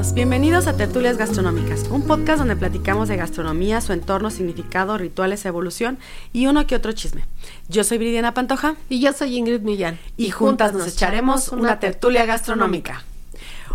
Todos, 0.00 0.14
bienvenidos 0.14 0.66
a 0.66 0.76
Tertulias 0.76 1.18
Gastronómicas, 1.18 1.88
un 1.90 2.02
podcast 2.02 2.38
donde 2.38 2.56
platicamos 2.56 3.08
de 3.08 3.16
gastronomía, 3.16 3.80
su 3.80 3.92
entorno, 3.92 4.30
significado, 4.30 4.96
rituales, 4.96 5.44
evolución 5.44 5.98
y 6.32 6.46
uno 6.46 6.66
que 6.66 6.74
otro 6.74 6.92
chisme. 6.92 7.24
Yo 7.68 7.84
soy 7.84 7.98
Bridiana 7.98 8.32
Pantoja 8.32 8.76
y 8.88 9.00
yo 9.00 9.12
soy 9.12 9.36
Ingrid 9.36 9.60
Millán 9.60 9.98
y, 10.16 10.30
juntas 10.30 10.72
nos 10.72 10.86
echaremos 10.86 11.48
una 11.48 11.80
tertulia 11.80 12.24
gastronómica. 12.24 13.04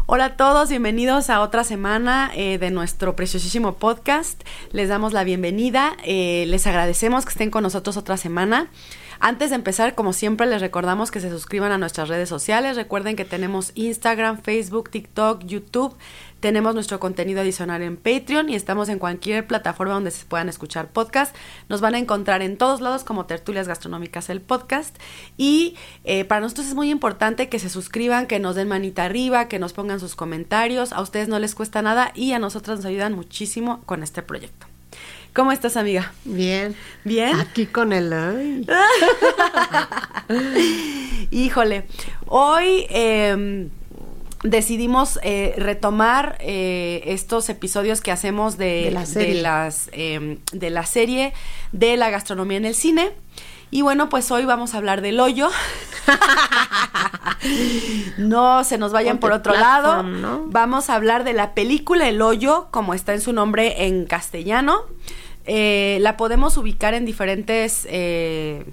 Hola 0.07 0.25
a 0.25 0.37
todos, 0.37 0.69
bienvenidos 0.69 1.29
a 1.29 1.41
otra 1.41 1.63
semana 1.63 2.31
eh, 2.35 2.57
de 2.57 2.71
nuestro 2.71 3.15
preciosísimo 3.15 3.75
podcast. 3.75 4.41
Les 4.71 4.89
damos 4.89 5.13
la 5.13 5.23
bienvenida, 5.23 5.95
eh, 6.03 6.45
les 6.47 6.65
agradecemos 6.65 7.25
que 7.25 7.31
estén 7.31 7.51
con 7.51 7.63
nosotros 7.63 7.97
otra 7.97 8.17
semana. 8.17 8.69
Antes 9.19 9.49
de 9.49 9.55
empezar, 9.55 9.95
como 9.95 10.13
siempre, 10.13 10.47
les 10.47 10.61
recordamos 10.61 11.11
que 11.11 11.19
se 11.19 11.29
suscriban 11.29 11.71
a 11.71 11.77
nuestras 11.77 12.09
redes 12.09 12.29
sociales. 12.29 12.75
Recuerden 12.75 13.15
que 13.15 13.25
tenemos 13.25 13.71
Instagram, 13.75 14.41
Facebook, 14.41 14.89
TikTok, 14.89 15.43
YouTube. 15.45 15.95
Tenemos 16.39 16.75
nuestro 16.75 16.99
contenido 16.99 17.41
adicional 17.41 17.81
en 17.81 17.97
Patreon 17.97 18.49
y 18.49 18.55
estamos 18.55 18.89
en 18.89 18.99
cualquier 18.99 19.47
plataforma 19.47 19.95
donde 19.95 20.11
se 20.11 20.25
puedan 20.25 20.49
escuchar 20.49 20.89
podcasts. 20.89 21.37
Nos 21.69 21.81
van 21.81 21.95
a 21.95 21.97
encontrar 21.97 22.41
en 22.41 22.57
todos 22.57 22.81
lados 22.81 23.03
como 23.03 23.25
Tertulias 23.25 23.67
Gastronómicas 23.67 24.29
el 24.29 24.41
podcast. 24.41 24.95
Y 25.37 25.75
eh, 26.03 26.25
para 26.25 26.41
nosotros 26.41 26.67
es 26.67 26.75
muy 26.75 26.91
importante 26.91 27.49
que 27.49 27.57
se 27.57 27.69
suscriban, 27.69 28.27
que 28.27 28.39
nos 28.39 28.55
den 28.55 28.67
manita 28.67 29.05
arriba, 29.05 29.47
que 29.47 29.59
nos 29.59 29.73
pongan 29.73 29.99
sus 29.99 30.15
comentarios. 30.15 30.93
A 30.93 31.01
ustedes 31.01 31.29
no 31.29 31.39
les 31.39 31.55
cuesta 31.55 31.81
nada 31.81 32.11
y 32.13 32.33
a 32.33 32.39
nosotros 32.39 32.77
nos 32.77 32.85
ayudan 32.85 33.13
muchísimo 33.13 33.81
con 33.85 34.03
este 34.03 34.21
proyecto. 34.21 34.64
¿Cómo 35.35 35.51
estás, 35.51 35.75
amiga? 35.75 36.13
Bien. 36.23 36.77
¿Bien? 37.03 37.37
Aquí 37.37 37.65
con 37.65 37.91
el... 37.91 38.09
Híjole, 41.29 41.87
hoy 42.25 42.87
em, 42.89 43.69
decidimos 44.43 45.19
eh, 45.23 45.53
retomar 45.57 46.37
eh, 46.39 47.03
estos 47.07 47.49
episodios 47.49 47.99
que 47.99 48.13
hacemos 48.13 48.57
de, 48.57 48.91
la 48.91 49.01
las, 49.01 49.89
em, 49.91 50.37
de 50.53 50.69
la 50.69 50.85
serie 50.85 51.33
de 51.73 51.97
la 51.97 52.09
gastronomía 52.09 52.55
en 52.55 52.65
el 52.65 52.73
cine. 52.73 53.11
Y 53.71 53.81
bueno, 53.81 54.07
pues 54.07 54.31
hoy 54.31 54.45
vamos 54.45 54.73
a 54.73 54.77
hablar 54.77 55.01
del 55.01 55.19
hoyo. 55.19 55.49
no 58.17 58.63
se 58.63 58.77
nos 58.77 58.93
vayan 58.93 59.17
por 59.17 59.33
otro 59.33 59.51
lado. 59.51 60.01
Vamos 60.45 60.89
a 60.89 60.95
hablar 60.95 61.25
de 61.25 61.33
la 61.33 61.53
película 61.53 62.07
El 62.07 62.21
hoyo, 62.21 62.69
como 62.71 62.93
está 62.93 63.13
en 63.13 63.19
su 63.19 63.33
nombre 63.33 63.85
en 63.85 64.05
castellano. 64.05 64.85
Eh, 65.45 65.97
la 66.01 66.17
podemos 66.17 66.57
ubicar 66.57 66.93
en 66.93 67.05
diferentes... 67.05 67.87
Eh, 67.89 68.65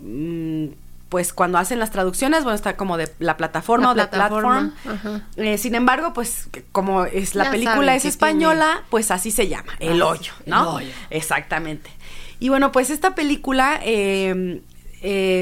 mm, 0.00 0.66
pues 1.08 1.34
cuando 1.34 1.58
hacen 1.58 1.78
las 1.78 1.90
traducciones, 1.90 2.42
bueno, 2.42 2.54
está 2.54 2.74
como 2.74 2.96
de 2.96 3.12
la 3.18 3.36
plataforma 3.36 3.90
o 3.90 3.94
de 3.94 4.06
platform. 4.06 4.72
Eh, 5.36 5.58
sin 5.58 5.74
embargo, 5.74 6.14
pues 6.14 6.48
como 6.72 7.04
es 7.04 7.34
la 7.34 7.50
película 7.50 7.94
es 7.94 8.06
española, 8.06 8.82
pues 8.88 9.10
así 9.10 9.30
se 9.30 9.46
llama, 9.46 9.74
El 9.78 10.00
ah, 10.00 10.06
Hoyo, 10.06 10.32
¿no? 10.46 10.78
El 10.78 10.86
hoyo. 10.86 10.94
Exactamente. 11.10 11.90
Y 12.40 12.48
bueno, 12.48 12.72
pues 12.72 12.88
esta 12.88 13.14
película, 13.14 13.78
em, 13.84 14.62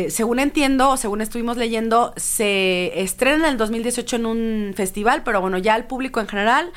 según 0.09 0.41
entiendo, 0.41 0.91
o 0.91 0.97
según 0.97 1.21
estuvimos 1.21 1.57
leyendo, 1.57 2.15
se 2.17 3.01
estrena 3.01 3.47
en 3.47 3.53
el 3.53 3.57
2018 3.57 4.17
en 4.17 4.27
un 4.27 4.73
festival, 4.75 5.23
pero 5.23 5.41
bueno, 5.41 5.57
ya 5.57 5.77
el 5.77 5.85
público 5.85 6.19
en 6.19 6.27
general 6.27 6.73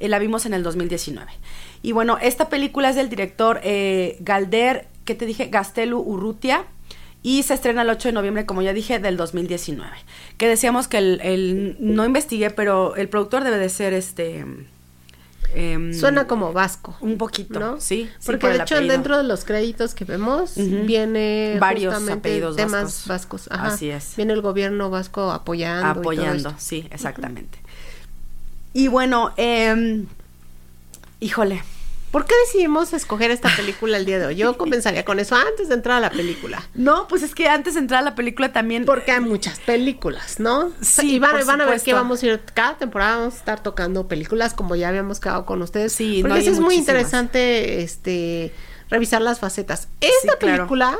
la 0.00 0.18
vimos 0.18 0.46
en 0.46 0.54
el 0.54 0.62
2019. 0.62 1.30
Y 1.82 1.92
bueno, 1.92 2.18
esta 2.20 2.48
película 2.48 2.90
es 2.90 2.96
del 2.96 3.08
director 3.08 3.60
eh, 3.62 4.16
Galder, 4.20 4.86
¿qué 5.04 5.14
te 5.14 5.26
dije? 5.26 5.46
Gastelu 5.46 5.98
Urrutia. 5.98 6.64
Y 7.22 7.42
se 7.42 7.54
estrena 7.54 7.82
el 7.82 7.90
8 7.90 8.08
de 8.08 8.12
noviembre, 8.12 8.46
como 8.46 8.62
ya 8.62 8.72
dije, 8.72 9.00
del 9.00 9.16
2019. 9.16 9.90
Que 10.36 10.48
decíamos 10.48 10.86
que 10.86 10.98
el, 10.98 11.76
no 11.80 12.04
investigué, 12.04 12.50
pero 12.50 12.94
el 12.96 13.08
productor 13.08 13.44
debe 13.44 13.58
de 13.58 13.68
ser 13.68 13.92
este... 13.92 14.44
Em, 15.54 15.94
Suena 15.94 16.26
como 16.26 16.52
vasco. 16.52 16.96
Un 17.00 17.16
poquito, 17.16 17.58
¿no? 17.58 17.80
Sí. 17.80 18.08
Porque 18.24 18.48
de 18.48 18.56
hecho 18.58 18.80
dentro 18.82 19.16
de 19.16 19.24
los 19.24 19.44
créditos 19.44 19.94
que 19.94 20.04
vemos 20.04 20.54
viene 20.56 21.56
varios 21.58 22.08
apellidos 22.08 22.54
temas 22.54 23.06
vascos. 23.06 23.48
Así 23.50 23.88
es. 23.88 24.14
Viene 24.16 24.34
el 24.34 24.42
gobierno 24.42 24.90
vasco 24.90 25.32
apoyando. 25.32 26.00
Apoyando, 26.00 26.54
sí, 26.58 26.86
exactamente. 26.90 27.58
Y 28.74 28.88
bueno, 28.88 29.32
eh, 29.38 30.04
Híjole. 31.20 31.62
¿Por 32.10 32.24
qué 32.24 32.34
decidimos 32.46 32.94
escoger 32.94 33.30
esta 33.30 33.54
película 33.54 33.98
el 33.98 34.06
día 34.06 34.18
de 34.18 34.26
hoy? 34.26 34.36
Yo 34.36 34.56
comenzaría 34.56 35.04
con 35.04 35.20
eso 35.20 35.34
antes 35.36 35.68
de 35.68 35.74
entrar 35.74 35.98
a 35.98 36.00
la 36.00 36.10
película. 36.10 36.66
No, 36.74 37.06
pues 37.06 37.22
es 37.22 37.34
que 37.34 37.48
antes 37.48 37.74
de 37.74 37.80
entrar 37.80 38.00
a 38.00 38.02
la 38.02 38.14
película 38.14 38.50
también. 38.50 38.86
Porque 38.86 39.12
hay 39.12 39.20
muchas 39.20 39.58
películas, 39.60 40.40
¿no? 40.40 40.72
Sí. 40.80 41.16
Y 41.16 41.18
van, 41.18 41.60
a 41.60 41.66
ver 41.66 41.82
que 41.82 41.92
vamos 41.92 42.22
a 42.22 42.26
ir. 42.26 42.40
Cada 42.54 42.78
temporada 42.78 43.18
vamos 43.18 43.34
a 43.34 43.36
estar 43.36 43.62
tocando 43.62 44.08
películas 44.08 44.54
como 44.54 44.74
ya 44.74 44.88
habíamos 44.88 45.20
quedado 45.20 45.44
con 45.44 45.60
ustedes. 45.60 45.92
Sí, 45.92 46.20
Porque 46.22 46.38
eso 46.38 46.50
es 46.50 46.60
muy 46.60 46.76
interesante 46.76 47.82
este 47.82 48.54
revisar 48.88 49.20
las 49.20 49.38
facetas. 49.38 49.88
Esta 50.00 50.38
película 50.38 50.96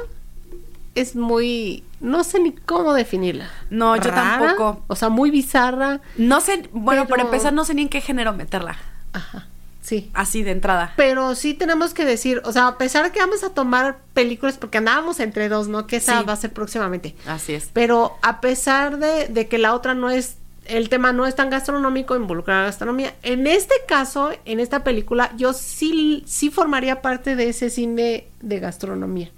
es 0.95 1.17
muy. 1.17 1.85
No 2.01 2.23
sé 2.23 2.39
ni 2.39 2.53
cómo 2.53 2.93
definirla. 2.93 3.51
No, 3.71 3.97
yo 3.97 4.11
tampoco. 4.11 4.85
O 4.89 4.95
sea, 4.95 5.09
muy 5.09 5.31
bizarra. 5.31 6.03
No 6.19 6.43
sé. 6.43 6.69
Bueno, 6.73 7.07
para 7.07 7.23
empezar, 7.23 7.55
no 7.55 7.65
sé 7.65 7.73
ni 7.73 7.83
en 7.83 7.89
qué 7.89 8.03
género 8.03 8.35
meterla. 8.35 8.77
Ajá. 9.15 9.47
Sí. 9.89 10.11
Así 10.13 10.43
de 10.43 10.51
entrada. 10.51 10.93
Pero 10.97 11.35
sí 11.35 11.55
tenemos 11.55 11.95
que 11.95 12.05
decir, 12.05 12.43
o 12.45 12.53
sea, 12.53 12.67
a 12.67 12.77
pesar 12.77 13.07
de 13.07 13.11
que 13.11 13.21
vamos 13.21 13.43
a 13.43 13.55
tomar 13.55 14.01
películas, 14.13 14.59
porque 14.59 14.77
andábamos 14.77 15.19
entre 15.19 15.49
dos, 15.49 15.69
¿no? 15.69 15.87
Que 15.87 15.97
esa 15.97 16.21
va 16.25 16.35
a 16.35 16.37
ser 16.37 16.53
próximamente. 16.53 17.15
Así 17.27 17.55
es. 17.55 17.71
Pero 17.73 18.19
a 18.21 18.43
pesar 18.43 18.99
de, 18.99 19.49
que 19.49 19.57
la 19.57 19.73
otra 19.73 19.95
no 19.95 20.11
es, 20.11 20.37
el 20.67 20.91
tema 20.91 21.15
no 21.15 21.25
es 21.25 21.37
tan 21.37 21.49
gastronómico, 21.49 22.15
involucrar 22.17 22.59
la 22.59 22.65
gastronomía. 22.67 23.15
En 23.23 23.47
este 23.47 23.77
caso, 23.89 24.31
en 24.45 24.61
esta 24.61 24.85
película, 24.85 25.33
yo 25.39 25.55
sí, 25.55 26.23
sí 26.27 26.51
formaría 26.51 27.01
parte 27.01 27.35
de 27.35 27.49
ese 27.49 27.71
cine 27.71 28.27
de 28.43 28.61
gastronomía. 28.61 29.31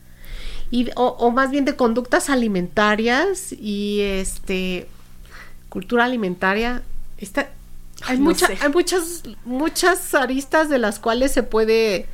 Y, 0.72 0.91
o, 0.97 1.11
o 1.21 1.31
más 1.31 1.53
bien 1.53 1.65
de 1.65 1.77
conductas 1.77 2.28
alimentarias 2.28 3.53
y 3.53 4.00
este 4.00 4.88
cultura 5.69 6.06
alimentaria. 6.06 6.82
Esta, 7.19 7.50
hay, 8.06 8.16
hay 8.16 8.69
muchas, 8.69 9.22
muchas 9.44 10.15
aristas 10.15 10.69
de 10.69 10.78
las 10.78 10.99
cuales 10.99 11.33
se 11.33 11.43
puede 11.43 12.06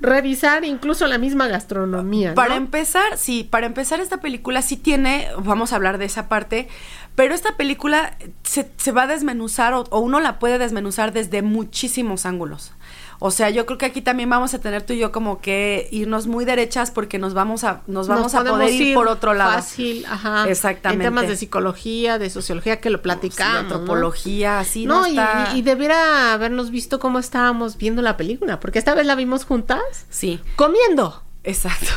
revisar 0.00 0.64
incluso 0.64 1.06
la 1.06 1.18
misma 1.18 1.48
gastronomía. 1.48 2.34
Para 2.34 2.56
empezar, 2.56 3.16
sí, 3.16 3.44
para 3.44 3.66
empezar 3.66 4.00
esta 4.00 4.18
película 4.18 4.62
sí 4.62 4.76
tiene, 4.76 5.28
vamos 5.38 5.72
a 5.72 5.76
hablar 5.76 5.98
de 5.98 6.04
esa 6.04 6.28
parte, 6.28 6.68
pero 7.14 7.34
esta 7.34 7.56
película 7.56 8.16
se, 8.44 8.70
se 8.76 8.92
va 8.92 9.02
a 9.02 9.06
desmenuzar 9.08 9.74
o, 9.74 9.86
uno 9.98 10.20
la 10.20 10.38
puede 10.38 10.58
desmenuzar 10.58 11.12
desde 11.12 11.42
muchísimos 11.42 12.26
ángulos. 12.26 12.72
O 13.20 13.30
sea, 13.30 13.50
yo 13.50 13.66
creo 13.66 13.78
que 13.78 13.86
aquí 13.86 14.00
también 14.00 14.30
vamos 14.30 14.54
a 14.54 14.60
tener 14.60 14.82
tú 14.82 14.92
y 14.92 14.98
yo 14.98 15.10
como 15.10 15.40
que 15.40 15.88
irnos 15.90 16.28
muy 16.28 16.44
derechas 16.44 16.90
porque 16.92 17.18
nos 17.18 17.34
vamos 17.34 17.64
a 17.64 17.82
nos 17.86 18.06
vamos 18.06 18.34
a 18.34 18.44
poder 18.44 18.70
ir, 18.72 18.94
por 18.94 19.08
otro 19.08 19.34
lado. 19.34 19.54
Fácil, 19.54 20.06
ajá. 20.06 20.48
Exactamente. 20.48 21.04
En 21.04 21.10
temas 21.10 21.28
de 21.28 21.36
psicología, 21.36 22.18
de 22.18 22.30
sociología 22.30 22.80
que 22.80 22.90
lo 22.90 23.02
platicamos, 23.02 23.54
de 23.54 23.60
antropología, 23.60 24.60
así 24.60 24.86
no, 24.86 25.06
y, 25.06 25.18
y, 25.54 25.62
debiera 25.62 26.32
habernos 26.32 26.70
visto 26.70 27.00
cómo 27.00 27.18
estábamos 27.18 27.76
viendo 27.76 28.02
la 28.02 28.16
película, 28.16 28.60
porque 28.60 28.78
esta 28.78 28.94
vez 28.94 29.04
la 29.06 29.16
vimos 29.16 29.44
juntas. 29.44 29.80
Sí. 30.10 30.40
Comiendo. 30.54 31.22
Exacto. 31.42 31.90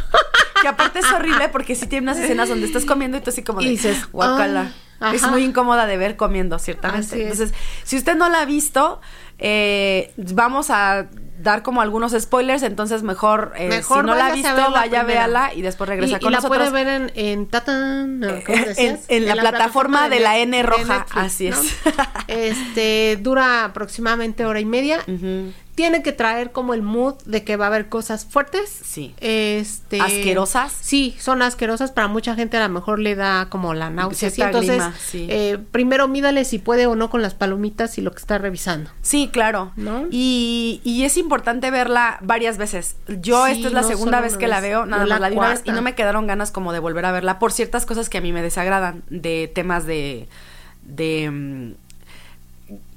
que 0.62 0.68
aparte 0.68 1.00
es 1.00 1.12
horrible 1.12 1.48
porque 1.50 1.74
sí 1.74 1.86
tiene 1.86 2.04
unas 2.04 2.18
escenas 2.18 2.48
donde 2.48 2.66
estás 2.66 2.84
comiendo 2.84 3.16
y 3.18 3.20
tú 3.20 3.30
así 3.30 3.42
como 3.42 3.60
de, 3.60 3.68
dices, 3.68 4.10
guacala. 4.10 4.72
Es 5.12 5.22
muy 5.28 5.44
incómoda 5.44 5.86
de 5.86 5.96
ver 5.96 6.16
comiendo, 6.16 6.58
ciertamente. 6.58 7.20
Entonces, 7.20 7.52
si 7.84 7.96
usted 7.96 8.16
no 8.16 8.28
la 8.30 8.40
ha 8.40 8.44
visto, 8.46 9.00
Eh, 9.38 10.12
vamos 10.16 10.70
a 10.70 11.06
dar 11.38 11.62
como 11.62 11.80
algunos 11.80 12.12
spoilers, 12.12 12.62
entonces 12.62 13.02
mejor, 13.02 13.52
eh, 13.56 13.82
si 13.82 13.94
no 13.94 14.14
la 14.14 14.28
ha 14.28 14.32
visto, 14.32 14.70
vaya, 14.72 15.02
véala 15.02 15.52
y 15.54 15.62
después 15.62 15.88
regresa 15.88 16.18
con 16.18 16.28
y 16.28 16.32
la 16.32 16.38
nosotros. 16.38 16.70
puede 16.70 16.84
ver 16.84 16.88
en, 16.88 17.12
en 17.14 17.46
Tatan, 17.46 18.20
no, 18.20 18.28
¿cómo 18.44 18.58
en, 18.76 19.00
en, 19.08 19.26
la, 19.26 19.34
plataforma, 19.34 20.08
de, 20.08 20.20
la 20.20 20.38
N 20.38 20.62
roja, 20.62 21.06
así 21.10 21.48
es. 21.48 21.58
este, 22.28 23.18
dura 23.20 23.64
aproximadamente 23.64 24.44
hora 24.44 24.60
y 24.60 24.64
media 24.64 25.04
tiene 25.76 26.02
que 26.02 26.12
traer 26.12 26.52
como 26.52 26.72
el 26.72 26.80
mood 26.80 27.16
de 27.26 27.44
que 27.44 27.56
va 27.56 27.66
a 27.66 27.68
haber 27.68 27.88
cosas 27.90 28.24
fuertes. 28.24 28.80
Sí. 28.82 29.14
Este, 29.20 30.00
asquerosas. 30.00 30.72
Sí, 30.72 31.14
son 31.20 31.42
asquerosas. 31.42 31.92
Para 31.92 32.08
mucha 32.08 32.34
gente 32.34 32.56
a 32.56 32.66
lo 32.66 32.72
mejor 32.72 32.98
le 32.98 33.14
da 33.14 33.50
como 33.50 33.74
la 33.74 33.90
náusea. 33.90 34.30
Sí, 34.30 34.40
entonces, 34.40 34.82
eh, 35.12 35.58
primero 35.70 36.08
mídale 36.08 36.46
si 36.46 36.58
puede 36.58 36.86
o 36.86 36.96
no 36.96 37.10
con 37.10 37.20
las 37.20 37.34
palomitas 37.34 37.98
y 37.98 38.00
lo 38.00 38.12
que 38.12 38.18
está 38.18 38.38
revisando. 38.38 38.90
Sí, 39.02 39.28
claro. 39.30 39.72
¿No? 39.76 40.06
Y, 40.10 40.80
y 40.82 41.04
es 41.04 41.18
importante 41.26 41.70
verla 41.72 42.18
varias 42.22 42.56
veces. 42.56 42.96
Yo 43.08 43.46
esta 43.48 43.66
es 43.66 43.72
la 43.72 43.82
segunda 43.82 44.20
vez 44.20 44.36
que 44.36 44.46
la 44.46 44.60
veo, 44.60 44.86
nada 44.86 45.06
más 45.06 45.20
la 45.20 45.28
vi 45.28 45.36
una 45.36 45.48
vez 45.48 45.62
y 45.64 45.72
no 45.72 45.82
me 45.82 45.96
quedaron 45.96 46.26
ganas 46.26 46.52
como 46.52 46.72
de 46.72 46.78
volver 46.78 47.04
a 47.04 47.12
verla 47.12 47.40
por 47.40 47.52
ciertas 47.52 47.84
cosas 47.84 48.08
que 48.08 48.18
a 48.18 48.20
mí 48.20 48.32
me 48.32 48.42
desagradan 48.42 49.02
de 49.10 49.50
temas 49.52 49.86
de 49.86 50.28
de 50.82 51.28
mm, 51.30 51.72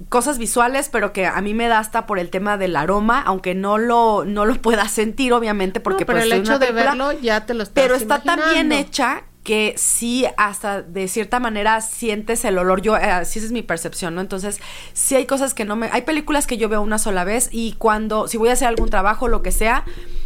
cosas 0.10 0.38
visuales, 0.38 0.90
pero 0.90 1.12
que 1.12 1.26
a 1.26 1.42
mí 1.42 1.56
me 1.56 1.68
da 1.68 1.80
hasta 1.80 2.06
por 2.06 2.20
el 2.20 2.30
tema 2.30 2.58
del 2.58 2.76
aroma, 2.76 3.22
aunque 3.26 3.56
no 3.56 3.80
lo 3.80 4.26
no 4.26 4.46
lo 4.46 4.56
pueda 4.62 4.88
sentir 4.88 5.34
obviamente 5.34 5.80
porque 5.80 6.06
pero 6.06 6.20
pues, 6.20 6.32
el 6.32 6.40
hecho 6.40 6.60
de 6.60 6.72
verlo 6.72 7.12
ya 7.14 7.46
te 7.48 7.56
lo 7.56 7.64
estás 7.64 7.82
Pero 7.82 7.96
está 7.96 8.22
tan 8.22 8.40
bien 8.54 8.72
hecha 8.72 9.24
que 9.50 9.74
sí 9.78 10.28
hasta 10.38 10.84
de 10.84 11.08
cierta 11.08 11.40
manera 11.40 11.82
sientes 11.82 12.46
el 12.46 12.60
olor. 12.60 12.84
Yo 12.84 12.94
así 12.94 13.40
es 13.40 13.52
mi 13.52 13.64
percepción, 13.64 14.14
¿no? 14.14 14.22
Entonces, 14.22 14.60
sí 14.94 15.16
hay 15.16 15.26
cosas 15.26 15.56
que 15.56 15.66
no 15.66 15.76
me 15.76 15.90
hay 15.92 16.04
películas 16.04 16.46
que 16.46 16.60
yo 16.60 16.70
veo 16.70 16.84
una 16.84 17.00
sola 17.00 17.24
vez 17.24 17.50
y 17.52 17.74
cuando 17.80 18.28
si 18.28 18.38
voy 18.38 18.50
a 18.50 18.54
hacer 18.54 18.68
algún 18.68 18.92
trabajo 18.92 19.28
lo 19.28 19.42
que 19.42 19.52
sea, 19.52 19.86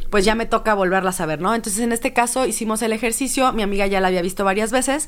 pues 0.10 0.26
ya 0.26 0.36
me 0.36 0.46
toca 0.46 0.74
volverlas 0.74 1.22
a 1.22 1.26
ver, 1.26 1.40
¿no? 1.40 1.56
Entonces, 1.56 1.82
en 1.82 1.94
este 1.94 2.12
caso 2.12 2.46
hicimos 2.46 2.82
el 2.82 2.92
ejercicio, 2.92 3.54
mi 3.54 3.64
amiga 3.64 3.88
ya 3.88 4.02
la 4.02 4.10
había 4.10 4.22
visto 4.22 4.44
varias 4.44 4.74
veces 4.74 5.08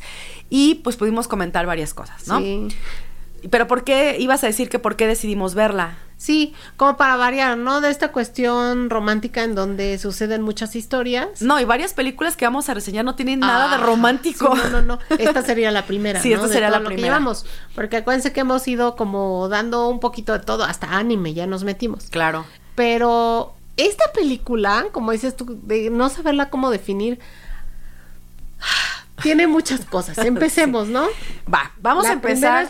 y 0.49 0.75
pues 0.75 0.95
pudimos 0.95 1.27
comentar 1.27 1.65
varias 1.65 1.93
cosas, 1.93 2.25
¿no? 2.29 2.39
Sí. 2.39 2.69
Pero 3.49 3.67
¿por 3.67 3.83
qué 3.83 4.15
ibas 4.17 4.45
a 4.45 4.47
decir 4.47 4.69
que 4.69 4.79
por 4.79 4.95
qué 4.95 5.07
decidimos 5.07 5.55
verla? 5.55 5.97
Sí, 6.17 6.53
como 6.77 6.95
para 6.95 7.17
variar, 7.17 7.57
¿no? 7.57 7.81
De 7.81 7.91
esta 7.91 8.11
cuestión 8.11 8.89
romántica 8.89 9.43
en 9.43 9.53
donde 9.53 9.97
suceden 9.97 10.41
muchas 10.41 10.75
historias. 10.75 11.41
No, 11.41 11.59
y 11.59 11.65
varias 11.65 11.93
películas 11.93 12.37
que 12.37 12.45
vamos 12.45 12.69
a 12.69 12.73
reseñar 12.73 13.03
no 13.03 13.15
tienen 13.15 13.41
nada 13.41 13.69
de 13.69 13.83
ah, 13.83 13.85
romántico. 13.85 14.55
no, 14.55 14.69
no, 14.69 14.81
no. 14.81 14.99
Esta 15.19 15.41
sería 15.41 15.71
la 15.71 15.85
primera. 15.87 16.21
sí, 16.21 16.31
esta 16.31 16.47
sería 16.47 16.69
la 16.69 16.83
primera. 16.83 17.21
porque 17.75 17.97
acuérdense 17.97 18.31
que 18.31 18.39
hemos 18.39 18.67
ido 18.67 18.95
como 18.95 19.49
dando 19.49 19.89
un 19.89 19.99
poquito 19.99 20.33
de 20.33 20.39
todo, 20.39 20.63
hasta 20.63 20.97
anime, 20.97 21.33
ya 21.33 21.47
nos 21.47 21.63
metimos. 21.63 22.05
Claro. 22.09 22.45
Pero 22.75 23.53
esta 23.77 24.11
película, 24.13 24.85
como 24.91 25.11
dices 25.11 25.35
tú, 25.35 25.59
de 25.63 25.89
no 25.89 26.09
saberla 26.09 26.49
cómo 26.49 26.69
definir 26.69 27.19
tiene 29.21 29.47
muchas 29.47 29.85
cosas. 29.85 30.17
Empecemos, 30.25 30.87
¿no? 30.87 31.07
Va, 31.51 31.71
vamos 31.81 32.05
a 32.05 32.13
empezar. 32.13 32.67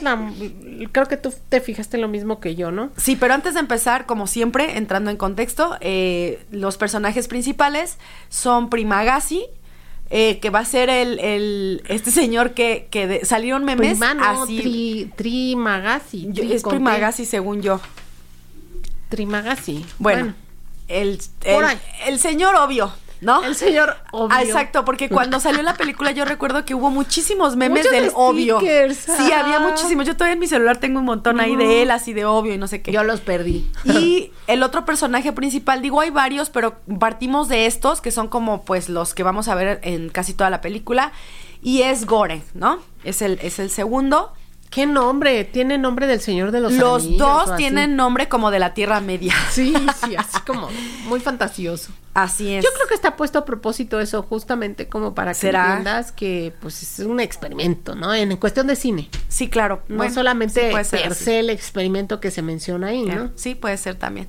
creo 0.92 1.06
que 1.08 1.18
tú 1.18 1.34
te 1.50 1.62
fijaste 1.62 1.98
lo 1.98 2.08
mismo 2.08 2.40
que 2.40 2.56
yo, 2.56 2.72
¿no? 2.72 2.92
Sí, 2.98 3.16
pero 3.16 3.34
antes 3.34 3.54
de 3.54 3.60
empezar, 3.60 4.06
como 4.06 4.28
siempre, 4.28 4.78
entrando 4.78 5.12
en 5.12 5.18
contexto, 5.18 5.78
eh, 5.82 6.46
los 6.52 6.78
personajes 6.78 7.28
principales 7.28 7.98
son 8.30 8.70
Primagasi, 8.70 9.46
eh, 10.12 10.40
que 10.40 10.50
va 10.52 10.60
a 10.60 10.66
ser 10.66 10.90
el, 10.90 11.20
el 11.20 11.84
este 11.88 12.12
señor 12.12 12.54
que, 12.54 12.88
que 12.92 13.26
salieron 13.26 13.66
memes 13.66 14.00
así. 14.02 15.12
Trimagasi. 15.16 16.32
es 16.52 16.64
Primagasi 16.64 17.26
según 17.26 17.62
yo. 17.62 17.82
Trimagasi. 19.10 19.86
Bueno, 19.98 20.34
el, 20.88 21.20
el 22.06 22.20
señor 22.20 22.56
obvio. 22.56 22.92
¿No? 23.22 23.44
El 23.44 23.56
señor 23.56 23.98
obvio. 24.12 24.36
Ah, 24.36 24.44
exacto, 24.44 24.86
porque 24.86 25.10
cuando 25.10 25.40
salió 25.40 25.62
la 25.62 25.76
película 25.76 26.12
yo 26.12 26.26
recuerdo 26.26 26.66
que 26.66 26.76
hubo 26.76 26.90
muchísimos 26.90 27.56
memes 27.56 27.90
del 27.90 28.12
obvio. 28.14 28.60
Sí, 28.60 29.32
había 29.32 29.58
ah. 29.58 29.68
muchísimos. 29.68 30.06
Yo 30.06 30.16
todavía 30.16 30.34
en 30.34 30.40
mi 30.40 30.48
celular 30.48 30.78
tengo 30.78 31.00
un 31.00 31.06
montón 31.06 31.40
ahí 31.40 31.56
de 31.56 31.82
él, 31.82 31.92
así 31.92 32.14
de 32.14 32.26
obvio 32.26 32.54
y 32.54 32.58
no 32.58 32.68
sé 32.68 32.82
qué. 32.82 32.92
Yo 32.92 33.04
los 33.04 33.22
perdí. 33.22 33.70
Y 33.86 34.32
el 34.48 34.64
otro 34.64 34.86
personaje 34.86 35.32
principal, 35.32 35.82
digo, 35.82 36.02
hay 36.02 36.10
varios, 36.10 36.50
pero 36.50 36.80
partimos 37.00 37.48
de 37.48 37.66
estos, 37.66 38.02
que 38.02 38.12
son 38.12 38.28
como 38.28 38.64
pues 38.64 38.90
los 38.90 39.14
que 39.14 39.24
vamos 39.24 39.48
a 39.48 39.56
ver 39.56 39.80
en 39.84 40.10
casi 40.10 40.34
toda 40.34 40.50
la 40.50 40.62
película. 40.62 41.12
Y 41.62 41.82
es 41.82 42.06
Gore, 42.06 42.44
¿no? 42.54 42.80
Es 43.04 43.22
el, 43.22 43.40
es 43.42 43.60
el 43.60 43.70
segundo. 43.70 44.34
¿Qué 44.70 44.86
nombre? 44.86 45.46
Tiene 45.46 45.78
nombre 45.78 46.08
del 46.08 46.20
Señor 46.20 46.52
de 46.52 46.60
los 46.60 46.74
Los 46.74 47.18
dos 47.18 47.56
tienen 47.56 47.96
nombre 47.96 48.28
como 48.28 48.52
de 48.52 48.60
la 48.60 48.74
Tierra 48.74 49.00
Media. 49.02 49.34
Sí, 49.52 49.74
sí, 50.04 50.16
así 50.16 50.40
como 50.46 50.70
muy 51.06 51.20
fantasioso. 51.20 51.92
Así 52.14 52.54
es. 52.54 52.64
Yo 52.64 52.70
creo 52.74 52.88
que 52.88 52.94
está 52.94 53.16
puesto 53.16 53.40
a 53.40 53.46
propósito 53.46 54.00
eso, 54.00 54.24
justamente 54.24 54.88
como 54.88 55.14
para 55.14 55.34
que 55.34 55.48
entiendas 55.48 56.12
que 56.12 56.54
pues 56.62 56.82
es 56.82 57.06
un 57.06 57.20
experimento, 57.20 57.96
¿no? 57.96 58.14
En, 58.14 58.36
cuestión 58.38 58.68
de 58.68 58.76
cine. 58.76 59.10
Sí, 59.28 59.50
claro. 59.50 59.82
No 59.88 60.10
solamente 60.10 60.72
sí 60.84 61.32
el 61.32 61.50
experimento 61.50 62.20
que 62.20 62.32
se 62.32 62.42
menciona 62.42 62.88
ahí, 62.88 63.04
¿no? 63.04 63.32
Sí, 63.36 63.56
puede 63.56 63.78
ser 63.78 63.96
también. 63.96 64.28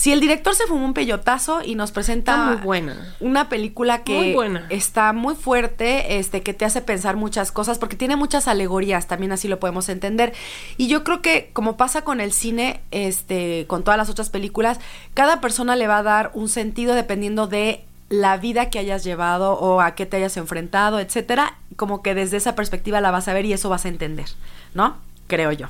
Si 0.00 0.12
el 0.12 0.20
director 0.20 0.54
se 0.54 0.66
fumó 0.66 0.86
un 0.86 0.94
peyotazo 0.94 1.60
y 1.62 1.74
nos 1.74 1.92
presenta 1.92 2.38
muy 2.46 2.56
buena. 2.56 3.14
una 3.20 3.50
película 3.50 4.02
que 4.02 4.34
está 4.70 5.12
muy 5.12 5.34
fuerte, 5.34 6.16
este, 6.16 6.42
que 6.42 6.54
te 6.54 6.64
hace 6.64 6.80
pensar 6.80 7.16
muchas 7.16 7.52
cosas, 7.52 7.78
porque 7.78 7.96
tiene 7.96 8.16
muchas 8.16 8.48
alegorías, 8.48 9.08
también 9.08 9.30
así 9.30 9.46
lo 9.46 9.60
podemos 9.60 9.90
entender. 9.90 10.32
Y 10.78 10.88
yo 10.88 11.04
creo 11.04 11.20
que, 11.20 11.50
como 11.52 11.76
pasa 11.76 12.00
con 12.00 12.22
el 12.22 12.32
cine, 12.32 12.80
este, 12.92 13.66
con 13.66 13.84
todas 13.84 13.98
las 13.98 14.08
otras 14.08 14.30
películas, 14.30 14.80
cada 15.12 15.42
persona 15.42 15.76
le 15.76 15.86
va 15.86 15.98
a 15.98 16.02
dar 16.02 16.30
un 16.32 16.48
sentido 16.48 16.94
dependiendo 16.94 17.46
de 17.46 17.84
la 18.08 18.38
vida 18.38 18.70
que 18.70 18.78
hayas 18.78 19.04
llevado 19.04 19.52
o 19.52 19.82
a 19.82 19.94
qué 19.96 20.06
te 20.06 20.16
hayas 20.16 20.38
enfrentado, 20.38 20.98
etcétera, 20.98 21.58
como 21.76 22.00
que 22.00 22.14
desde 22.14 22.38
esa 22.38 22.54
perspectiva 22.54 23.02
la 23.02 23.10
vas 23.10 23.28
a 23.28 23.34
ver 23.34 23.44
y 23.44 23.52
eso 23.52 23.68
vas 23.68 23.84
a 23.84 23.88
entender, 23.88 24.30
¿no? 24.72 24.96
Creo 25.26 25.52
yo. 25.52 25.66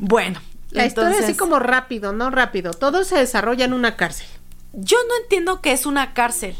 Bueno, 0.00 0.40
la 0.70 0.86
historia 0.86 1.18
así 1.18 1.34
como 1.34 1.58
rápido, 1.58 2.12
no 2.12 2.30
rápido. 2.30 2.72
Todo 2.72 3.04
se 3.04 3.16
desarrolla 3.16 3.64
en 3.64 3.72
una 3.72 3.96
cárcel. 3.96 4.26
Yo 4.72 4.96
no 5.08 5.14
entiendo 5.22 5.60
qué 5.60 5.72
es 5.72 5.86
una 5.86 6.14
cárcel. 6.14 6.56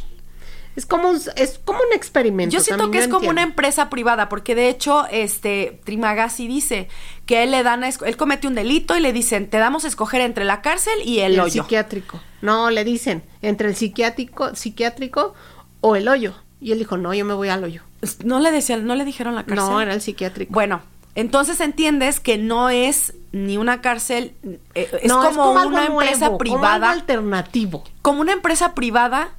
Es 0.76 0.86
como 0.86 1.10
un, 1.10 1.20
es 1.36 1.60
como 1.64 1.80
un 1.80 1.94
experimento. 1.94 2.56
Yo 2.56 2.60
siento 2.60 2.90
que 2.90 2.98
es 2.98 3.08
como 3.08 3.28
una 3.28 3.42
empresa 3.42 3.90
privada, 3.90 4.28
porque 4.28 4.54
de 4.54 4.68
hecho, 4.68 5.06
este 5.10 5.80
Trimagasi 5.84 6.46
dice 6.46 6.88
que 7.26 7.42
él 7.42 7.50
le 7.50 7.62
dan, 7.62 7.82
a 7.82 7.88
él 7.88 8.16
comete 8.16 8.46
un 8.46 8.54
delito 8.54 8.96
y 8.96 9.00
le 9.00 9.12
dicen, 9.12 9.50
te 9.50 9.58
damos 9.58 9.84
a 9.84 9.88
escoger 9.88 10.20
entre 10.20 10.44
la 10.44 10.62
cárcel 10.62 10.94
y 11.04 11.20
el, 11.20 11.38
hoyo. 11.40 11.64
psiquiátrico. 11.64 12.20
No, 12.40 12.70
le 12.70 12.84
dicen, 12.84 13.24
entre 13.42 13.68
el 13.68 13.76
psiquiátrico, 13.76 14.54
psiquiátrico 14.54 15.34
o 15.80 15.96
el 15.96 16.08
hoyo. 16.08 16.34
Y 16.60 16.72
él 16.72 16.78
dijo, 16.78 16.96
no, 16.96 17.12
yo 17.14 17.24
me 17.24 17.34
voy 17.34 17.48
al 17.48 17.64
hoyo. 17.64 17.82
No 18.24 18.38
le 18.38 18.52
decían, 18.52 18.86
no 18.86 18.94
le 18.94 19.04
dijeron 19.04 19.34
la 19.34 19.44
cárcel. 19.44 19.68
No, 19.68 19.80
era 19.80 19.92
el 19.92 20.00
psiquiátrico. 20.00 20.52
Bueno, 20.52 20.82
entonces 21.14 21.60
entiendes 21.60 22.20
que 22.20 22.38
no 22.38 22.70
es 22.70 23.14
ni 23.32 23.56
una 23.56 23.80
cárcel, 23.80 24.34
eh, 24.74 24.90
es, 25.02 25.12
como 25.12 25.52
una 25.52 25.86
empresa 25.86 26.36
privada. 26.36 26.88
Como 26.88 27.00
alternativo. 27.00 27.84
Como 28.02 28.20
una 28.20 28.32
empresa 28.32 28.74
privada. 28.74 29.30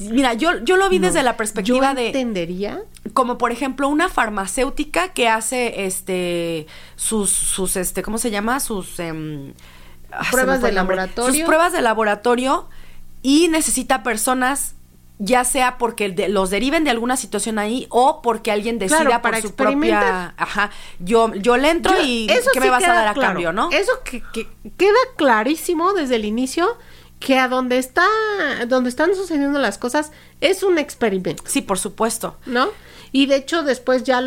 Mira, 0.00 0.34
yo, 0.34 0.58
yo 0.64 0.76
lo 0.76 0.88
vi 0.90 0.98
desde 0.98 1.22
la 1.22 1.36
perspectiva 1.36 1.90
yo 1.90 1.94
de. 1.94 2.06
entendería. 2.08 2.82
Como 3.14 3.38
por 3.38 3.52
ejemplo, 3.52 3.88
una 3.88 4.08
farmacéutica 4.08 5.08
que 5.08 5.28
hace 5.28 5.86
este 5.86 6.66
sus, 6.94 7.30
sus 7.30 7.76
este, 7.76 8.02
¿cómo 8.02 8.18
se 8.18 8.30
llama? 8.30 8.60
Sus 8.60 9.00
ah, 9.00 10.22
pruebas 10.30 10.60
de 10.60 10.72
laboratorio. 10.72 11.32
Sus 11.32 11.42
pruebas 11.42 11.72
de 11.72 11.80
laboratorio 11.80 12.68
y 13.22 13.48
necesita 13.48 14.02
personas 14.02 14.74
ya 15.18 15.44
sea 15.44 15.78
porque 15.78 16.08
los 16.28 16.50
deriven 16.50 16.84
de 16.84 16.90
alguna 16.90 17.16
situación 17.16 17.58
ahí 17.58 17.86
o 17.90 18.22
porque 18.22 18.50
alguien 18.50 18.78
decida 18.78 19.22
por 19.22 19.40
su 19.40 19.54
propia 19.54 20.34
ajá 20.36 20.70
yo 20.98 21.32
yo 21.34 21.56
le 21.56 21.70
entro 21.70 21.94
y 22.02 22.26
qué 22.52 22.60
me 22.60 22.70
vas 22.70 22.84
a 22.84 22.92
dar 22.92 23.08
a 23.08 23.14
cambio 23.14 23.52
no 23.52 23.70
eso 23.70 23.92
que, 24.04 24.22
queda 24.76 24.98
clarísimo 25.16 25.92
desde 25.92 26.16
el 26.16 26.24
inicio 26.24 26.76
que 27.20 27.38
a 27.38 27.48
donde 27.48 27.78
está 27.78 28.04
donde 28.66 28.88
están 28.88 29.14
sucediendo 29.14 29.58
las 29.58 29.78
cosas 29.78 30.12
es 30.40 30.62
un 30.62 30.78
experimento 30.78 31.44
sí 31.46 31.62
por 31.62 31.78
supuesto 31.78 32.36
no 32.46 32.70
y 33.12 33.26
de 33.26 33.36
hecho 33.36 33.62
después 33.62 34.02
ya 34.04 34.20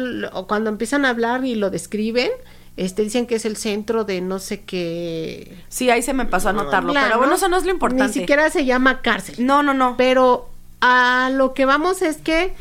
cuando 0.47 0.69
empiezan 0.69 1.03
a 1.03 1.09
hablar 1.09 1.43
y 1.43 1.55
lo 1.55 1.71
describen 1.71 2.31
este 2.77 3.03
dicen 3.03 3.25
que 3.25 3.35
es 3.35 3.45
el 3.45 3.55
centro 3.55 4.03
de 4.03 4.19
no 4.19 4.37
sé 4.37 4.65
qué. 4.65 5.63
Sí, 5.69 5.89
ahí 5.89 6.01
se 6.01 6.13
me 6.13 6.25
pasó 6.25 6.49
a 6.49 6.53
notarlo, 6.53 6.91
pero 6.91 7.17
bueno, 7.17 7.35
eso 7.35 7.47
no 7.47 7.55
es 7.55 7.63
lo 7.63 7.71
importante. 7.71 8.07
Ni 8.07 8.13
siquiera 8.13 8.49
se 8.49 8.65
llama 8.65 9.01
cárcel. 9.01 9.35
No, 9.39 9.63
no, 9.63 9.73
no. 9.73 9.95
Pero 9.95 10.49
a 10.87 11.31
lo 11.31 11.55
que 11.55 11.65
vamos 11.65 12.03
es 12.03 12.17
que 12.17 12.53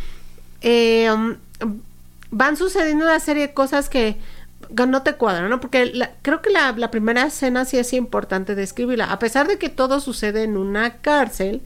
eh, 0.62 1.10
van 2.30 2.56
sucediendo 2.56 3.04
una 3.04 3.20
serie 3.20 3.48
de 3.48 3.54
cosas 3.54 3.90
que 3.90 4.16
no 4.70 5.02
te 5.02 5.14
cuadran, 5.16 5.50
¿no? 5.50 5.60
Porque 5.60 5.92
creo 6.22 6.40
que 6.40 6.48
la, 6.48 6.72
la, 6.72 6.90
primera 6.90 7.26
escena 7.26 7.66
sí 7.66 7.76
es 7.76 7.92
importante 7.92 8.54
describirla. 8.54 9.12
A 9.12 9.18
pesar 9.18 9.46
de 9.46 9.58
que 9.58 9.68
todo 9.68 10.00
sucede 10.00 10.42
en 10.42 10.56
una 10.56 10.98
cárcel, 11.02 11.60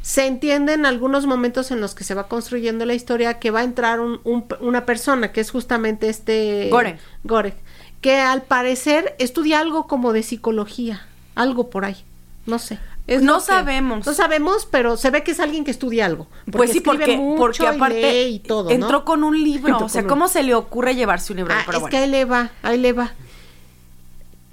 se 0.00 0.26
entiende 0.26 0.74
en 0.74 0.86
algunos 0.86 1.26
momentos 1.26 1.72
en 1.72 1.80
los 1.80 1.96
que 1.96 2.04
se 2.04 2.14
va 2.14 2.28
construyendo 2.28 2.86
la 2.86 2.94
historia 2.94 3.40
que 3.40 3.50
va 3.50 3.60
a 3.60 3.64
entrar 3.64 3.98
un, 3.98 4.20
una 4.60 4.86
persona 4.86 5.32
que 5.32 5.40
es 5.40 5.50
justamente 5.50 6.08
este 6.08 6.68
Gore. 6.70 7.00
Gore 7.24 7.54
que 8.00 8.20
al 8.20 8.42
parecer 8.42 9.16
estudia 9.18 9.58
algo 9.58 9.88
como 9.88 10.12
de 10.12 10.22
psicología, 10.22 11.04
algo 11.34 11.70
por 11.70 11.84
ahí, 11.84 12.04
no 12.46 12.60
sé. 12.60 12.78
No 13.06 13.40
sabemos. 13.40 14.06
No 14.06 14.14
sabemos, 14.14 14.66
pero 14.70 14.96
se 14.96 15.10
ve 15.10 15.22
que 15.22 15.30
es 15.32 15.40
alguien 15.40 15.64
que 15.64 15.70
estudia 15.70 16.06
algo. 16.06 16.26
Pues 16.50 16.72
sí, 16.72 16.80
porque, 16.80 17.20
porque 17.36 17.66
aparte 17.66 18.28
y 18.28 18.38
todo, 18.40 18.70
entró 18.70 19.04
con 19.04 19.24
un 19.24 19.42
libro. 19.42 19.78
o 19.78 19.88
sea, 19.88 20.06
¿cómo 20.06 20.28
se 20.28 20.42
le 20.42 20.54
ocurre 20.54 20.94
llevarse 20.94 21.32
un 21.32 21.38
libro? 21.38 21.54
Ah, 21.54 21.64
es 21.76 21.82
que 21.84 21.96
ahí 21.98 22.10
le 22.10 22.24
va, 22.24 22.50
ahí 22.62 22.78
le 22.78 22.92
va. 22.92 23.12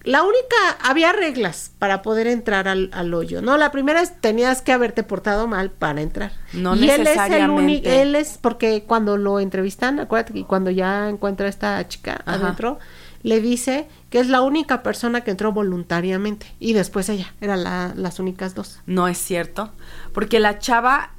La 0.03 0.23
única, 0.23 0.55
había 0.81 1.13
reglas 1.13 1.71
para 1.79 2.01
poder 2.01 2.27
entrar 2.27 2.67
al, 2.67 2.89
al, 2.91 3.13
hoyo, 3.13 3.41
¿no? 3.41 3.55
La 3.55 3.71
primera 3.71 4.01
es 4.01 4.19
tenías 4.19 4.61
que 4.61 4.73
haberte 4.73 5.01
portado 5.01 5.47
mal 5.47 5.71
para 5.71 6.01
entrar. 6.01 6.33
No 6.51 6.75
y 6.75 6.89
él 6.89 7.07
es 7.07 7.17
el 7.31 7.49
único, 7.49 7.87
él 7.87 8.15
es, 8.15 8.37
porque 8.37 8.83
cuando 8.85 9.15
lo 9.15 9.39
entrevistan, 9.39 10.01
acuérdate 10.01 10.33
que 10.33 10.43
cuando 10.43 10.71
ya 10.71 11.07
encuentra 11.07 11.45
a 11.45 11.49
esta 11.49 11.87
chica 11.87 12.21
adentro, 12.25 12.79
le 13.23 13.39
dice 13.39 13.87
que 14.09 14.19
es 14.19 14.27
la 14.27 14.41
única 14.41 14.83
persona 14.83 15.21
que 15.21 15.31
entró 15.31 15.51
voluntariamente 15.51 16.53
y 16.59 16.73
después 16.73 17.09
ella, 17.09 17.33
eran 17.41 17.63
las 17.63 18.19
únicas 18.19 18.53
dos. 18.53 18.79
No 18.85 19.07
es 19.07 19.17
cierto, 19.17 19.71
porque 20.13 20.39
la 20.39 20.59
chava, 20.59 21.11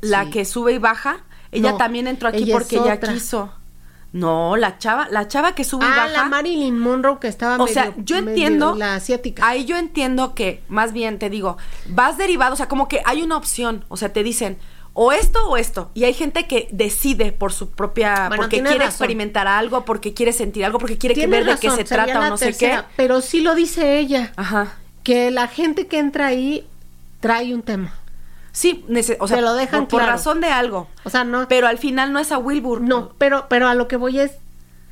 la 0.00 0.30
que 0.30 0.44
sube 0.44 0.72
y 0.72 0.78
baja, 0.78 1.24
ella 1.50 1.76
también 1.76 2.06
entró 2.06 2.28
aquí 2.28 2.50
porque 2.50 2.76
ella 2.76 2.98
quiso. 2.98 3.52
No, 4.12 4.56
la 4.58 4.76
chava, 4.76 5.08
la 5.10 5.26
chava 5.26 5.54
que 5.54 5.64
sube 5.64 5.86
y 5.86 5.88
ah, 5.88 5.96
baja. 5.96 6.08
la 6.08 6.24
Marilyn 6.24 6.78
Monroe 6.78 7.18
que 7.18 7.28
estaba 7.28 7.62
O 7.62 7.66
sea, 7.66 7.94
yo 7.96 8.18
entiendo. 8.18 8.74
La 8.74 8.96
asiática. 8.96 9.46
Ahí 9.46 9.64
yo 9.64 9.76
entiendo 9.78 10.34
que, 10.34 10.62
más 10.68 10.92
bien 10.92 11.18
te 11.18 11.30
digo, 11.30 11.56
vas 11.88 12.18
derivado, 12.18 12.52
o 12.52 12.56
sea, 12.56 12.68
como 12.68 12.88
que 12.88 13.00
hay 13.06 13.22
una 13.22 13.38
opción. 13.38 13.86
O 13.88 13.96
sea, 13.96 14.12
te 14.12 14.22
dicen, 14.22 14.58
o 14.94 15.12
esto 15.12 15.48
o 15.48 15.56
esto. 15.56 15.90
Y 15.94 16.04
hay 16.04 16.14
gente 16.14 16.46
que 16.46 16.68
decide 16.70 17.32
por 17.32 17.52
su 17.52 17.70
propia. 17.70 18.30
porque 18.34 18.62
quiere 18.62 18.84
experimentar 18.84 19.46
algo, 19.46 19.84
porque 19.84 20.14
quiere 20.14 20.32
sentir 20.32 20.64
algo, 20.64 20.78
porque 20.78 20.98
quiere 20.98 21.26
ver 21.26 21.44
de 21.44 21.56
qué 21.58 21.70
se 21.70 21.84
trata 21.84 22.20
o 22.20 22.30
no 22.30 22.36
sé 22.36 22.56
qué. 22.56 22.80
Pero 22.96 23.20
sí 23.20 23.40
lo 23.40 23.54
dice 23.54 23.98
ella. 23.98 24.32
Ajá. 24.36 24.74
Que 25.02 25.30
la 25.30 25.48
gente 25.48 25.86
que 25.86 25.98
entra 25.98 26.26
ahí 26.26 26.66
trae 27.20 27.54
un 27.54 27.62
tema. 27.62 27.94
Sí, 28.52 28.84
o 29.18 29.28
sea, 29.28 29.40
lo 29.40 29.54
dejan 29.54 29.86
por, 29.86 30.02
razón 30.02 30.42
de 30.42 30.48
algo. 30.48 30.88
O 31.04 31.10
sea, 31.10 31.24
no. 31.24 31.48
Pero 31.48 31.66
al 31.66 31.78
final 31.78 32.12
no 32.12 32.18
es 32.18 32.32
a 32.32 32.38
Wilbur. 32.38 32.82
No, 32.82 33.12
pero, 33.16 33.46
pero 33.48 33.66
a 33.66 33.74
lo 33.74 33.88
que 33.88 33.96
voy 33.96 34.20
es 34.20 34.32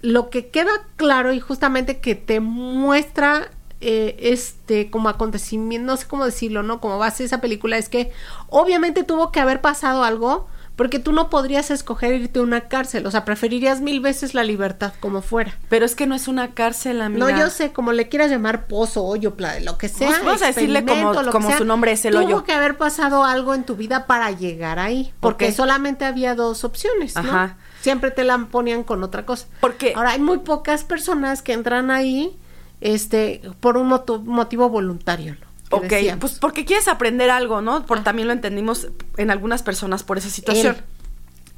lo 0.00 0.30
que 0.30 0.48
queda 0.48 0.70
claro 0.96 1.32
y 1.34 1.40
justamente 1.40 2.00
que 2.00 2.14
te 2.14 2.40
muestra 2.40 3.50
eh, 3.80 4.16
este 4.20 4.90
como 4.90 5.08
acontecimiento, 5.08 5.86
no 5.86 5.96
sé 5.96 6.06
cómo 6.06 6.24
decirlo, 6.24 6.62
¿no? 6.62 6.80
Como 6.80 6.98
base 6.98 7.24
esa 7.24 7.40
película 7.40 7.78
es 7.78 7.88
que 7.88 8.12
obviamente 8.48 9.04
tuvo 9.04 9.32
que 9.32 9.40
haber 9.40 9.60
pasado 9.60 10.04
algo 10.04 10.48
porque 10.80 10.98
tú 10.98 11.12
no 11.12 11.28
podrías 11.28 11.70
escoger 11.70 12.14
irte 12.14 12.38
a 12.38 12.42
una 12.42 12.68
cárcel, 12.68 13.04
o 13.04 13.10
sea, 13.10 13.26
preferirías 13.26 13.82
mil 13.82 14.00
veces 14.00 14.32
la 14.32 14.44
libertad 14.44 14.94
como 14.98 15.20
fuera. 15.20 15.58
Pero 15.68 15.84
es 15.84 15.94
que 15.94 16.06
no 16.06 16.14
es 16.14 16.26
una 16.26 16.54
cárcel, 16.54 17.02
amiga. 17.02 17.30
No, 17.30 17.38
yo 17.38 17.50
sé, 17.50 17.70
como 17.74 17.92
le 17.92 18.08
quieras 18.08 18.30
llamar 18.30 18.66
pozo, 18.66 19.04
hoyo, 19.04 19.36
lo 19.60 19.76
que 19.76 19.90
sea. 19.90 20.10
Vamos 20.10 20.40
a 20.40 20.46
decirle 20.46 20.82
como, 20.86 21.12
como 21.30 21.54
su 21.54 21.66
nombre 21.66 21.92
es 21.92 22.06
el 22.06 22.16
hoyo. 22.16 22.28
Tuvo 22.28 22.44
que 22.44 22.52
haber 22.52 22.78
pasado 22.78 23.24
algo 23.24 23.54
en 23.54 23.64
tu 23.64 23.76
vida 23.76 24.06
para 24.06 24.30
llegar 24.30 24.78
ahí, 24.78 25.12
porque 25.20 25.52
solamente 25.52 26.06
había 26.06 26.34
dos 26.34 26.64
opciones, 26.64 27.14
¿no? 27.14 27.28
Ajá. 27.28 27.58
Siempre 27.82 28.10
te 28.10 28.24
la 28.24 28.38
ponían 28.50 28.82
con 28.82 29.02
otra 29.02 29.26
cosa. 29.26 29.48
Porque 29.60 29.92
ahora 29.94 30.12
hay 30.12 30.20
muy 30.20 30.38
pocas 30.38 30.84
personas 30.84 31.42
que 31.42 31.52
entran 31.52 31.90
ahí 31.90 32.39
este 32.80 33.42
por 33.60 33.76
un 33.76 33.88
motivo 33.88 34.68
voluntario, 34.68 35.36
¿no? 35.40 35.50
Ok, 35.70 35.92
pues 36.18 36.38
porque 36.38 36.64
quieres 36.64 36.88
aprender 36.88 37.30
algo, 37.30 37.62
¿no? 37.62 37.86
Por, 37.86 37.98
ah. 37.98 38.02
También 38.02 38.26
lo 38.26 38.34
entendimos 38.34 38.88
en 39.16 39.30
algunas 39.30 39.62
personas 39.62 40.02
por 40.02 40.18
esa 40.18 40.28
situación. 40.28 40.76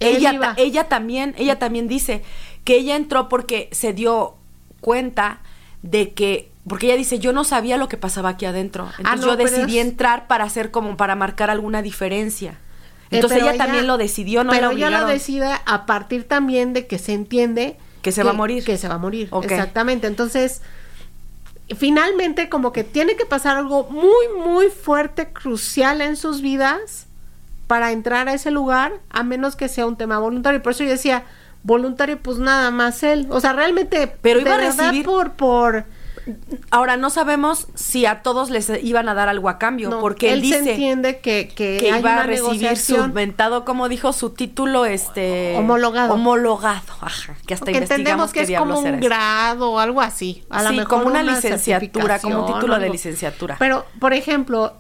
ella, 0.01 0.55
ella 0.59 0.89
también, 0.89 1.35
ella 1.39 1.59
también 1.59 1.89
dice 1.89 2.23
que 2.65 2.77
ella 2.77 2.97
entró 2.97 3.29
porque 3.29 3.69
se 3.73 3.93
dio 3.95 4.35
cuenta 4.81 5.41
de 5.81 6.13
que, 6.13 6.51
porque 6.69 6.87
ella 6.87 6.97
dice, 6.97 7.19
yo 7.19 7.33
no 7.33 7.45
sabía 7.45 7.79
lo 7.79 7.89
que 7.89 7.97
pasaba 7.97 8.31
aquí 8.31 8.45
adentro. 8.45 8.89
Ah, 8.99 9.15
Entonces 9.15 9.25
yo 9.25 9.37
decidí 9.37 9.79
entrar 9.79 10.27
para 10.27 10.45
hacer 10.45 10.71
como 10.71 10.97
para 10.99 11.17
marcar 11.17 11.49
alguna 11.49 11.81
diferencia. 11.81 12.59
Eh, 13.11 13.17
Entonces 13.17 13.43
ella, 13.43 13.57
también 13.57 13.87
lo 13.87 13.97
decidió, 13.97 14.45
no 14.45 14.53
Pero 14.53 14.73
ella 14.73 14.91
lo 14.91 15.07
decide 15.07 15.51
a 15.65 15.87
partir 15.87 16.25
también 16.29 16.73
de 16.75 16.87
que 16.87 16.99
se 16.99 17.15
entiende 17.15 17.79
que 18.03 18.13
se 18.13 18.23
va 18.23 18.31
a 18.31 18.35
morir. 18.35 18.65
Que 18.65 18.77
se 18.77 18.89
va 18.89 18.95
a 18.95 18.99
morir. 18.99 19.31
Exactamente. 19.43 20.07
Entonces, 20.07 20.61
finalmente 21.77 22.49
como 22.49 22.73
que 22.73 22.85
tiene 22.85 23.17
que 23.17 23.27
pasar 23.27 23.57
algo 23.57 23.85
muy, 23.91 24.29
muy 24.45 24.69
fuerte, 24.69 25.33
crucial 25.33 26.01
en 26.01 26.17
sus 26.17 26.41
vidas 26.41 27.07
para 27.67 27.93
entrar 27.93 28.29
a 28.29 28.35
ese 28.35 28.51
lugar, 28.51 28.93
a 29.11 29.23
menos 29.23 29.57
que 29.57 29.69
sea 29.69 29.87
un 29.87 29.97
tema 29.97 30.19
voluntario. 30.19 30.63
Por 30.63 30.73
eso 30.73 30.85
yo 30.85 30.91
decía, 30.91 31.25
voluntario, 31.63 32.21
pues 32.21 32.39
nada 32.39 32.71
más 32.71 33.03
él. 33.03 33.27
O 33.31 33.41
sea, 33.41 33.53
realmente, 33.53 34.15
pero 34.21 34.41
iba 34.41 34.55
a 34.55 34.59
recibir 34.59 35.05
por, 35.05 35.33
por 35.33 35.85
Ahora, 36.71 36.97
no 36.97 37.11
sabemos 37.11 37.67
si 37.75 38.07
a 38.07 38.23
todos 38.23 38.51
les 38.51 38.71
iban 38.83 39.09
a 39.09 39.15
dar 39.15 39.29
algo 39.29 39.49
a 39.49 39.59
cambio, 39.59 39.99
porque 40.01 40.33
él, 40.33 40.41
dice 40.41 40.63
se 40.63 40.71
entiende 40.73 41.19
que, 41.19 41.49
que, 41.49 41.93
iba 41.99 42.21
a 42.21 42.23
recibir 42.23 42.77
su 42.77 42.97
inventado, 42.97 43.65
como 43.65 43.89
dijo 43.89 44.13
su 44.13 44.31
título, 44.31 44.85
este 44.85 45.55
homologado. 45.57 46.15
Homologado, 46.15 46.93
ajá, 47.01 47.35
que 47.47 47.55
hasta 47.55 47.71
entendemos 47.73 48.33
que 48.33 48.43
es 48.43 48.59
como 48.59 48.79
un 48.79 49.01
grado 49.01 49.73
o 49.73 49.79
algo 49.79 50.01
así. 50.01 50.45
A 50.51 50.69
sí, 50.69 50.79
como 50.85 51.07
una, 51.07 51.23
licenciatura, 51.23 52.19
como 52.21 52.47
un 52.47 52.55
título 52.55 52.79
de 52.79 52.91
licenciatura. 52.91 53.57
Pero, 53.59 53.87
por 53.99 54.13
ejemplo, 54.13 54.75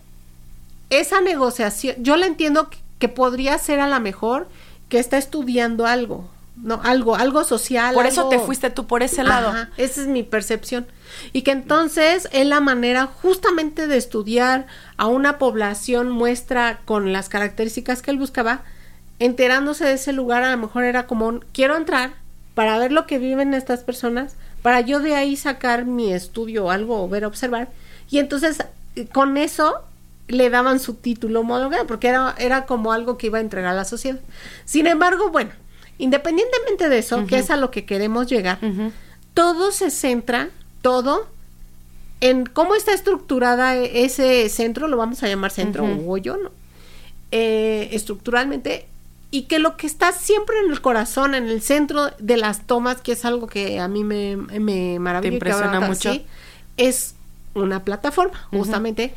esa 0.90 1.20
negociación, 1.20 1.96
yo 1.98 2.16
le 2.16 2.26
entiendo 2.26 2.68
que 2.98 3.08
podría 3.08 3.58
ser 3.58 3.80
a 3.80 3.88
la 3.88 3.98
mejor 3.98 4.48
que 4.88 4.98
está 4.98 5.18
estudiando 5.18 5.86
algo, 5.86 6.28
no, 6.56 6.80
algo, 6.84 7.16
algo 7.16 7.44
social. 7.44 7.94
Por 7.94 8.06
eso 8.06 8.28
te 8.28 8.38
fuiste 8.38 8.70
tú 8.70 8.86
por 8.86 9.02
ese 9.02 9.24
lado. 9.24 9.52
esa 9.76 10.00
es 10.00 10.06
mi 10.06 10.22
percepción. 10.22 10.86
Y 11.32 11.42
que 11.42 11.50
entonces 11.50 12.28
es 12.32 12.46
la 12.46 12.60
manera 12.60 13.06
justamente 13.06 13.86
de 13.86 13.96
estudiar 13.96 14.66
a 14.96 15.06
una 15.06 15.38
población 15.38 16.10
muestra 16.10 16.80
con 16.84 17.12
las 17.12 17.28
características 17.28 18.02
que 18.02 18.10
él 18.10 18.18
buscaba, 18.18 18.62
enterándose 19.18 19.84
de 19.84 19.94
ese 19.94 20.12
lugar, 20.12 20.42
a 20.42 20.50
lo 20.50 20.56
mejor 20.58 20.84
era 20.84 21.06
como, 21.06 21.40
quiero 21.52 21.76
entrar 21.76 22.14
para 22.54 22.78
ver 22.78 22.92
lo 22.92 23.06
que 23.06 23.18
viven 23.18 23.54
estas 23.54 23.80
personas, 23.80 24.34
para 24.62 24.80
yo 24.80 25.00
de 25.00 25.14
ahí 25.14 25.36
sacar 25.36 25.84
mi 25.84 26.12
estudio 26.12 26.66
o 26.66 26.70
algo, 26.70 27.02
o 27.02 27.08
ver, 27.08 27.24
observar. 27.24 27.68
Y 28.10 28.18
entonces 28.18 28.58
con 29.12 29.36
eso 29.36 29.82
le 30.28 30.50
daban 30.50 30.78
su 30.80 30.94
título 30.94 31.40
homologado, 31.40 31.86
porque 31.86 32.08
era, 32.08 32.34
era 32.38 32.66
como 32.66 32.92
algo 32.92 33.16
que 33.16 33.28
iba 33.28 33.38
a 33.38 33.42
entregar 33.42 33.72
a 33.72 33.76
la 33.76 33.84
sociedad. 33.84 34.20
Sin 34.64 34.86
embargo, 34.86 35.30
bueno, 35.30 35.50
independientemente 36.02 36.88
de 36.88 36.98
eso, 36.98 37.26
que 37.26 37.38
es 37.38 37.50
a 37.50 37.56
lo 37.56 37.70
que 37.70 37.84
queremos 37.84 38.26
llegar, 38.26 38.58
todo 39.34 39.70
se 39.70 39.90
centra 39.90 40.50
todo 40.80 41.28
en 42.20 42.44
cómo 42.44 42.74
está 42.74 42.92
estructurada 42.92 43.76
e-, 43.76 44.04
ese 44.04 44.48
centro, 44.48 44.88
lo 44.88 44.96
vamos 44.96 45.22
a 45.22 45.28
llamar 45.28 45.52
centro 45.52 45.84
o 45.84 46.10
hoyo, 46.10 46.36
¿no? 46.36 46.50
Eh, 47.30 47.90
estructuralmente, 47.92 48.86
y 49.30 49.42
que 49.42 49.60
lo 49.60 49.76
que 49.76 49.86
está 49.86 50.10
siempre 50.12 50.56
en 50.64 50.72
el 50.72 50.80
corazón, 50.80 51.36
en 51.36 51.48
el 51.48 51.62
centro 51.62 52.10
de 52.18 52.36
las 52.36 52.66
tomas, 52.66 53.00
que 53.00 53.12
es 53.12 53.24
algo 53.24 53.46
que 53.46 53.78
a 53.78 53.86
mí 53.86 54.02
me, 54.02 54.36
me 54.36 54.98
maravilla. 54.98 55.30
Te 55.30 55.34
impresiona 55.34 55.80
mucho. 55.80 56.12
es 56.76 57.14
una 57.54 57.84
plataforma, 57.84 58.48
justamente, 58.50 59.14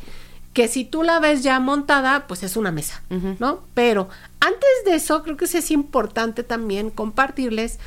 que 0.56 0.68
si 0.68 0.86
tú 0.86 1.02
la 1.02 1.20
ves 1.20 1.42
ya 1.42 1.60
montada, 1.60 2.26
pues 2.26 2.42
es 2.42 2.56
una 2.56 2.72
mesa, 2.72 3.02
¿no? 3.38 3.60
Pero 3.74 4.08
antes 4.40 4.70
de 4.86 4.94
eso, 4.94 5.22
creo 5.22 5.36
que 5.36 5.44
es 5.44 5.70
importante 5.70 6.44
también 6.44 6.88
compartirles 6.88 7.78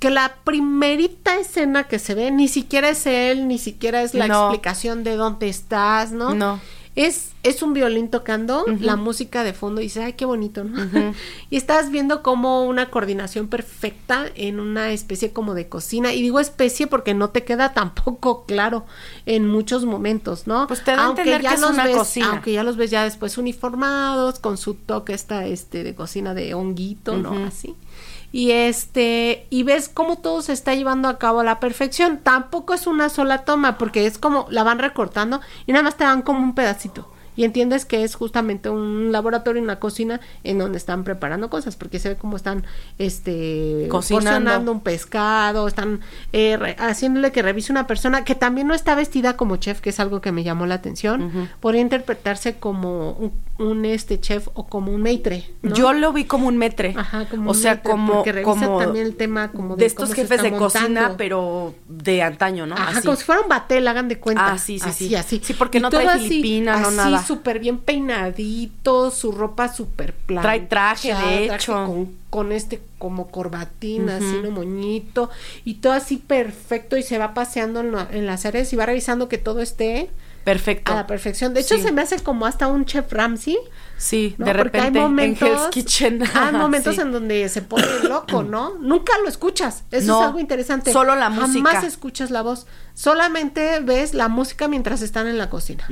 que 0.00 0.10
la 0.10 0.34
primerita 0.42 1.38
escena 1.38 1.84
que 1.84 2.00
se 2.00 2.16
ve 2.16 2.32
ni 2.32 2.48
siquiera 2.48 2.88
es 2.88 3.06
él, 3.06 3.46
ni 3.46 3.56
siquiera 3.56 4.02
es 4.02 4.14
la 4.14 4.26
explicación 4.26 5.04
de 5.04 5.14
dónde 5.14 5.48
estás, 5.48 6.10
¿no? 6.10 6.34
No. 6.34 6.60
Es, 6.98 7.30
es 7.44 7.62
un 7.62 7.74
violín 7.74 8.08
tocando, 8.10 8.64
la 8.80 8.96
música 8.96 9.44
de 9.44 9.52
fondo 9.52 9.80
y 9.80 9.84
dices, 9.84 10.02
ay, 10.04 10.14
qué 10.14 10.24
bonito, 10.24 10.64
¿no? 10.64 10.76
y 11.50 11.56
estás 11.56 11.90
viendo 11.92 12.24
como 12.24 12.64
una 12.64 12.90
coordinación 12.90 13.46
perfecta 13.46 14.26
en 14.34 14.58
una 14.58 14.90
especie 14.90 15.32
como 15.32 15.54
de 15.54 15.68
cocina. 15.68 16.12
Y 16.12 16.22
digo 16.22 16.40
especie 16.40 16.88
porque 16.88 17.14
no 17.14 17.30
te 17.30 17.44
queda 17.44 17.72
tampoco 17.72 18.44
claro 18.48 18.84
en 19.26 19.46
muchos 19.46 19.84
momentos, 19.84 20.48
¿no? 20.48 20.66
Pues 20.66 20.82
te 20.82 20.90
da 20.90 21.04
aunque 21.04 21.22
entender 21.22 21.42
ya 21.42 21.50
que 21.50 21.54
es 21.54 21.62
una 21.62 21.90
cocina. 21.92 22.30
Aunque 22.30 22.52
ya 22.52 22.64
los 22.64 22.76
ves 22.76 22.90
ya 22.90 23.04
después 23.04 23.38
uniformados, 23.38 24.40
con 24.40 24.56
su 24.58 24.74
toque 24.74 25.12
esta, 25.12 25.46
este, 25.46 25.84
de 25.84 25.94
cocina 25.94 26.34
de 26.34 26.54
honguito, 26.54 27.16
¿no? 27.16 27.46
Así 27.46 27.76
y 28.30 28.50
este 28.50 29.46
y 29.50 29.62
ves 29.62 29.88
cómo 29.88 30.18
todo 30.18 30.42
se 30.42 30.52
está 30.52 30.74
llevando 30.74 31.08
a 31.08 31.18
cabo 31.18 31.40
a 31.40 31.44
la 31.44 31.60
perfección. 31.60 32.18
Tampoco 32.18 32.74
es 32.74 32.86
una 32.86 33.08
sola 33.08 33.44
toma 33.44 33.78
porque 33.78 34.06
es 34.06 34.18
como 34.18 34.46
la 34.50 34.64
van 34.64 34.78
recortando 34.78 35.40
y 35.66 35.72
nada 35.72 35.84
más 35.84 35.96
te 35.96 36.04
dan 36.04 36.22
como 36.22 36.40
un 36.40 36.54
pedacito. 36.54 37.10
Y 37.38 37.44
entiendes 37.44 37.84
que 37.84 38.02
es 38.02 38.16
justamente 38.16 38.68
un 38.68 39.12
laboratorio, 39.12 39.62
una 39.62 39.78
cocina 39.78 40.20
en 40.42 40.58
donde 40.58 40.76
están 40.76 41.04
preparando 41.04 41.48
cosas, 41.48 41.76
porque 41.76 42.00
se 42.00 42.08
ve 42.08 42.16
cómo 42.16 42.36
están 42.36 42.64
este 42.98 43.86
cocinando 43.88 44.72
un 44.72 44.80
pescado, 44.80 45.68
están 45.68 46.00
eh, 46.32 46.74
haciéndole 46.80 47.30
que 47.30 47.42
revise 47.42 47.70
una 47.70 47.86
persona 47.86 48.24
que 48.24 48.34
también 48.34 48.66
no 48.66 48.74
está 48.74 48.96
vestida 48.96 49.36
como 49.36 49.54
chef, 49.54 49.80
que 49.80 49.90
es 49.90 50.00
algo 50.00 50.20
que 50.20 50.32
me 50.32 50.42
llamó 50.42 50.66
la 50.66 50.74
atención. 50.74 51.48
Podría 51.60 51.80
interpretarse 51.80 52.56
como 52.56 53.30
un 53.58 53.84
este 53.84 54.18
chef 54.18 54.48
o 54.54 54.66
como 54.66 54.90
un 54.90 55.02
maitre. 55.02 55.48
Yo 55.62 55.92
lo 55.92 56.12
vi 56.12 56.24
como 56.24 56.48
un 56.48 56.58
metre. 56.58 56.94
Ajá, 56.96 57.26
como 57.26 57.52
o 57.52 57.54
sea, 57.54 57.82
como, 57.82 58.24
como 58.42 58.78
también 58.78 59.06
el 59.06 59.14
tema 59.14 59.52
como 59.52 59.76
de, 59.76 59.86
estos 59.86 60.12
jefes 60.12 60.42
de 60.42 60.50
cocina, 60.56 61.14
pero 61.16 61.76
de 61.86 62.20
antaño, 62.20 62.66
¿no? 62.66 62.74
Ajá, 62.74 63.00
como 63.00 63.14
si 63.14 63.22
fuera 63.22 63.42
un 63.42 63.48
batel, 63.48 63.86
hagan 63.86 64.08
de 64.08 64.18
cuenta. 64.18 64.54
Ah, 64.54 64.58
sí, 64.58 64.80
sí, 64.80 64.88
así, 64.88 65.08
sí. 65.08 65.14
Así, 65.14 65.40
Sí, 65.40 65.54
porque 65.54 65.78
no 65.78 65.88
trae 65.88 66.18
filipina, 66.18 66.80
no 66.80 66.90
nada. 66.90 67.27
Súper 67.28 67.60
bien 67.60 67.78
peinadito, 67.78 69.10
su 69.12 69.30
ropa 69.30 69.72
súper 69.72 70.12
plana. 70.14 70.42
Trae 70.42 70.60
traje, 70.60 71.14
de 71.14 71.54
hecho. 71.54 71.74
Con, 71.86 72.16
con, 72.30 72.52
este 72.52 72.80
como 72.98 73.28
corbatín, 73.28 74.10
así, 74.10 74.24
un 74.24 74.54
moñito, 74.54 75.30
y 75.64 75.74
todo 75.74 75.92
así 75.92 76.16
perfecto, 76.16 76.96
y 76.96 77.02
se 77.04 77.18
va 77.18 77.34
paseando 77.34 77.80
en, 77.80 77.94
en 78.10 78.26
las 78.26 78.44
áreas 78.46 78.72
y 78.72 78.76
va 78.76 78.86
revisando 78.86 79.28
que 79.28 79.38
todo 79.38 79.60
esté 79.60 80.10
Perfecto. 80.48 80.92
A 80.92 80.94
la 80.94 81.06
perfección. 81.06 81.52
De 81.52 81.60
hecho, 81.60 81.76
se 81.76 81.92
me 81.92 82.00
hace 82.00 82.18
como 82.20 82.46
hasta 82.46 82.68
un 82.68 82.86
chef 82.86 83.12
Ramsey. 83.12 83.58
Sí, 83.98 84.34
de 84.38 84.52
repente 84.54 84.80
hay 84.80 84.90
momentos, 84.90 85.46
en 85.46 85.54
Hell's 85.54 85.68
Kitchen. 85.68 86.22
Hay 86.34 86.52
momentos 86.54 86.96
en 86.98 87.12
donde 87.12 87.48
se 87.50 87.60
pone 87.60 87.84
loco, 88.04 88.42
¿no? 88.42 88.76
Nunca 88.78 89.12
lo 89.22 89.28
escuchas. 89.28 89.82
Eso 89.90 90.20
es 90.20 90.26
algo 90.26 90.38
interesante. 90.38 90.90
Solo 90.90 91.16
la 91.16 91.28
música. 91.28 91.70
Jamás 91.70 91.84
escuchas 91.84 92.30
la 92.30 92.40
voz. 92.40 92.66
Solamente 92.94 93.80
ves 93.80 94.14
la 94.14 94.28
música 94.28 94.68
mientras 94.68 95.02
están 95.02 95.26
en 95.26 95.36
la 95.36 95.50
cocina. 95.50 95.86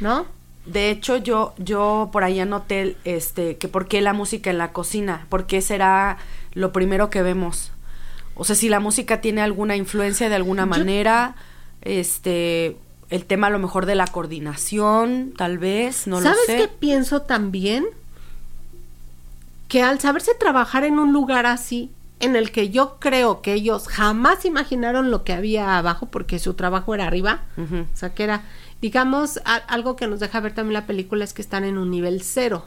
¿No? 0.00 0.26
De 0.66 0.90
hecho, 0.90 1.16
yo, 1.16 1.54
yo 1.58 2.10
por 2.12 2.22
ahí 2.22 2.38
anoté 2.38 2.96
este, 3.04 3.56
que 3.56 3.68
por 3.68 3.88
qué 3.88 4.00
la 4.00 4.12
música 4.12 4.50
en 4.50 4.58
la 4.58 4.72
cocina, 4.72 5.26
porque 5.28 5.60
será 5.60 6.18
lo 6.52 6.72
primero 6.72 7.10
que 7.10 7.22
vemos. 7.22 7.72
O 8.34 8.44
sea, 8.44 8.56
si 8.56 8.68
la 8.68 8.80
música 8.80 9.20
tiene 9.20 9.42
alguna 9.42 9.76
influencia 9.76 10.28
de 10.28 10.36
alguna 10.36 10.64
manera, 10.64 11.34
este, 11.82 12.76
el 13.10 13.26
tema 13.26 13.48
a 13.48 13.50
lo 13.50 13.58
mejor 13.58 13.86
de 13.86 13.94
la 13.94 14.06
coordinación, 14.06 15.34
tal 15.36 15.58
vez, 15.58 16.06
no 16.06 16.20
lo 16.20 16.30
sé. 16.30 16.46
¿Sabes 16.46 16.62
qué 16.62 16.68
pienso 16.68 17.22
también? 17.22 17.84
Que 19.68 19.82
al 19.82 20.00
saberse 20.00 20.34
trabajar 20.34 20.84
en 20.84 20.98
un 20.98 21.12
lugar 21.12 21.44
así, 21.44 21.90
en 22.20 22.36
el 22.36 22.52
que 22.52 22.70
yo 22.70 22.96
creo 23.00 23.42
que 23.42 23.52
ellos 23.52 23.88
jamás 23.88 24.44
imaginaron 24.44 25.10
lo 25.10 25.24
que 25.24 25.32
había 25.32 25.76
abajo, 25.76 26.06
porque 26.06 26.38
su 26.38 26.54
trabajo 26.54 26.94
era 26.94 27.06
arriba, 27.06 27.42
o 27.58 27.96
sea, 27.96 28.14
que 28.14 28.22
era, 28.22 28.44
digamos, 28.82 29.40
algo 29.44 29.96
que 29.96 30.06
nos 30.06 30.20
deja 30.20 30.40
ver 30.40 30.54
también 30.54 30.74
la 30.74 30.86
película 30.86 31.24
es 31.24 31.32
que 31.32 31.40
están 31.40 31.64
en 31.64 31.78
un 31.78 31.90
nivel 31.90 32.20
cero, 32.22 32.66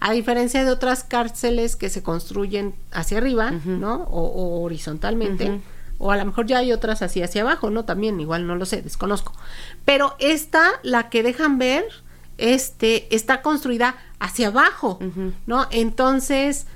a 0.00 0.10
diferencia 0.10 0.64
de 0.64 0.70
otras 0.72 1.04
cárceles 1.04 1.76
que 1.76 1.90
se 1.90 2.02
construyen 2.02 2.74
hacia 2.90 3.18
arriba, 3.18 3.52
¿no? 3.64 4.04
O, 4.10 4.62
horizontalmente 4.62 5.60
o 6.00 6.10
a 6.10 6.16
lo 6.16 6.24
mejor 6.24 6.46
ya 6.46 6.58
hay 6.58 6.72
otras 6.72 7.02
así 7.02 7.22
hacia 7.22 7.42
abajo, 7.42 7.68
¿no? 7.68 7.84
También, 7.84 8.18
igual 8.20 8.46
no 8.46 8.56
lo 8.56 8.64
sé, 8.64 8.80
desconozco. 8.80 9.34
Pero 9.84 10.16
esta, 10.18 10.66
la 10.82 11.10
que 11.10 11.22
dejan 11.22 11.58
ver, 11.58 11.84
este, 12.38 13.14
está 13.14 13.42
construida 13.42 13.96
hacia 14.18 14.48
abajo, 14.48 14.98
¿no? 15.46 15.66
Entonces, 15.70 16.66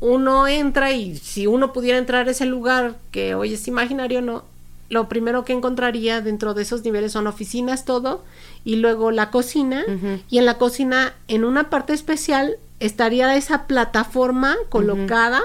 uno 0.00 0.46
entra 0.46 0.92
y 0.92 1.16
si 1.16 1.46
uno 1.46 1.72
pudiera 1.72 1.96
entrar 1.96 2.28
a 2.28 2.30
ese 2.30 2.44
lugar 2.44 2.98
que 3.10 3.34
hoy 3.34 3.54
es 3.54 3.66
imaginario, 3.66 4.20
¿no? 4.20 4.44
Lo 4.88 5.08
primero 5.08 5.44
que 5.44 5.52
encontraría 5.52 6.20
dentro 6.20 6.54
de 6.54 6.62
esos 6.62 6.84
niveles 6.84 7.12
son 7.12 7.26
oficinas, 7.26 7.84
todo, 7.84 8.22
y 8.64 8.76
luego 8.76 9.10
la 9.10 9.30
cocina, 9.30 9.84
y 10.28 10.38
en 10.38 10.44
la 10.44 10.58
cocina, 10.58 11.14
en 11.28 11.44
una 11.44 11.70
parte 11.70 11.92
especial, 11.92 12.56
estaría 12.80 13.34
esa 13.36 13.66
plataforma 13.66 14.56
colocada, 14.68 15.40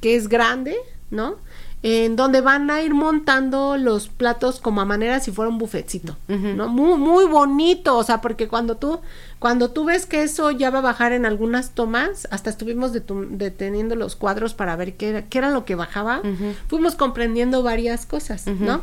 que 0.00 0.16
es 0.16 0.28
grande, 0.28 0.76
¿no? 1.10 1.36
En 1.84 2.14
donde 2.14 2.40
van 2.40 2.70
a 2.70 2.80
ir 2.80 2.94
montando 2.94 3.76
los 3.76 4.06
platos 4.06 4.60
como 4.60 4.80
a 4.80 4.84
manera 4.84 5.18
si 5.18 5.32
fuera 5.32 5.48
un 5.48 5.58
bufetcito, 5.58 6.16
¿no? 6.28 6.68
Muy, 6.68 6.96
muy 6.96 7.24
bonito, 7.24 7.96
o 7.96 8.04
sea, 8.04 8.20
porque 8.20 8.46
cuando 8.46 8.76
tú, 8.76 9.00
cuando 9.40 9.70
tú 9.72 9.84
ves 9.84 10.06
que 10.06 10.22
eso 10.22 10.52
ya 10.52 10.70
va 10.70 10.78
a 10.78 10.82
bajar 10.82 11.10
en 11.10 11.26
algunas 11.26 11.72
tomas, 11.72 12.28
hasta 12.30 12.50
estuvimos 12.50 12.92
deteniendo 12.92 13.96
los 13.96 14.14
cuadros 14.14 14.54
para 14.54 14.76
ver 14.76 14.94
qué 14.96 15.08
era, 15.08 15.22
qué 15.22 15.38
era 15.38 15.50
lo 15.50 15.64
que 15.64 15.74
bajaba, 15.74 16.22
fuimos 16.68 16.94
comprendiendo 16.94 17.64
varias 17.64 18.06
cosas, 18.06 18.46
¿no? 18.46 18.82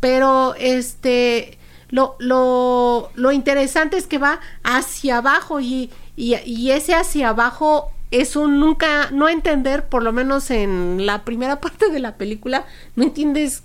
Pero 0.00 0.54
este, 0.58 1.56
lo, 1.88 2.16
lo, 2.18 3.10
lo 3.14 3.32
interesante 3.32 3.96
es 3.96 4.06
que 4.06 4.18
va 4.18 4.40
hacia 4.62 5.18
abajo 5.18 5.58
y, 5.60 5.90
y, 6.16 6.34
y 6.44 6.70
ese 6.72 6.94
hacia 6.94 7.30
abajo 7.30 7.92
es 8.10 8.36
un 8.36 8.60
nunca, 8.60 9.10
no 9.10 9.28
entender, 9.28 9.86
por 9.86 10.02
lo 10.02 10.12
menos 10.12 10.50
en 10.50 11.06
la 11.06 11.24
primera 11.24 11.60
parte 11.60 11.90
de 11.90 11.98
la 11.98 12.16
película, 12.16 12.64
no 12.94 13.04
entiendes 13.04 13.62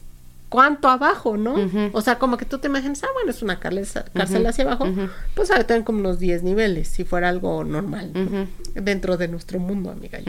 cuánto 0.50 0.90
abajo, 0.90 1.38
¿no? 1.38 1.56
O 1.94 2.02
sea, 2.02 2.20
como 2.20 2.36
que 2.36 2.44
tú 2.44 2.58
te 2.58 2.68
imaginas, 2.68 3.02
ah, 3.04 3.08
bueno, 3.14 3.32
es 3.32 3.42
una 3.42 3.60
cárcel, 3.60 4.46
hacia 4.46 4.66
abajo, 4.66 4.86
pues 5.34 5.50
a 5.50 5.64
tener 5.64 5.86
como 5.86 6.00
unos 6.00 6.20
10 6.20 6.44
niveles, 6.44 6.90
si 6.90 7.06
fuera 7.06 7.30
algo 7.30 7.64
normal, 7.64 8.12
dentro 8.76 9.16
de 9.16 9.30
nuestro 9.30 9.60
mundo, 9.60 9.92
amiga. 9.92 10.20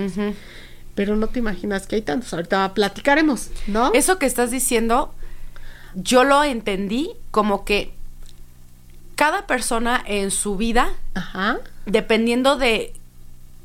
Pero 0.94 1.16
no 1.16 1.26
te 1.26 1.40
imaginas 1.40 1.88
que 1.88 1.96
hay 1.96 2.02
tantos, 2.02 2.32
ahorita 2.32 2.72
platicaremos, 2.72 3.50
¿no? 3.66 3.92
Eso 3.94 4.20
que 4.20 4.26
estás 4.26 4.52
diciendo, 4.52 5.12
yo 5.96 6.22
lo 6.22 6.44
entendí 6.44 7.10
como 7.32 7.64
que 7.64 7.92
cada 9.16 9.48
persona 9.48 10.00
en 10.06 10.30
su 10.30 10.56
vida, 10.56 10.90
dependiendo 11.86 12.56
de 12.56 12.94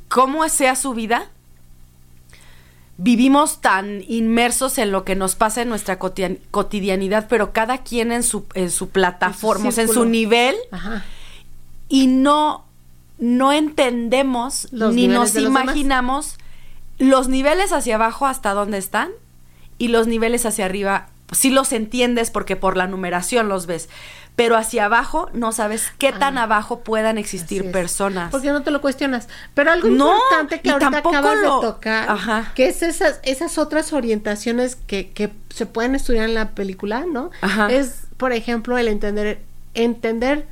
cómo 0.08 0.48
sea 0.50 0.76
su 0.76 0.94
vida, 0.94 1.30
vivimos 2.98 3.62
tan 3.62 4.04
inmersos 4.08 4.78
en 4.78 4.92
lo 4.92 5.04
que 5.04 5.16
nos 5.16 5.36
pasa 5.36 5.62
en 5.62 5.70
nuestra 5.70 6.00
cotidianidad, 6.00 7.28
pero 7.30 7.54
cada 7.54 7.80
quien 7.80 8.12
en 8.12 8.24
su, 8.24 8.46
en 8.54 8.72
su 8.72 8.90
plataforma, 8.90 9.70
en 9.70 9.88
su, 9.88 10.06
nivel, 10.06 10.56
y 11.90 12.08
no, 12.08 12.66
no 13.20 13.54
entendemos 13.54 14.72
ni 14.72 15.08
nos 15.08 15.36
imaginamos 15.36 16.38
los 16.98 17.28
niveles 17.28 17.72
hacia 17.72 17.96
abajo 17.96 18.26
hasta 18.26 18.54
dónde 18.54 18.80
están 18.80 19.12
y 19.78 19.90
los 19.90 20.08
niveles 20.08 20.46
hacia 20.46 20.66
arriba 20.66 21.10
sí 21.32 21.50
los 21.50 21.72
entiendes 21.74 22.32
porque 22.32 22.56
por 22.56 22.78
la 22.78 22.88
numeración 22.88 23.50
los 23.50 23.66
ves, 23.66 23.90
pero 24.38 24.56
hacia 24.56 24.86
abajo 24.86 25.32
no 25.34 25.52
sabes 25.52 25.92
qué 25.98 26.14
tan 26.14 26.38
abajo 26.38 26.82
puedan 26.82 27.18
existir 27.18 27.72
personas. 27.72 28.30
Porque 28.30 28.50
no 28.50 28.62
te 28.62 28.70
lo 28.70 28.82
cuestionas. 28.82 29.28
Pero 29.56 29.72
algo 29.72 29.88
importante 29.88 30.62
que 30.62 30.70
ahorita 30.70 31.00
acabas 31.00 31.42
de 31.42 31.48
tocar, 31.48 32.54
que 32.54 32.68
es 32.68 32.84
esas, 32.84 33.20
esas 33.24 33.58
otras 33.58 33.94
orientaciones 33.94 34.76
que, 34.76 35.10
que 35.10 35.32
se 35.50 35.66
pueden 35.66 35.96
estudiar 35.96 36.26
en 36.26 36.36
la 36.36 36.52
película, 36.52 37.04
¿no? 37.12 37.32
Es, 37.72 38.04
por 38.18 38.32
ejemplo, 38.32 38.78
el 38.78 38.90
entender, 38.90 39.42
entender 39.74 40.46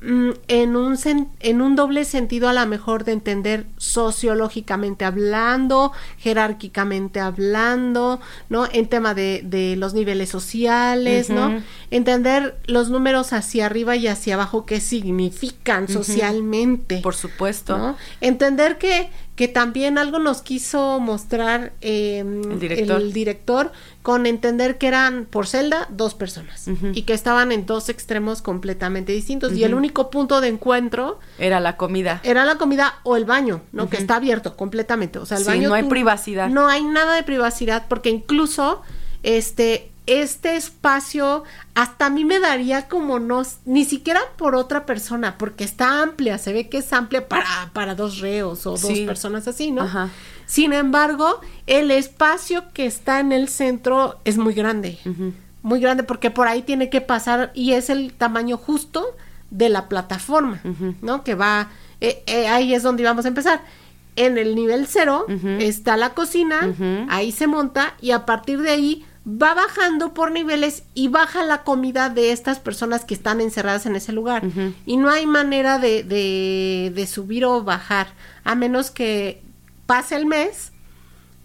en 0.00 0.76
un, 0.76 0.96
en 1.40 1.60
un 1.60 1.76
doble 1.76 2.04
sentido 2.04 2.48
a 2.48 2.52
lo 2.52 2.64
mejor 2.66 3.04
de 3.04 3.12
entender 3.12 3.66
sociológicamente 3.78 5.04
hablando, 5.04 5.92
jerárquicamente 6.18 7.18
hablando, 7.18 8.20
¿no? 8.48 8.68
En 8.72 8.88
tema 8.88 9.14
de, 9.14 9.42
de 9.44 9.74
los 9.76 9.94
niveles 9.94 10.28
sociales, 10.28 11.30
¿no? 11.30 11.60
Entender 11.90 12.58
los 12.66 12.90
números 12.90 13.32
hacia 13.32 13.66
arriba 13.66 13.96
y 13.96 14.06
hacia 14.06 14.34
abajo, 14.34 14.66
qué 14.66 14.80
significan 14.80 15.88
socialmente. 15.88 16.98
Por 16.98 17.16
supuesto. 17.16 17.76
¿no? 17.76 17.96
Entender 18.20 18.78
que, 18.78 19.10
que 19.38 19.46
también 19.46 19.98
algo 19.98 20.18
nos 20.18 20.42
quiso 20.42 20.98
mostrar 20.98 21.72
em, 21.80 22.42
el 22.60 23.12
director 23.12 23.70
con 24.02 24.26
entender 24.26 24.78
que 24.78 24.88
eran 24.88 25.26
por 25.26 25.46
celda 25.46 25.86
dos 25.90 26.14
personas 26.14 26.66
y 26.92 27.02
que 27.02 27.12
estaban 27.12 27.52
en 27.52 27.64
dos 27.64 27.88
extremos 27.88 28.42
completamente 28.42 29.12
distintos 29.12 29.52
y 29.52 29.62
el 29.62 29.74
único 29.74 30.10
punto 30.10 30.40
de 30.40 30.48
encuentro 30.48 31.20
era 31.38 31.60
la 31.60 31.76
comida. 31.76 32.20
Era 32.24 32.44
la 32.44 32.56
comida 32.56 32.96
o 33.04 33.16
el 33.16 33.26
baño, 33.26 33.60
¿no? 33.70 33.88
Que 33.88 33.98
está 33.98 34.16
abierto 34.16 34.56
completamente, 34.56 35.20
o 35.20 35.24
sea, 35.24 35.36
el 35.36 35.44
sí, 35.44 35.50
baño 35.50 35.68
no 35.68 35.76
hay 35.76 35.84
privacidad. 35.84 36.48
No 36.48 36.66
hay 36.66 36.82
nada 36.82 37.14
de 37.14 37.22
privacidad 37.22 37.86
porque 37.88 38.10
incluso 38.10 38.82
este 39.22 39.92
este 40.08 40.56
espacio 40.56 41.44
hasta 41.74 42.06
a 42.06 42.10
mí 42.10 42.24
me 42.24 42.40
daría 42.40 42.88
como 42.88 43.18
no, 43.18 43.42
ni 43.66 43.84
siquiera 43.84 44.20
por 44.36 44.54
otra 44.54 44.86
persona, 44.86 45.36
porque 45.36 45.64
está 45.64 46.02
amplia, 46.02 46.38
se 46.38 46.54
ve 46.54 46.70
que 46.70 46.78
es 46.78 46.92
amplia 46.94 47.28
para, 47.28 47.70
para 47.74 47.94
dos 47.94 48.18
reos 48.18 48.66
o 48.66 48.70
dos 48.70 48.98
personas 49.00 49.46
así, 49.46 49.70
¿no? 49.70 49.82
Ajá. 49.82 50.08
Sin 50.46 50.72
embargo, 50.72 51.42
el 51.66 51.90
espacio 51.90 52.64
que 52.72 52.86
está 52.86 53.20
en 53.20 53.32
el 53.32 53.48
centro 53.48 54.18
es 54.24 54.38
muy 54.38 54.54
grande, 54.54 54.98
muy 55.62 55.78
grande 55.78 56.04
porque 56.04 56.30
por 56.30 56.48
ahí 56.48 56.62
tiene 56.62 56.88
que 56.88 57.02
pasar 57.02 57.52
y 57.54 57.72
es 57.72 57.90
el 57.90 58.14
tamaño 58.14 58.56
justo 58.56 59.04
de 59.50 59.68
la 59.68 59.90
plataforma, 59.90 60.62
¿no? 61.02 61.22
Que 61.22 61.34
va, 61.34 61.68
eh, 62.00 62.22
eh, 62.26 62.48
ahí 62.48 62.74
es 62.74 62.82
donde 62.82 63.04
vamos 63.04 63.26
a 63.26 63.28
empezar. 63.28 63.60
En 64.16 64.38
el 64.38 64.54
nivel 64.54 64.86
cero 64.86 65.26
está 65.60 65.98
la 65.98 66.14
cocina, 66.14 67.06
ahí 67.10 67.30
se 67.30 67.46
monta 67.46 67.94
y 68.00 68.12
a 68.12 68.24
partir 68.24 68.62
de 68.62 68.70
ahí 68.70 69.04
va 69.28 69.54
bajando 69.54 70.14
por 70.14 70.30
niveles 70.30 70.84
y 70.94 71.08
baja 71.08 71.44
la 71.44 71.62
comida 71.62 72.08
de 72.08 72.32
estas 72.32 72.58
personas 72.58 73.04
que 73.04 73.14
están 73.14 73.40
encerradas 73.40 73.84
en 73.84 73.94
ese 73.94 74.12
lugar. 74.12 74.42
Y 74.86 74.96
no 74.96 75.10
hay 75.10 75.26
manera 75.26 75.78
de, 75.78 76.02
de, 76.02 76.92
de, 76.94 77.06
subir 77.06 77.44
o 77.44 77.62
bajar, 77.62 78.08
a 78.44 78.54
menos 78.54 78.90
que 78.90 79.42
pase 79.86 80.16
el 80.16 80.24
mes, 80.24 80.72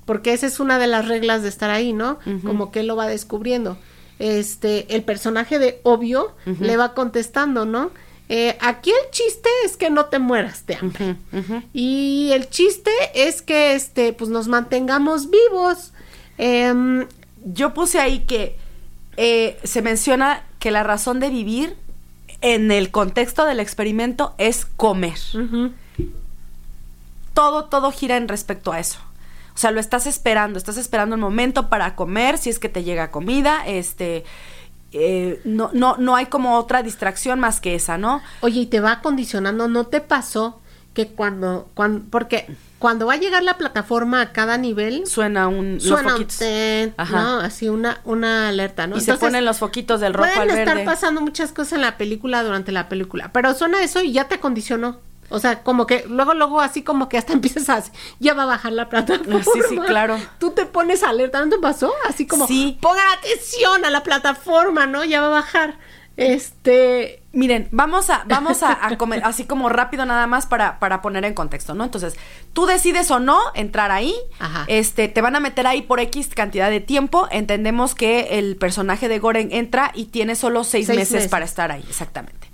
porque 0.05 0.33
esa 0.33 0.47
es 0.47 0.59
una 0.59 0.79
de 0.79 0.87
las 0.87 1.07
reglas 1.07 1.43
de 1.43 1.49
estar 1.49 1.69
ahí, 1.69 1.93
¿no? 1.93 2.19
Como 2.45 2.71
que 2.71 2.81
él 2.81 2.87
lo 2.87 2.95
va 2.95 3.07
descubriendo. 3.07 3.77
Este, 4.19 4.95
el 4.95 5.03
personaje 5.03 5.59
de 5.59 5.81
Obvio 5.83 6.35
le 6.45 6.77
va 6.77 6.93
contestando, 6.93 7.65
¿no? 7.65 7.91
Eh, 8.29 8.57
aquí 8.61 8.91
el 8.91 9.11
chiste 9.11 9.49
es 9.65 9.75
que 9.75 9.89
no 9.89 10.05
te 10.05 10.19
mueras 10.19 10.65
de 10.65 10.75
hambre. 10.75 11.17
Y 11.73 12.29
el 12.31 12.49
chiste 12.49 12.91
es 13.13 13.41
que 13.41 13.75
este, 13.75 14.13
pues 14.13 14.29
nos 14.29 14.47
mantengamos 14.47 15.29
vivos. 15.29 15.91
Em, 16.37 17.05
Yo 17.45 17.73
puse 17.73 17.99
ahí 17.99 18.19
que 18.19 18.57
eh, 19.17 19.59
se 19.63 19.81
menciona 19.81 20.43
que 20.59 20.71
la 20.71 20.83
razón 20.83 21.19
de 21.19 21.29
vivir 21.29 21.75
en 22.41 22.71
el 22.71 22.91
contexto 22.91 23.45
del 23.45 23.59
experimento 23.59 24.33
es 24.37 24.65
comer. 24.65 25.17
Todo, 27.33 27.65
todo 27.65 27.91
gira 27.91 28.17
en 28.17 28.27
respecto 28.27 28.71
a 28.71 28.79
eso. 28.79 28.99
O 29.55 29.57
sea, 29.57 29.71
lo 29.71 29.79
estás 29.79 30.07
esperando, 30.07 30.57
estás 30.57 30.77
esperando 30.77 31.15
el 31.15 31.21
momento 31.21 31.69
para 31.69 31.95
comer, 31.95 32.37
si 32.37 32.49
es 32.49 32.59
que 32.59 32.69
te 32.69 32.83
llega 32.83 33.11
comida, 33.11 33.63
este, 33.67 34.23
eh, 34.91 35.41
no, 35.43 35.69
no, 35.73 35.95
no 35.97 36.15
hay 36.15 36.25
como 36.25 36.57
otra 36.57 36.81
distracción 36.81 37.39
más 37.39 37.61
que 37.61 37.75
esa, 37.75 37.97
¿no? 37.97 38.21
Oye, 38.41 38.61
y 38.61 38.65
te 38.65 38.79
va 38.79 39.01
condicionando, 39.01 39.67
¿no 39.67 39.85
te 39.85 40.01
pasó 40.01 40.59
que 40.93 41.07
cuando, 41.07 41.69
cuando, 41.73 42.05
porque 42.09 42.47
cuando 42.79 43.07
va 43.07 43.13
a 43.13 43.17
llegar 43.17 43.43
la 43.43 43.57
plataforma 43.57 44.21
a 44.21 44.31
cada 44.31 44.57
nivel 44.57 45.07
suena 45.07 45.47
un 45.47 45.79
suena 45.79 46.15
un 46.15 46.27
¿no? 47.11 47.39
Así 47.39 47.69
una 47.69 48.01
una 48.03 48.49
alerta, 48.49 48.87
¿no? 48.87 48.97
Y 48.97 49.01
se 49.01 49.15
ponen 49.15 49.45
los 49.45 49.59
foquitos 49.59 50.01
del 50.01 50.13
rojo 50.13 50.29
al 50.29 50.47
verde. 50.47 50.63
Pueden 50.63 50.77
estar 50.77 50.85
pasando 50.85 51.21
muchas 51.21 51.51
cosas 51.51 51.73
en 51.73 51.81
la 51.81 51.97
película 51.97 52.43
durante 52.43 52.71
la 52.71 52.89
película, 52.89 53.31
pero 53.33 53.53
suena 53.53 53.81
eso 53.81 54.01
y 54.01 54.11
ya 54.11 54.27
te 54.27 54.39
condicionó. 54.39 54.99
O 55.29 55.39
sea, 55.39 55.63
como 55.63 55.87
que 55.87 56.05
luego, 56.07 56.35
luego 56.35 56.61
así 56.61 56.83
como 56.83 57.09
que 57.09 57.17
hasta 57.17 57.33
empiezas 57.33 57.69
a, 57.69 57.83
ya 58.19 58.35
va 58.35 58.43
a 58.43 58.47
bajar 58.47 58.73
la 58.73 58.89
plataforma. 58.89 59.43
Sí, 59.43 59.61
sí, 59.67 59.77
claro. 59.79 60.19
Tú 60.37 60.51
te 60.51 60.67
pones 60.67 61.01
alerta, 61.01 61.43
¿no 61.43 61.49
te 61.49 61.57
pasó? 61.57 61.91
Así 62.07 62.27
como, 62.27 62.45
sí. 62.45 62.77
pongan 62.81 63.07
atención 63.17 63.83
a 63.83 63.89
la 63.89 64.03
plataforma, 64.03 64.85
¿no? 64.85 65.03
Ya 65.03 65.21
va 65.21 65.27
a 65.27 65.31
bajar. 65.31 65.79
Este, 66.17 67.22
miren, 67.33 67.67
vamos 67.71 68.09
a, 68.09 68.23
vamos 68.27 68.63
a, 68.63 68.85
a 68.85 68.97
comer, 68.97 69.21
así 69.25 69.43
como 69.43 69.67
rápido 69.67 70.05
nada 70.05 70.27
más 70.27 70.45
para, 70.45 70.79
para 70.79 71.01
poner 71.01 71.25
en 71.25 71.33
contexto, 71.33 71.73
¿no? 71.73 71.83
Entonces, 71.83 72.15
tú 72.53 72.65
decides 72.65 73.11
o 73.11 73.19
no 73.19 73.39
entrar 73.55 73.91
ahí, 73.91 74.15
Ajá. 74.39 74.65
este, 74.67 75.07
te 75.07 75.21
van 75.21 75.35
a 75.35 75.39
meter 75.39 75.67
ahí 75.67 75.81
por 75.81 75.99
X 75.99 76.29
cantidad 76.33 76.69
de 76.69 76.79
tiempo, 76.79 77.27
entendemos 77.31 77.95
que 77.95 78.39
el 78.39 78.55
personaje 78.55 79.09
de 79.09 79.19
Goren 79.19 79.49
entra 79.51 79.91
y 79.93 80.05
tiene 80.05 80.35
solo 80.35 80.63
seis, 80.63 80.87
seis 80.87 80.97
meses, 80.97 81.13
meses 81.13 81.29
para 81.29 81.43
estar 81.43 81.71
ahí, 81.71 81.83
exactamente. 81.89 82.47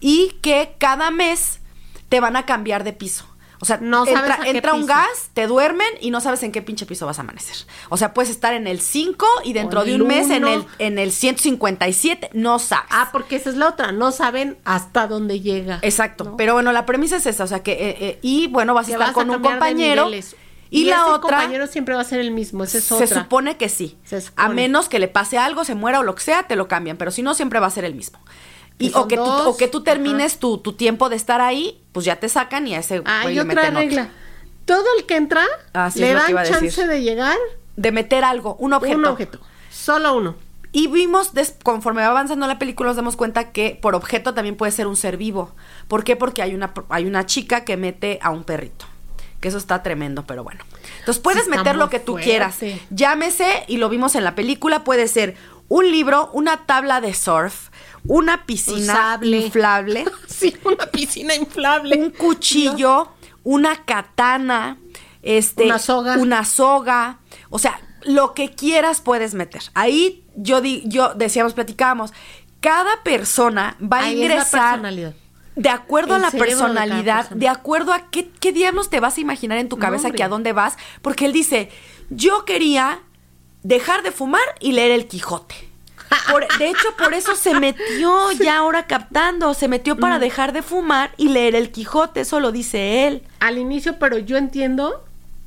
Y 0.00 0.36
que 0.42 0.74
cada 0.78 1.10
mes 1.10 1.60
te 2.08 2.20
van 2.20 2.36
a 2.36 2.44
cambiar 2.44 2.84
de 2.84 2.92
piso. 2.92 3.26
O 3.60 3.64
sea, 3.64 3.78
no 3.80 4.06
entra, 4.06 4.38
entra 4.44 4.74
un 4.74 4.86
gas, 4.86 5.30
te 5.32 5.46
duermen 5.46 5.88
y 6.00 6.10
no 6.10 6.20
sabes 6.20 6.42
en 6.42 6.52
qué 6.52 6.60
pinche 6.62 6.84
piso 6.84 7.06
vas 7.06 7.18
a 7.18 7.22
amanecer. 7.22 7.56
O 7.88 7.96
sea, 7.96 8.12
puedes 8.12 8.30
estar 8.30 8.52
en 8.52 8.66
el 8.66 8.80
5 8.80 9.26
y 9.44 9.52
dentro 9.54 9.84
de 9.84 9.94
un 9.94 10.02
uno. 10.02 10.14
mes 10.14 10.30
en 10.30 10.46
el, 10.46 10.64
en 10.78 10.98
el 10.98 11.12
157, 11.12 12.30
no 12.34 12.58
sabes. 12.58 12.86
Ah, 12.90 13.08
porque 13.12 13.36
esa 13.36 13.50
es 13.50 13.56
la 13.56 13.68
otra, 13.68 13.92
no 13.92 14.12
saben 14.12 14.58
hasta 14.64 15.06
dónde 15.06 15.40
llega. 15.40 15.78
Exacto, 15.82 16.24
¿no? 16.24 16.36
pero 16.36 16.54
bueno, 16.54 16.72
la 16.72 16.84
premisa 16.84 17.16
es 17.16 17.26
esa, 17.26 17.44
o 17.44 17.46
sea 17.46 17.62
que, 17.62 17.72
eh, 17.72 17.96
eh, 18.00 18.18
y 18.22 18.48
bueno, 18.48 18.74
vas 18.74 18.88
a 18.88 18.92
estar 18.92 19.06
vas 19.08 19.14
con 19.14 19.30
a 19.30 19.36
un 19.36 19.42
compañero. 19.42 20.10
Y, 20.68 20.82
y 20.82 20.84
la 20.86 21.06
otra. 21.06 21.20
compañero 21.38 21.66
siempre 21.68 21.94
va 21.94 22.00
a 22.00 22.04
ser 22.04 22.20
el 22.20 22.32
mismo, 22.32 22.64
esa 22.64 22.78
es 22.78 22.84
se 22.84 22.94
otra. 22.94 23.06
supone 23.06 23.56
que 23.56 23.68
sí. 23.68 23.96
A 24.34 24.48
menos 24.48 24.88
que 24.88 24.98
le 24.98 25.08
pase 25.08 25.38
algo, 25.38 25.64
se 25.64 25.74
muera 25.74 26.00
o 26.00 26.02
lo 26.02 26.14
que 26.14 26.22
sea, 26.22 26.42
te 26.42 26.56
lo 26.56 26.68
cambian, 26.68 26.96
pero 26.96 27.10
si 27.10 27.22
no, 27.22 27.34
siempre 27.34 27.60
va 27.60 27.68
a 27.68 27.70
ser 27.70 27.84
el 27.84 27.94
mismo. 27.94 28.18
Y, 28.78 28.92
o, 28.94 29.08
que 29.08 29.16
tú, 29.16 29.22
o, 29.22 29.56
que 29.56 29.68
tú, 29.68 29.82
termines 29.82 30.38
tu, 30.38 30.58
tu, 30.58 30.74
tiempo 30.74 31.08
de 31.08 31.16
estar 31.16 31.40
ahí, 31.40 31.82
pues 31.92 32.04
ya 32.04 32.16
te 32.16 32.28
sacan 32.28 32.66
y 32.66 32.74
a 32.74 32.80
ese 32.80 33.02
ah, 33.06 33.20
güey 33.22 33.34
le 33.34 33.44
meten 33.44 33.74
regla. 33.74 34.02
Otro. 34.02 34.14
Todo 34.66 34.84
el 34.98 35.06
que 35.06 35.16
entra 35.16 35.44
Así 35.72 36.00
le 36.00 36.12
dan 36.12 36.34
chance 36.44 36.86
de 36.86 37.02
llegar. 37.02 37.36
De 37.76 37.92
meter 37.92 38.24
algo, 38.24 38.56
un 38.56 38.72
objeto. 38.72 38.98
Un 38.98 39.04
objeto. 39.06 39.40
Solo 39.70 40.16
uno. 40.16 40.34
Y 40.72 40.88
vimos, 40.88 41.32
conforme 41.62 42.02
va 42.02 42.08
avanzando 42.08 42.46
la 42.46 42.58
película, 42.58 42.88
nos 42.88 42.96
damos 42.96 43.16
cuenta 43.16 43.50
que 43.50 43.78
por 43.80 43.94
objeto 43.94 44.34
también 44.34 44.56
puede 44.56 44.72
ser 44.72 44.86
un 44.86 44.96
ser 44.96 45.16
vivo. 45.16 45.52
¿Por 45.88 46.04
qué? 46.04 46.16
Porque 46.16 46.42
hay 46.42 46.54
una, 46.54 46.74
hay 46.90 47.06
una 47.06 47.24
chica 47.24 47.64
que 47.64 47.78
mete 47.78 48.18
a 48.20 48.30
un 48.30 48.44
perrito. 48.44 48.84
Que 49.40 49.48
eso 49.48 49.56
está 49.56 49.82
tremendo, 49.82 50.26
pero 50.26 50.44
bueno. 50.44 50.60
Entonces 50.98 51.22
puedes 51.22 51.44
sí, 51.44 51.50
meter 51.50 51.76
lo 51.76 51.88
que 51.88 51.98
tú 51.98 52.12
fuerte. 52.12 52.28
quieras. 52.28 52.58
Llámese, 52.90 53.64
y 53.68 53.78
lo 53.78 53.88
vimos 53.88 54.16
en 54.16 54.24
la 54.24 54.34
película, 54.34 54.84
puede 54.84 55.08
ser 55.08 55.36
un 55.68 55.90
libro, 55.90 56.30
una 56.32 56.66
tabla 56.66 57.00
de 57.00 57.14
surf, 57.14 57.70
una 58.08 58.46
piscina 58.46 58.92
Usable. 58.92 59.38
inflable. 59.38 60.04
sí, 60.26 60.56
una 60.64 60.86
piscina 60.86 61.34
inflable. 61.34 61.96
Un 61.96 62.10
cuchillo, 62.10 63.12
una 63.42 63.84
katana, 63.84 64.78
este, 65.22 65.64
una 65.64 65.78
soga. 65.78 66.16
Una 66.18 66.44
soga. 66.44 67.18
O 67.50 67.58
sea, 67.58 67.80
lo 68.04 68.34
que 68.34 68.50
quieras 68.50 69.00
puedes 69.00 69.34
meter. 69.34 69.62
Ahí 69.74 70.24
yo, 70.36 70.60
di, 70.60 70.82
yo 70.86 71.14
decíamos, 71.14 71.54
platicábamos, 71.54 72.12
cada 72.60 73.02
persona 73.02 73.76
va 73.80 74.00
Ahí 74.00 74.20
a 74.20 74.24
ingresar. 74.24 74.80
De 75.56 75.70
acuerdo 75.70 76.16
El 76.16 76.22
a 76.22 76.26
la 76.26 76.30
de 76.30 76.38
personalidad, 76.38 77.30
de, 77.30 77.48
acuerdo 77.48 77.94
a 77.94 78.10
qué, 78.10 78.30
qué 78.40 78.52
diablos 78.52 78.90
te 78.90 79.00
vas 79.00 79.16
a 79.16 79.20
imaginar 79.22 79.56
en 79.56 79.70
tu 79.70 79.78
cabeza 79.78 80.08
No, 80.08 80.14
que 80.14 80.22
a 80.22 80.28
dónde 80.28 80.52
vas, 80.52 80.76
porque 81.00 81.24
él 81.24 81.32
dice, 81.32 81.70
yo 82.10 82.44
quería 82.44 83.00
dejar 83.62 84.02
de 84.02 84.12
fumar 84.12 84.42
y 84.60 84.72
leer 84.72 84.90
el 84.90 85.06
Quijote. 85.06 85.65
Por, 86.30 86.46
de 86.58 86.68
hecho, 86.68 86.96
por 86.98 87.14
eso 87.14 87.34
se 87.36 87.58
metió 87.58 88.32
ya 88.38 88.58
ahora 88.58 88.86
captando, 88.86 89.54
se 89.54 89.68
metió 89.68 89.96
para 89.96 90.18
dejar 90.18 90.52
de 90.52 90.62
fumar 90.62 91.12
y 91.16 91.28
leer 91.28 91.54
el 91.54 91.70
Quijote, 91.70 92.20
eso 92.20 92.40
lo 92.40 92.52
dice 92.52 93.06
él. 93.06 93.22
Al 93.40 93.58
inicio, 93.58 93.98
pero 93.98 94.18
yo 94.18 94.36
entiendo 94.36 95.04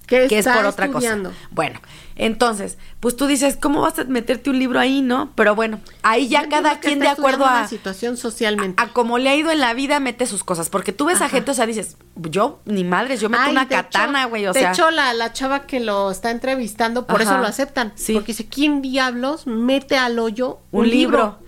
que, 0.07 0.27
que 0.27 0.39
es 0.39 0.45
está 0.45 0.55
por 0.55 0.65
otra 0.65 0.85
estudiando. 0.87 1.29
cosa. 1.29 1.41
Bueno, 1.51 1.79
entonces, 2.19 2.77
pues 2.99 3.15
tú 3.15 3.27
dices, 3.27 3.57
¿cómo 3.59 3.81
vas 3.81 3.97
a 3.97 4.03
meterte 4.03 4.49
un 4.49 4.59
libro 4.59 4.77
ahí, 4.79 5.01
no? 5.01 5.31
Pero 5.35 5.55
bueno, 5.55 5.79
ahí 6.03 6.27
ya 6.27 6.43
Yo 6.43 6.49
cada 6.49 6.79
quien 6.79 6.99
de 6.99 7.07
acuerdo 7.07 7.45
a, 7.45 7.61
la 7.61 7.67
situación 7.67 8.17
socialmente. 8.17 8.81
a 8.81 8.89
como 8.89 9.17
le 9.17 9.29
ha 9.29 9.35
ido 9.35 9.51
en 9.51 9.59
la 9.59 9.73
vida 9.73 10.01
mete 10.01 10.25
sus 10.25 10.43
cosas, 10.43 10.69
porque 10.69 10.91
tú 10.91 11.05
ves 11.05 11.21
a 11.21 11.29
gente, 11.29 11.51
o 11.51 11.53
sea, 11.53 11.65
dices, 11.65 11.95
yo 12.17 12.59
ni 12.65 12.83
madres, 12.83 13.21
yo 13.21 13.29
meto 13.29 13.43
Ay, 13.45 13.51
una 13.53 13.65
de 13.65 13.75
katana, 13.75 14.25
güey, 14.25 14.45
o 14.47 14.53
de 14.53 14.59
sea, 14.59 14.71
hecho, 14.71 14.91
la, 14.91 15.13
la 15.13 15.31
chava 15.31 15.61
que 15.65 15.79
lo 15.79 16.11
está 16.11 16.31
entrevistando, 16.31 17.07
por 17.07 17.21
Ajá. 17.21 17.31
eso 17.31 17.41
lo 17.41 17.47
aceptan. 17.47 17.93
Sí. 17.95 18.13
Porque 18.13 18.33
dice, 18.33 18.47
¿quién 18.47 18.81
diablos 18.81 19.47
mete 19.47 19.97
al 19.97 20.19
hoyo 20.19 20.59
un, 20.71 20.89
libro. 20.89 21.39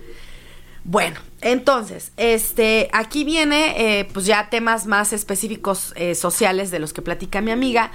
Bueno, 0.84 1.20
entonces, 1.40 2.12
este, 2.16 2.88
aquí 2.92 3.24
viene, 3.24 4.00
eh, 4.00 4.08
pues 4.12 4.26
ya 4.26 4.48
temas 4.48 4.86
más 4.86 5.12
específicos 5.12 5.92
eh, 5.96 6.14
sociales 6.14 6.70
de 6.70 6.78
los 6.78 6.92
que 6.92 7.02
platica 7.02 7.40
mi 7.40 7.50
amiga, 7.50 7.92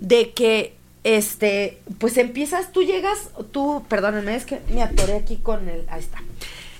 de 0.00 0.32
que, 0.32 0.75
este, 1.06 1.80
pues 2.00 2.16
empiezas, 2.16 2.72
tú 2.72 2.82
llegas, 2.82 3.30
tú, 3.52 3.84
perdónenme, 3.88 4.34
es 4.34 4.44
que 4.44 4.60
me 4.74 4.82
atoré 4.82 5.14
aquí 5.14 5.36
con 5.36 5.68
el, 5.68 5.84
ahí 5.88 6.00
está. 6.00 6.18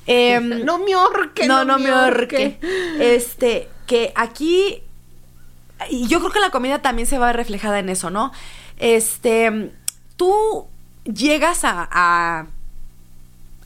Em, 0.05 0.65
no 0.65 0.79
me 0.79 0.95
ahorque, 0.95 1.47
no, 1.47 1.65
no 1.65 1.79
me 1.79 1.91
ahorque. 1.91 2.59
Este, 2.99 3.69
que 3.87 4.13
aquí, 4.17 4.83
y 5.91 6.09
yo 6.09 6.19
creo 6.19 6.33
que 6.33 6.41
la 6.41 6.51
comida 6.51 6.83
también 6.83 7.07
se 7.07 7.19
va 7.19 7.33
reflejada 7.33 7.79
en 7.79 7.89
eso, 7.89 8.11
¿no? 8.11 8.33
Este, 8.79 9.71
tú 10.17 10.67
llegas 11.05 11.63
a, 11.63 11.89
a, 11.89 12.47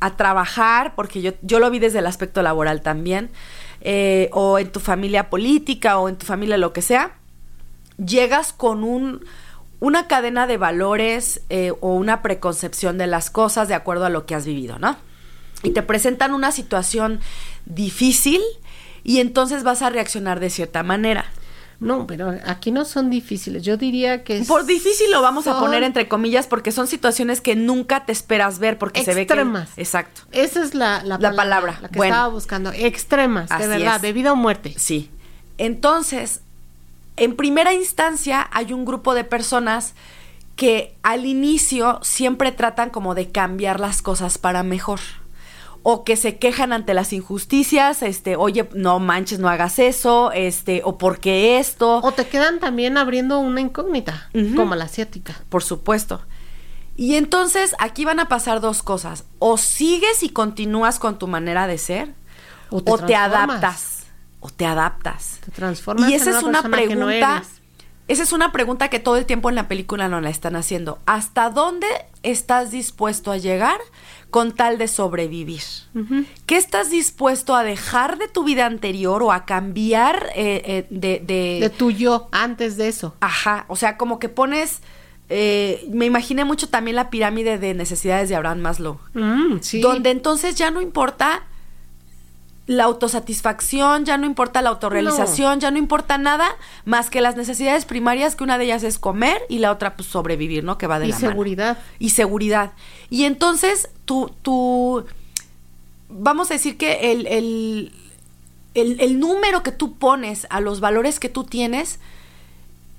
a 0.01 0.17
trabajar, 0.19 0.95
porque 0.95 1.23
yo, 1.23 1.33
yo 1.41 1.59
lo 1.59 1.71
vi 1.71 1.79
desde 1.79 2.01
el 2.01 2.07
aspecto 2.07 2.43
laboral 2.43 2.83
también, 2.83 3.31
eh, 3.81 4.29
o 4.35 4.59
en 4.59 4.71
tu 4.71 4.79
familia 4.79 5.31
política, 5.31 5.99
o 5.99 6.11
en 6.11 6.19
tu 6.19 6.27
familia 6.27 6.59
lo 6.59 6.75
que 6.75 6.83
sea, 6.83 7.13
llegas 7.97 8.53
con 8.53 8.85
un 8.85 9.25
una 9.81 10.07
cadena 10.07 10.47
de 10.47 10.57
valores 10.59 11.41
eh, 11.49 11.73
o 11.81 11.95
una 11.95 12.23
preconcepción 12.23 12.99
de 12.99 13.07
las 13.07 13.31
cosas 13.31 13.67
de 13.69 13.75
acuerdo 13.75 14.05
a 14.05 14.11
lo 14.11 14.27
que 14.27 14.35
has 14.35 14.45
vivido, 14.47 14.79
¿no? 14.79 14.97
Y 15.63 15.71
te 15.71 15.83
presentan 15.83 16.33
una 16.35 16.53
situación 16.53 17.21
difícil 17.67 18.41
y 19.05 19.21
entonces 19.21 19.63
vas 19.63 19.83
a 19.83 19.91
reaccionar 19.91 20.41
de 20.41 20.51
cierta 20.51 20.83
manera. 20.83 21.25
No, 21.81 22.07
pero 22.07 22.35
aquí 22.45 22.73
no 22.73 22.85
son 22.85 23.09
difíciles. 23.09 23.63
Yo 23.63 23.79
diría 23.79 24.23
que 24.23 24.43
Por 24.47 24.67
difícil 24.67 25.11
lo 25.11 25.23
vamos 25.23 25.47
a 25.47 25.59
poner 25.59 25.83
entre 25.83 26.09
comillas 26.09 26.47
porque 26.47 26.73
son 26.73 26.87
situaciones 26.87 27.41
que 27.41 27.57
nunca 27.57 28.05
te 28.05 28.13
esperas 28.13 28.59
ver 28.59 28.77
porque 28.77 29.03
se 29.03 29.15
ve 29.15 29.23
Extremas. 29.23 29.71
Exacto. 29.79 30.21
Esa 30.31 30.63
es 30.63 30.75
la, 30.75 31.03
la, 31.05 31.17
La 31.17 31.33
palabra. 31.35 31.79
La 31.81 31.89
que 31.89 31.97
Bueno. 31.97 32.15
estaba 32.15 32.29
buscando. 32.29 32.71
Extremas, 32.75 33.51
Así 33.51 33.63
de 33.63 33.69
verdad, 33.69 33.97
es. 33.97 34.03
de 34.03 34.13
vida 34.13 34.33
o 34.33 34.37
muerte. 34.37 34.75
Sí. 34.77 35.11
Entonces, 35.57 36.43
en 37.17 37.37
primera 37.37 37.75
instancia 37.75 38.49
hay 38.53 38.73
un 38.73 38.85
grupo 38.85 39.15
de 39.15 39.25
personas 39.25 39.95
que 40.57 40.95
al 41.03 41.25
inicio 41.25 42.01
siempre 42.03 42.53
tratan 42.53 42.91
como 42.91 43.15
de 43.15 43.31
cambiar 43.31 43.81
las 43.81 44.03
cosas 44.03 44.37
para 44.37 44.63
mejor. 44.63 45.01
O 45.83 46.05
que 46.05 46.17
se 46.17 46.37
quejan 46.37 46.75
ante 46.75 46.93
las 46.93 47.15
injusticias, 47.15 48.03
este, 48.03 48.37
oye, 48.37 48.69
no 48.75 48.99
manches, 48.99 49.39
no 49.39 49.49
hagas 49.49 49.79
eso, 49.79 50.31
este, 50.33 50.83
o 50.85 50.99
porque 50.99 51.59
esto. 51.59 52.01
O 52.03 52.13
te 52.13 52.27
quedan 52.27 52.61
también 52.61 52.99
abriendo 52.99 53.39
una 53.39 53.63
incógnita, 53.63 54.29
como 54.55 54.75
la 54.75 54.85
asiática. 54.85 55.41
Por 55.49 55.63
supuesto. 55.63 56.21
Y 56.95 57.15
entonces 57.15 57.75
aquí 57.79 58.05
van 58.05 58.21
a 58.21 58.29
pasar 58.29 58.61
dos 58.61 58.83
cosas. 58.83 59.25
O 59.39 59.57
sigues 59.57 60.23
y 60.23 60.29
continúas 60.29 60.99
con 60.99 61.19
tu 61.19 61.27
manera 61.27 61.67
de 61.67 61.79
ser, 61.79 62.13
O 62.69 62.83
o 62.85 62.99
te 62.99 63.17
adaptas. 63.17 64.00
O 64.41 64.49
te 64.51 64.67
adaptas. 64.67 65.39
Te 65.45 65.51
transformas 65.51 66.11
Y 66.11 66.15
esa 66.15 66.31
en 66.31 66.37
es 66.37 66.43
una 66.43 66.63
que 66.63 66.69
no 66.69 66.71
pregunta 66.77 67.37
eres. 67.37 67.49
esa 68.09 68.23
es 68.23 68.33
una 68.33 68.53
pregunta 68.53 68.89
que 68.89 68.99
todo 68.99 69.17
el 69.17 69.27
tiempo 69.27 69.49
en 69.51 69.55
la 69.55 69.69
película 69.69 70.09
nos 70.09 70.23
la 70.23 70.31
están 70.31 70.57
haciendo. 70.57 70.99
¿Hasta 71.07 71.51
dónde 71.51 71.87
estás 72.23 72.71
dispuesto 72.71 73.33
a 73.33 73.37
llegar 73.37 73.79
con 74.31 74.53
tal 74.53 74.79
de 74.79 74.89
sobrevivir? 74.89 75.63
¿Qué 76.47 76.57
estás 76.57 76.91
dispuesto 76.91 77.55
a 77.55 77.63
dejar 77.65 78.19
de 78.19 78.29
tu 78.29 78.45
vida 78.45 78.67
anterior 78.67 79.23
o 79.23 79.33
a 79.33 79.45
cambiar 79.45 80.31
eh, 80.35 80.63
eh, 80.65 80.87
de, 80.91 81.21
de... 81.25 81.59
De 81.61 81.71
tu 81.71 81.91
yo 81.91 82.29
antes 82.33 82.77
de 82.77 82.89
eso. 82.89 83.15
Ajá, 83.21 83.65
o 83.69 83.77
sea, 83.77 83.97
como 83.97 84.19
que 84.19 84.29
pones... 84.29 84.81
Eh, 85.33 85.87
me 85.93 86.07
imaginé 86.07 86.45
mucho 86.45 86.69
también 86.69 86.97
la 86.97 87.09
pirámide 87.09 87.57
de 87.59 87.73
necesidades 87.75 88.29
de 88.29 88.35
Abraham 88.35 88.59
Maslow. 88.61 88.99
Mm, 89.15 89.59
sí. 89.61 89.81
Donde 89.81 90.11
entonces 90.11 90.57
ya 90.57 90.73
no 90.73 90.81
importa 90.81 91.45
la 92.71 92.85
autosatisfacción, 92.85 94.05
ya 94.05 94.17
no 94.17 94.27
importa 94.27 94.63
la 94.63 94.71
autorrealización, 94.71 95.59
ya 95.59 95.73
no 95.73 95.79
importa 95.79 96.19
nada 96.19 96.49
más 96.85 97.11
que 97.11 97.21
las 97.21 97.35
necesidades 97.35 97.85
primarias, 97.85 98.37
que 98.37 98.45
una 98.45 98.59
de 98.59 98.67
ellas 98.67 98.85
es 98.85 99.01
comer 99.01 99.43
y 99.49 99.59
la 99.59 99.73
otra 99.73 99.97
pues 99.97 100.09
sobrevivir, 100.09 100.63
¿no? 100.63 100.79
Que 100.79 100.87
va 100.87 101.01
de 101.01 101.07
y 101.07 101.09
la 101.09 101.17
mano. 101.17 101.31
seguridad. 101.31 101.79
Y 101.99 102.11
seguridad. 102.11 102.71
Y 103.11 103.25
entonces 103.25 103.89
tú, 104.05 104.31
tú, 104.43 105.05
vamos 106.09 106.53
a 106.53 106.55
decir 106.55 106.77
que 106.77 107.11
el, 107.11 107.27
el, 107.27 107.93
el, 108.75 109.01
el 109.01 109.19
número 109.19 109.65
que 109.65 109.73
tú 109.73 109.97
pones 109.97 110.47
a 110.49 110.61
los 110.61 110.79
valores 110.79 111.19
que 111.19 111.29
tú 111.29 111.43
tienes, 111.43 111.99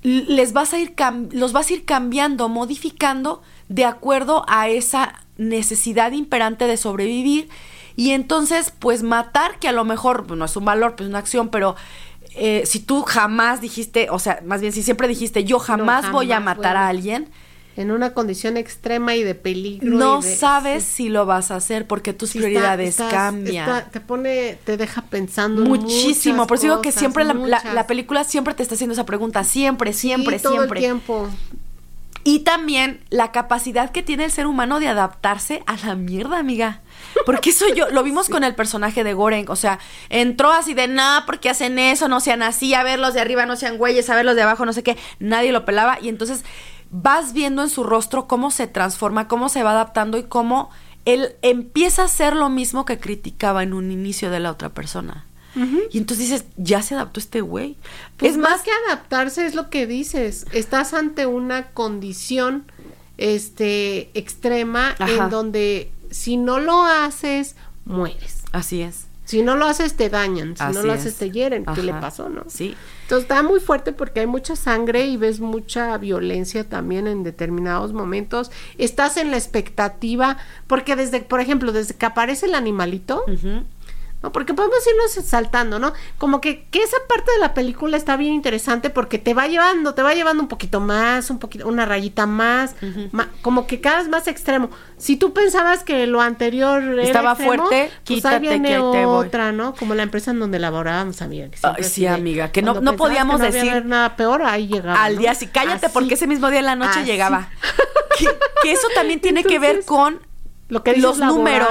les 0.04 0.52
vas 0.52 0.74
a 0.74 0.80
ir 0.80 0.96
los 1.32 1.54
vas 1.54 1.70
a 1.70 1.74
ir 1.74 1.86
cambiando, 1.86 2.50
modificando 2.50 3.42
de 3.70 3.86
acuerdo 3.86 4.44
a 4.50 4.68
esa 4.68 5.24
necesidad 5.38 6.12
imperante 6.12 6.68
de 6.68 6.76
sobrevivir 6.76 7.48
y 8.02 8.12
entonces 8.12 8.74
pues 8.80 9.04
matar 9.04 9.60
que 9.60 9.68
a 9.68 9.72
lo 9.72 9.84
mejor 9.86 10.30
no 10.36 10.46
es 10.46 10.56
un 10.56 10.66
valor, 10.66 10.96
pues 10.96 11.08
una 11.10 11.20
acción, 11.20 11.50
pero 11.50 11.76
eh, 12.36 12.64
si 12.66 12.80
tú 12.80 13.04
jamás 13.04 13.62
dijiste, 13.62 14.08
o 14.10 14.18
sea, 14.18 14.42
más 14.46 14.62
bien 14.62 14.74
si 14.74 14.82
siempre 14.84 15.08
dijiste 15.08 15.44
yo 15.44 15.60
jamás, 15.60 16.12
voy 16.12 16.32
a 16.32 16.40
matar 16.40 16.74
voy 16.76 16.82
a- 16.82 16.86
a 16.86 16.88
alguien, 16.88 17.30
En 17.78 17.90
una 17.90 18.14
condición 18.14 18.58
extrema 18.58 19.16
y 19.16 19.24
de 19.24 19.34
peligro. 19.34 19.90
no 19.98 20.22
de- 20.22 20.36
sabes 20.36 20.84
sí. 20.84 21.04
si 21.06 21.10
lo 21.10 21.26
vas 21.26 21.52
a 21.52 21.56
hacer 21.56 21.88
porque 21.88 22.12
tus 22.14 22.30
está- 22.36 22.40
prioridades 22.40 22.90
estás- 22.90 23.14
cambian. 23.14 23.68
está- 23.70 23.90
te 23.90 24.00
pone, 24.02 24.58
te 24.66 24.76
deja 24.78 25.04
pensando 25.04 25.62
en 25.64 25.70
Muchísimo, 25.70 26.48
por 26.48 26.58
eso 26.58 26.68
digo 26.68 26.82
que 26.82 26.92
siempre 26.92 27.24
la, 27.24 27.34
la- 27.34 27.64
la 27.74 27.88
película 27.88 28.24
siempre 28.26 28.54
te 28.54 28.64
está 28.64 28.76
haciendo 28.76 28.94
esa 28.94 29.06
pregunta, 29.06 29.44
siempre, 29.46 29.94
siempre, 29.94 30.38
Sí, 30.38 30.44
todo 30.44 30.54
siempre. 30.56 30.80
el 30.80 30.84
tiempo. 30.86 31.30
Y 32.24 32.40
también 32.40 33.04
la 33.10 33.32
capacidad 33.32 33.92
que 33.92 34.04
tiene 34.04 34.26
el 34.26 34.32
ser 34.32 34.46
humano 34.46 34.80
de 34.80 34.88
adaptarse 34.88 35.64
a 35.66 35.76
la 35.86 35.96
mierda, 35.96 36.38
amiga. 36.38 36.82
Porque 37.26 37.50
eso 37.50 37.66
yo, 37.74 37.90
lo 37.90 38.04
vimos 38.04 38.30
con 38.30 38.44
el 38.44 38.56
personaje 38.56 39.04
de 39.04 39.14
Goren, 39.14 39.46
o 39.50 39.56
sea, 39.56 39.80
entró 40.10 40.52
así 40.52 40.74
de, 40.74 40.88
nada, 40.88 41.26
porque 41.26 41.50
hacen 41.50 41.80
eso? 41.80 42.08
No 42.08 42.20
sean 42.20 42.44
así, 42.44 42.74
a 42.74 42.84
ver 42.84 43.00
los 43.00 43.14
de 43.14 43.22
arriba 43.22 43.46
no 43.46 43.56
sean 43.56 43.78
güeyes, 43.78 44.10
a 44.10 44.16
ver 44.16 44.26
los 44.26 44.36
de 44.36 44.44
abajo 44.44 44.66
no 44.66 44.74
sé 44.74 44.84
qué, 44.84 44.98
nadie 45.20 45.52
lo 45.52 45.66
pelaba 45.66 45.98
y 46.02 46.10
entonces 46.10 46.44
vas 46.92 47.34
viendo 47.34 47.64
en 47.64 47.70
su 47.70 47.84
rostro 47.84 48.28
cómo 48.28 48.52
se 48.52 48.68
transforma, 48.68 49.28
cómo 49.28 49.50
se 49.50 49.64
va 49.64 49.72
adaptando 49.72 50.18
y 50.18 50.24
cómo 50.24 50.70
él 51.06 51.36
empieza 51.42 52.04
a 52.04 52.06
hacer 52.06 52.36
lo 52.36 52.50
mismo 52.50 52.86
que 52.86 53.00
criticaba 53.00 53.64
en 53.64 53.74
un 53.74 53.92
inicio 53.92 54.30
de 54.30 54.40
la 54.40 54.52
otra 54.52 54.70
persona. 54.70 55.26
Y 55.92 55.98
entonces 55.98 56.30
dices, 56.30 56.46
ya 56.58 56.82
se 56.82 56.96
adaptó 56.96 57.20
este 57.20 57.42
güey. 57.42 57.76
Pues 58.18 58.32
es 58.34 58.38
más, 58.38 58.52
más 58.52 58.62
que 58.64 58.72
adaptarse 58.88 59.46
es 59.46 59.54
lo 59.56 59.70
que 59.70 59.86
dices. 59.88 60.46
Estás 60.54 60.94
ante 60.94 61.26
una 61.26 61.68
condición 61.72 62.66
este 63.18 64.10
extrema 64.14 64.96
Ajá. 64.98 65.26
en 65.26 65.30
donde 65.30 65.92
si 66.10 66.38
no 66.38 66.60
lo 66.60 66.84
haces, 66.84 67.56
mueres. 67.86 68.44
Así 68.52 68.82
es. 68.82 69.06
Si 69.26 69.44
no 69.44 69.56
lo 69.56 69.66
haces, 69.66 69.96
te 69.96 70.10
dañan. 70.10 70.58
Si 70.58 70.64
Así 70.64 70.74
no 70.76 70.84
lo 70.84 70.94
es. 70.94 71.02
haces, 71.02 71.16
te 71.16 71.32
hieren. 71.32 71.64
¿Qué 71.74 71.84
le 71.84 71.92
Ajá. 71.92 72.02
pasó, 72.02 72.28
no? 72.28 72.44
Sí. 72.48 72.76
Entonces 73.04 73.24
está 73.24 73.44
muy 73.44 73.62
fuerte 73.62 73.94
porque 73.94 74.20
hay 74.22 74.28
mucha 74.28 74.58
sangre 74.58 75.06
y 75.06 75.16
ves 75.16 75.40
mucha 75.40 75.98
violencia 75.98 76.68
también 76.68 77.08
en 77.08 77.24
determinados 77.24 77.94
momentos. 77.94 78.52
Estás 78.78 79.16
en 79.16 79.32
la 79.32 79.38
expectativa, 79.38 80.38
porque 80.68 80.98
desde, 80.98 81.22
por 81.22 81.40
ejemplo, 81.40 81.72
desde 81.72 81.94
que 81.94 82.06
aparece 82.06 82.48
el 82.48 82.56
animalito. 82.56 83.24
¿No? 84.24 84.32
Porque 84.32 84.54
podemos 84.54 84.78
irnos 84.88 85.28
saltando, 85.28 85.80
¿no? 85.80 85.94
Como 86.18 86.42
que, 86.42 86.66
que 86.72 86.84
esa 86.84 86.98
parte 87.10 87.32
de 87.32 87.40
la 87.40 87.54
película 87.54 87.98
está 87.98 88.18
bien 88.18 88.34
interesante 88.34 88.90
porque 88.90 89.18
te 89.18 89.34
va 89.34 89.48
llevando, 89.48 89.94
te 89.94 90.04
va 90.04 90.14
llevando 90.14 90.44
un 90.44 90.50
poquito 90.50 90.80
más, 90.80 91.30
un 91.30 91.40
poquito, 91.40 91.68
una 91.68 91.86
rayita 91.86 92.26
más, 92.28 92.76
ma- 93.12 93.30
como 93.42 93.66
que 93.68 93.82
cada 93.82 93.98
vez 94.00 94.08
más 94.10 94.28
extremo. 94.28 94.70
Si 94.98 95.16
tú 95.18 95.34
pensabas 95.34 95.84
que 95.84 96.06
lo 96.06 96.22
anterior 96.22 96.84
era 96.84 97.02
Estaba 97.04 97.32
extremo, 97.32 97.54
fuerte, 97.68 97.88
pues 97.90 98.00
quítate 98.04 98.36
ahí 98.36 98.42
viene 98.42 98.68
que 98.70 98.76
te 98.76 98.80
voy. 98.80 99.26
otra, 99.26 99.52
¿no? 99.52 99.74
Como 99.74 99.96
la 99.96 100.04
empresa 100.04 100.32
en 100.32 100.40
donde 100.40 100.60
laborábamos, 100.60 101.22
amiga. 101.24 101.50
que 101.50 101.58
Ay, 101.64 101.84
sí, 101.84 102.06
amiga, 102.06 102.52
que 102.52 102.62
no- 102.62 102.80
no 102.82 102.96
podíamos 102.96 103.42
que 103.42 103.48
no 103.48 103.52
decir- 103.54 103.72
haber 103.72 103.86
nada 103.86 104.16
peor, 104.16 104.44
ahí 104.44 104.68
llegaba. 104.68 105.04
Al 105.04 105.16
¿no? 105.16 105.22
día 105.22 105.34
sí, 105.34 105.48
cállate 105.48 105.88
Así. 105.88 105.94
porque 105.94 106.14
ese 106.14 106.28
mismo 106.28 106.50
día 106.50 106.60
en 106.60 106.66
la 106.66 106.76
noche 106.76 107.00
Así. 107.00 107.06
llegaba. 107.06 107.50
Que, 108.20 108.28
que 108.62 108.72
eso 108.74 108.88
también 108.94 109.20
tiene 109.22 109.44
que 109.44 109.58
ver 109.58 109.84
con 109.86 110.20
Lo 110.72 110.84
que 110.84 110.96
los 110.96 111.20
números. 111.20 111.68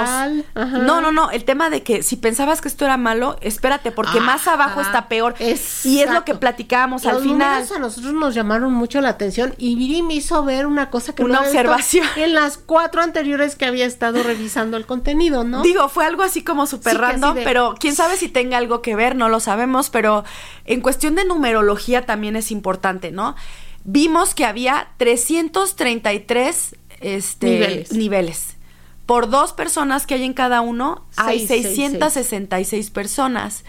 No, 0.55 1.01
no, 1.01 1.11
no, 1.11 1.31
el 1.31 1.43
tema 1.43 1.69
de 1.71 1.81
que 1.81 2.03
si 2.03 2.15
pensabas 2.17 2.61
que 2.61 2.67
esto 2.67 2.85
era 2.85 2.97
malo, 2.97 3.35
espérate, 3.41 3.91
porque 3.91 4.19
más 4.19 4.47
abajo 4.47 4.79
está 4.79 5.07
peor. 5.07 5.33
Y 5.39 5.99
es 5.99 6.09
lo 6.11 6.23
que 6.23 6.35
platicábamos 6.35 7.03
Los 7.03 7.15
al 7.15 7.21
final. 7.23 7.49
números 7.55 7.71
a 7.71 7.79
nosotros 7.79 8.13
nos 8.13 8.35
llamaron 8.35 8.71
mucho 8.73 9.01
la 9.01 9.09
atención 9.09 9.55
y 9.57 9.75
Viri 9.75 10.03
me 10.03 10.13
hizo 10.13 10.43
ver 10.45 10.67
una 10.67 10.91
cosa 10.91 11.13
que 11.15 11.23
Una 11.23 11.33
no 11.33 11.39
había 11.39 11.49
visto 11.63 11.71
observación. 11.71 12.05
en 12.15 12.33
las 12.35 12.57
cuatro 12.59 13.01
anteriores 13.01 13.55
que 13.55 13.65
había 13.65 13.85
estado 13.87 14.21
revisando 14.21 14.77
el 14.77 14.85
contenido, 14.85 15.43
¿no? 15.43 15.63
Digo, 15.63 15.89
fue 15.89 16.05
algo 16.05 16.21
así 16.21 16.43
como 16.43 16.67
súper 16.67 16.93
Sí, 16.93 16.97
random, 16.99 17.35
de- 17.37 17.41
pero 17.43 17.73
quién 17.79 17.95
sabe 17.95 18.17
si 18.17 18.29
tenga 18.29 18.57
algo 18.59 18.83
que 18.83 18.95
ver, 18.95 19.15
no 19.15 19.29
lo 19.29 19.39
sabemos, 19.39 19.89
pero 19.89 20.23
en 20.65 20.81
cuestión 20.81 21.15
de 21.15 21.25
numerología 21.25 22.05
también 22.05 22.35
es 22.35 22.51
importante, 22.51 23.11
¿no? 23.11 23.35
Vimos 23.83 24.35
que 24.35 24.45
había 24.45 24.89
333 24.97 26.75
este, 26.99 27.47
Niveles. 27.47 27.91
niveles. 27.93 28.55
Por 29.11 29.29
dos 29.29 29.51
personas 29.51 30.07
que 30.07 30.13
hay 30.13 30.23
en 30.23 30.31
cada 30.31 30.61
uno, 30.61 31.03
hay 31.17 31.45
Seis, 31.45 31.63
seis, 31.63 31.75
666 31.75 32.91
personas. 32.91 33.65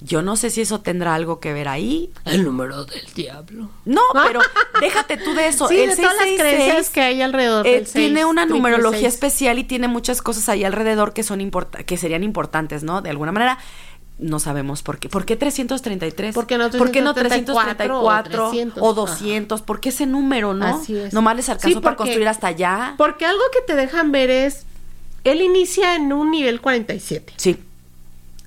Yo 0.00 0.22
no 0.22 0.36
sé 0.36 0.50
si 0.50 0.60
eso 0.60 0.80
tendrá 0.82 1.16
algo 1.16 1.40
que 1.40 1.52
ver 1.52 1.66
ahí. 1.66 2.12
el 2.24 2.44
número 2.44 2.84
del 2.84 3.04
diablo. 3.12 3.70
No, 3.84 4.02
pero 4.24 4.38
déjate 4.80 5.16
tú 5.16 5.34
de 5.34 5.48
eso. 5.48 5.66
Sí, 5.66 5.80
el 5.80 5.90
de 5.90 5.96
todas 5.96 6.14
las 6.14 6.26
666 6.26 6.40
creencias 6.40 6.90
que 6.90 7.00
hay 7.00 7.22
alrededor 7.22 7.66
eh, 7.66 7.72
del 7.72 7.86
seis, 7.88 8.06
tiene 8.06 8.24
una 8.24 8.46
numerología 8.46 9.00
seis. 9.00 9.14
especial 9.14 9.58
y 9.58 9.64
tiene 9.64 9.88
muchas 9.88 10.22
cosas 10.22 10.48
ahí 10.48 10.62
alrededor 10.62 11.12
que 11.12 11.24
son 11.24 11.50
que 11.84 11.96
serían 11.96 12.22
importantes, 12.22 12.84
¿no? 12.84 13.02
De 13.02 13.10
alguna 13.10 13.32
manera 13.32 13.58
no 14.18 14.40
sabemos 14.40 14.82
por 14.82 14.98
qué. 14.98 15.08
¿Por 15.08 15.24
qué 15.24 15.36
333? 15.36 16.34
¿Por 16.34 16.46
qué 16.46 16.58
no 16.58 16.70
¿Por 16.70 16.90
qué 16.90 17.00
no 17.00 17.14
334 17.14 17.76
334 17.76 18.48
o 18.48 18.50
300? 18.50 18.82
o 18.82 18.94
200? 18.94 19.62
¿Por 19.62 19.80
qué 19.80 19.88
ese 19.90 20.06
número, 20.06 20.54
no? 20.54 20.66
Así 20.66 20.96
es. 20.96 21.12
Nomás 21.12 21.36
les 21.36 21.48
alcanzó 21.48 21.78
Sí, 21.78 21.82
para 21.82 21.96
construir 21.96 22.26
hasta 22.28 22.48
allá. 22.48 22.94
Porque 22.98 23.26
algo 23.26 23.42
que 23.52 23.60
te 23.60 23.76
dejan 23.76 24.10
ver 24.12 24.30
es, 24.30 24.64
él 25.24 25.40
inicia 25.40 25.94
en 25.94 26.12
un 26.12 26.30
nivel 26.30 26.60
47. 26.60 27.32
Sí. 27.36 27.58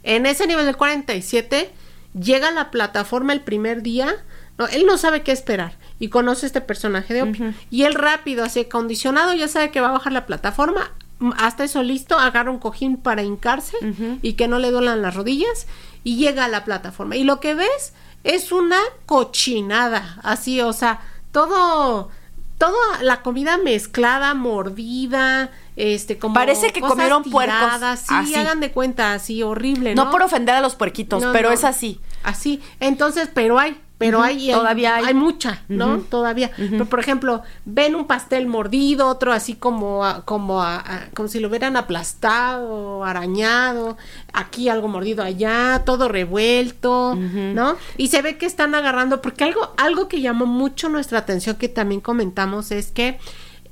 En 0.03 0.25
ese 0.25 0.47
nivel 0.47 0.65
del 0.65 0.77
47 0.77 1.71
llega 2.19 2.49
a 2.49 2.51
la 2.51 2.71
plataforma 2.71 3.33
el 3.33 3.41
primer 3.41 3.81
día. 3.81 4.13
No, 4.57 4.67
él 4.67 4.85
no 4.85 4.97
sabe 4.97 5.21
qué 5.23 5.31
esperar 5.31 5.77
y 5.99 6.09
conoce 6.09 6.45
este 6.45 6.61
personaje 6.61 7.13
de 7.13 7.21
Opio. 7.21 7.53
Y 7.69 7.83
él 7.83 7.93
rápido, 7.93 8.43
así 8.43 8.65
condicionado, 8.65 9.33
ya 9.33 9.47
sabe 9.47 9.71
que 9.71 9.79
va 9.79 9.89
a 9.89 9.93
bajar 9.93 10.11
la 10.11 10.25
plataforma. 10.25 10.91
Hasta 11.37 11.63
eso 11.63 11.83
listo, 11.83 12.17
agarra 12.17 12.51
un 12.51 12.59
cojín 12.59 12.97
para 12.97 13.23
hincarse 13.23 13.77
y 14.21 14.33
que 14.33 14.47
no 14.47 14.59
le 14.59 14.71
duelan 14.71 15.01
las 15.01 15.13
rodillas 15.15 15.67
y 16.03 16.15
llega 16.17 16.45
a 16.45 16.47
la 16.47 16.63
plataforma. 16.65 17.15
Y 17.15 17.23
lo 17.23 17.39
que 17.39 17.53
ves 17.55 17.93
es 18.23 18.51
una 18.51 18.77
cochinada, 19.05 20.19
así, 20.23 20.61
o 20.61 20.73
sea, 20.73 20.99
todo, 21.31 22.09
toda 22.57 23.01
la 23.01 23.21
comida 23.21 23.57
mezclada, 23.57 24.33
mordida, 24.33 25.51
este, 25.75 26.17
como 26.17 26.33
Parece 26.33 26.71
que 26.73 26.81
cosas 26.81 26.95
comieron 26.95 27.23
puercos, 27.23 27.99
Sí, 27.99 28.05
así. 28.13 28.35
hagan 28.35 28.59
de 28.59 28.71
cuenta, 28.71 29.13
así 29.13 29.41
horrible, 29.41 29.95
No, 29.95 30.05
¿no? 30.05 30.11
por 30.11 30.21
ofender 30.21 30.55
a 30.55 30.61
los 30.61 30.75
puerquitos, 30.75 31.21
No, 31.23 31.31
pero 31.31 31.49
no. 31.49 31.53
es 31.55 31.63
así. 31.63 31.99
Así, 32.23 32.61
entonces, 32.79 33.29
pero 33.33 33.57
hay, 33.57 33.79
pero 34.01 34.17
Ujú, 34.17 34.25
hay, 34.27 34.51
todavía 34.51 34.95
hay. 34.95 35.05
hay 35.05 35.13
mucha, 35.13 35.61
¿no? 35.69 35.99
Todavía. 35.99 36.49
Pero, 36.57 36.85
por 36.87 36.99
ejemplo, 36.99 37.43
ven 37.65 37.93
un 37.95 38.07
pastel 38.07 38.47
mordido, 38.47 39.07
otro 39.07 39.31
así 39.31 39.53
como, 39.55 40.03
a- 40.03 40.25
como, 40.25 40.61
a- 40.63 40.77
a- 40.79 41.09
como 41.13 41.27
si 41.29 41.39
lo 41.39 41.47
hubieran 41.49 41.77
aplastado, 41.77 43.03
arañado, 43.05 43.97
aquí 44.33 44.69
algo 44.69 44.87
mordido 44.87 45.23
allá, 45.23 45.83
todo 45.85 46.07
revuelto, 46.07 47.15
¿no? 47.15 47.75
Y 47.97 48.07
se 48.07 48.21
ve 48.21 48.37
que 48.37 48.45
están 48.47 48.73
agarrando, 48.75 49.21
porque 49.21 49.43
algo, 49.43 49.73
algo 49.77 50.07
que 50.07 50.21
llamó 50.21 50.45
mucho 50.45 50.89
nuestra 50.89 51.19
atención 51.19 51.55
que 51.57 51.69
también 51.69 52.01
comentamos 52.01 52.71
es 52.71 52.91
que 52.91 53.19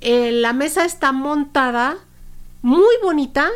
eh, 0.02 0.32
la 0.32 0.54
mesa 0.54 0.86
está 0.86 1.12
montada 1.12 1.98
muy 2.62 2.94
bonita, 3.02 3.50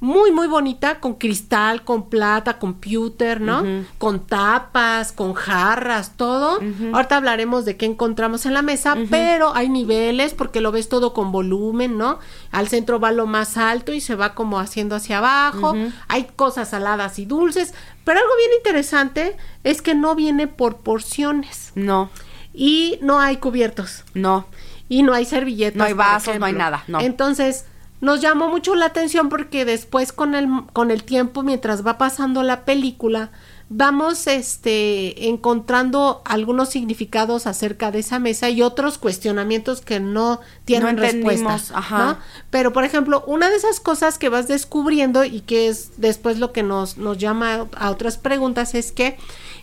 muy, 0.00 0.32
muy 0.32 0.46
bonita, 0.48 0.98
con 0.98 1.14
cristal, 1.14 1.84
con 1.84 2.08
plata, 2.08 2.58
computer, 2.58 3.40
¿no? 3.40 3.84
Con 3.98 4.26
tapas, 4.26 5.12
con 5.12 5.34
jarras, 5.34 6.16
todo. 6.16 6.58
Ahorita 6.92 7.18
hablaremos 7.18 7.66
de 7.66 7.76
qué 7.76 7.84
encontramos 7.84 8.46
en 8.46 8.54
la 8.54 8.62
mesa, 8.62 8.96
pero 9.10 9.54
hay 9.54 9.68
niveles 9.68 10.32
porque 10.32 10.62
lo 10.62 10.72
ves 10.72 10.88
todo 10.88 11.12
con 11.12 11.32
volumen, 11.32 11.98
¿no? 11.98 12.18
Al 12.50 12.68
centro 12.68 12.98
va 12.98 13.12
lo 13.12 13.26
más 13.26 13.58
alto 13.58 13.92
y 13.92 14.00
se 14.00 14.14
va 14.14 14.34
como 14.34 14.58
haciendo 14.58 14.96
hacia 14.96 15.18
abajo. 15.18 15.74
Hay 16.08 16.24
cosas 16.34 16.70
saladas 16.70 17.18
y 17.18 17.26
dulces, 17.26 17.74
pero 18.04 18.20
algo 18.20 18.32
bien 18.38 18.50
interesante 18.56 19.36
es 19.64 19.82
que 19.82 19.94
no 19.94 20.14
viene 20.14 20.48
por 20.48 20.78
porciones. 20.78 21.72
No. 21.74 22.10
y 22.52 22.98
no 23.02 23.20
hay 23.20 23.36
cubiertos. 23.36 24.04
No. 24.14 24.46
Y 24.88 25.02
no 25.02 25.12
hay 25.12 25.24
servilletas. 25.24 25.76
No 25.76 25.84
hay 25.84 25.92
vasos, 25.92 26.38
no 26.38 26.46
hay 26.46 26.52
nada, 26.52 26.84
no. 26.88 27.00
Entonces, 27.00 27.66
nos 28.00 28.20
llamó 28.20 28.48
mucho 28.48 28.74
la 28.74 28.86
atención 28.86 29.28
porque 29.28 29.64
después 29.64 30.12
con 30.12 30.34
el, 30.34 30.48
con 30.72 30.90
el 30.90 31.04
tiempo, 31.04 31.42
mientras 31.42 31.86
va 31.86 31.98
pasando 31.98 32.42
la 32.42 32.64
película, 32.64 33.30
vamos 33.72 34.26
este 34.26 35.28
encontrando 35.28 36.22
algunos 36.24 36.70
significados 36.70 37.46
acerca 37.46 37.92
de 37.92 38.00
esa 38.00 38.18
mesa 38.18 38.50
y 38.50 38.62
otros 38.62 38.98
cuestionamientos 38.98 39.80
que 39.80 40.00
no 40.00 40.40
tienen 40.64 40.96
respuesta 40.96 41.56
Ajá. 41.74 42.18
Pero 42.50 42.72
por 42.72 42.84
ejemplo, 42.84 43.22
una 43.26 43.48
de 43.48 43.56
esas 43.56 43.78
cosas 43.78 44.18
que 44.18 44.28
vas 44.28 44.48
descubriendo 44.48 45.24
y 45.24 45.40
que 45.42 45.68
es 45.68 45.92
después 45.98 46.38
lo 46.38 46.52
que 46.52 46.64
nos, 46.64 46.98
nos 46.98 47.18
llama 47.18 47.68
a 47.76 47.90
otras 47.90 48.18
preguntas 48.18 48.74
es 48.74 48.90
que 48.90 49.16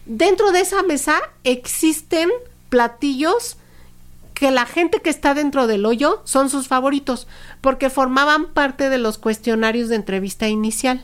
dentro 0.06 0.52
de 0.52 0.62
esa 0.62 0.84
mesa 0.84 1.20
existen 1.44 2.30
platillos 2.70 3.57
que 4.38 4.52
la 4.52 4.66
gente 4.68 5.02
que 5.02 5.10
está 5.10 5.34
dentro 5.34 5.66
del 5.66 5.84
hoyo 5.86 6.22
son 6.24 6.52
sus 6.52 6.68
favoritos, 6.68 7.28
porque 7.60 7.90
formaban 7.90 8.54
parte 8.54 8.88
de 8.90 9.00
los 9.00 9.18
cuestionarios 9.18 9.90
de 9.90 9.96
entrevista 9.96 10.48
inicial. 10.48 11.02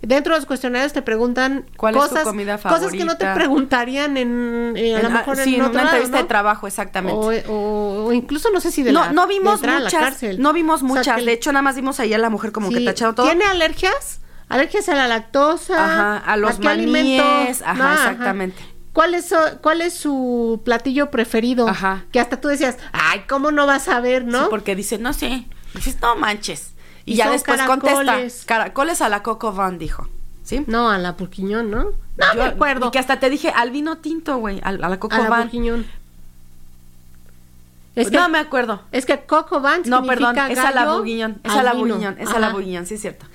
Dentro 0.00 0.34
de 0.34 0.40
los 0.40 0.46
cuestionarios 0.46 0.92
te 0.92 1.00
preguntan 1.00 1.66
¿Cuál 1.76 1.94
cosas, 1.94 2.18
es 2.18 2.22
tu 2.24 2.30
comida 2.30 2.58
favorita? 2.58 2.86
cosas 2.86 2.98
que 2.98 3.04
no 3.04 3.16
te 3.16 3.32
preguntarían 3.34 4.16
en, 4.16 4.72
eh, 4.76 4.96
a 4.96 5.02
lo 5.02 5.10
mejor 5.10 5.36
sí, 5.36 5.54
en, 5.54 5.62
una 5.62 5.82
entrevista 5.82 6.18
de 6.18 6.24
trabajo, 6.24 6.66
exactamente. 6.66 7.44
O, 7.48 8.06
o, 8.06 8.12
incluso 8.12 8.50
no 8.50 8.60
sé 8.60 8.72
si 8.72 8.82
de 8.82 8.90
no, 8.90 9.04
la, 9.04 9.12
no 9.12 9.28
vimos 9.28 9.60
de 9.60 9.68
muchas, 9.68 10.22
no 10.38 10.52
vimos 10.52 10.82
muchas. 10.82 11.24
de 11.24 11.32
hecho, 11.32 11.52
nada 11.52 11.62
más 11.62 11.76
vimos 11.76 12.00
ahí 12.00 12.12
a 12.12 12.18
la 12.18 12.30
mujer 12.30 12.50
como 12.50 12.68
sí, 12.68 12.74
que 12.74 12.84
tacharon 12.84 13.14
todo. 13.14 13.26
¿Tiene 13.26 13.44
alergias? 13.44 14.20
Alergias 14.48 14.88
a 14.88 14.94
la 14.96 15.06
lactosa, 15.06 15.84
ajá, 15.84 16.18
a 16.18 16.36
los 16.36 16.58
¿a 16.58 16.62
maníes, 16.62 17.62
ajá, 17.62 17.74
no, 17.74 17.92
exactamente. 17.94 18.60
Ajá. 18.60 18.71
¿Cuál 18.92 19.14
es, 19.14 19.34
¿Cuál 19.62 19.80
es 19.80 19.94
su 19.94 20.60
platillo 20.64 21.10
preferido? 21.10 21.66
Ajá. 21.66 22.04
Que 22.12 22.20
hasta 22.20 22.40
tú 22.40 22.48
decías, 22.48 22.76
ay, 22.92 23.22
¿cómo 23.28 23.50
no 23.50 23.66
vas 23.66 23.88
a 23.88 24.00
ver, 24.00 24.24
no? 24.24 24.40
Sí, 24.40 24.46
porque 24.50 24.76
dice, 24.76 24.98
no 24.98 25.12
sé. 25.12 25.46
Dices, 25.74 25.98
no 26.00 26.16
manches. 26.16 26.72
Y, 27.06 27.14
y 27.14 27.16
ya 27.16 27.30
después 27.30 27.58
caracoles. 27.58 28.06
contesta, 28.06 28.46
caracoles 28.46 29.00
a 29.00 29.08
la 29.08 29.22
Coco 29.22 29.52
Van, 29.52 29.78
dijo. 29.78 30.08
¿Sí? 30.44 30.64
No, 30.66 30.90
a 30.90 30.98
la 30.98 31.16
Purquiñón, 31.16 31.70
¿no? 31.70 31.84
No 31.84 32.34
Yo, 32.34 32.42
me 32.42 32.44
acuerdo. 32.44 32.88
Y 32.88 32.90
que 32.90 32.98
hasta 32.98 33.18
te 33.18 33.30
dije, 33.30 33.50
al 33.54 33.70
vino 33.70 33.98
tinto, 33.98 34.36
güey, 34.36 34.60
a, 34.62 34.68
a, 34.68 34.72
la 34.72 35.00
Coco 35.00 35.14
a 35.14 35.20
la 35.20 35.28
Van. 35.30 35.42
Purquiñón. 35.44 35.86
Es 37.94 38.10
que, 38.10 38.16
no 38.16 38.28
me 38.28 38.38
acuerdo. 38.38 38.82
Es 38.90 39.04
que 39.04 39.20
Coco 39.20 39.60
Van 39.60 39.82
No, 39.84 40.02
perdón, 40.04 40.36
es 40.50 40.58
a 40.58 40.70
la 40.70 40.92
Bourguignon. 40.92 41.40
Es 41.44 41.52
a 41.52 41.62
la 41.62 41.74
Bourguignon, 41.74 42.16
es 42.18 42.28
a 42.30 42.38
la 42.38 42.50
Bourguignon, 42.50 42.86
sí 42.86 42.94
es 42.94 43.00
cierto. 43.00 43.26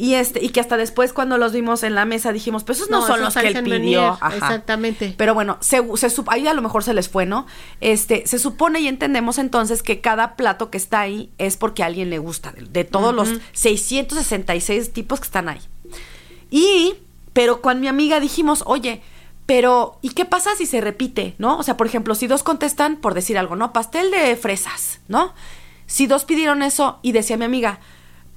Y 0.00 0.14
este, 0.14 0.42
y 0.42 0.48
que 0.48 0.60
hasta 0.60 0.78
después 0.78 1.12
cuando 1.12 1.36
los 1.36 1.52
vimos 1.52 1.82
en 1.82 1.94
la 1.94 2.06
mesa 2.06 2.32
dijimos, 2.32 2.64
pues 2.64 2.78
esos 2.78 2.88
no, 2.88 3.00
no 3.00 3.06
son 3.06 3.20
los 3.20 3.34
que 3.34 3.48
él 3.48 3.62
pidió. 3.62 4.16
Ajá. 4.18 4.34
Exactamente. 4.34 5.14
Pero 5.14 5.34
bueno, 5.34 5.58
se, 5.60 5.84
se, 5.98 6.22
ahí 6.28 6.48
a 6.48 6.54
lo 6.54 6.62
mejor 6.62 6.82
se 6.82 6.94
les 6.94 7.10
fue, 7.10 7.26
¿no? 7.26 7.46
Este, 7.82 8.26
se 8.26 8.38
supone 8.38 8.80
y 8.80 8.88
entendemos 8.88 9.36
entonces 9.36 9.82
que 9.82 10.00
cada 10.00 10.36
plato 10.36 10.70
que 10.70 10.78
está 10.78 11.00
ahí 11.00 11.28
es 11.36 11.58
porque 11.58 11.82
a 11.82 11.86
alguien 11.86 12.08
le 12.08 12.18
gusta, 12.18 12.50
de, 12.52 12.62
de 12.62 12.84
todos 12.84 13.12
uh 13.12 13.12
-huh. 13.12 13.32
los 13.34 13.40
666 13.52 14.90
tipos 14.94 15.20
que 15.20 15.26
están 15.26 15.50
ahí. 15.50 15.60
Y, 16.50 16.94
pero 17.34 17.60
con 17.60 17.78
mi 17.80 17.86
amiga 17.86 18.20
dijimos, 18.20 18.62
oye, 18.64 19.02
pero, 19.44 19.98
¿y 20.00 20.10
qué 20.10 20.24
pasa 20.24 20.56
si 20.56 20.64
se 20.64 20.80
repite, 20.80 21.34
no? 21.36 21.58
O 21.58 21.62
sea, 21.62 21.76
por 21.76 21.86
ejemplo, 21.86 22.14
si 22.14 22.26
dos 22.26 22.42
contestan, 22.42 22.96
por 22.96 23.12
decir 23.12 23.36
algo, 23.36 23.54
¿no? 23.54 23.74
Pastel 23.74 24.10
de 24.10 24.34
fresas, 24.36 25.00
¿no? 25.08 25.34
Si 25.84 26.06
dos 26.06 26.24
pidieron 26.24 26.62
eso 26.62 27.00
y 27.02 27.12
decía 27.12 27.36
mi 27.36 27.44
amiga, 27.44 27.80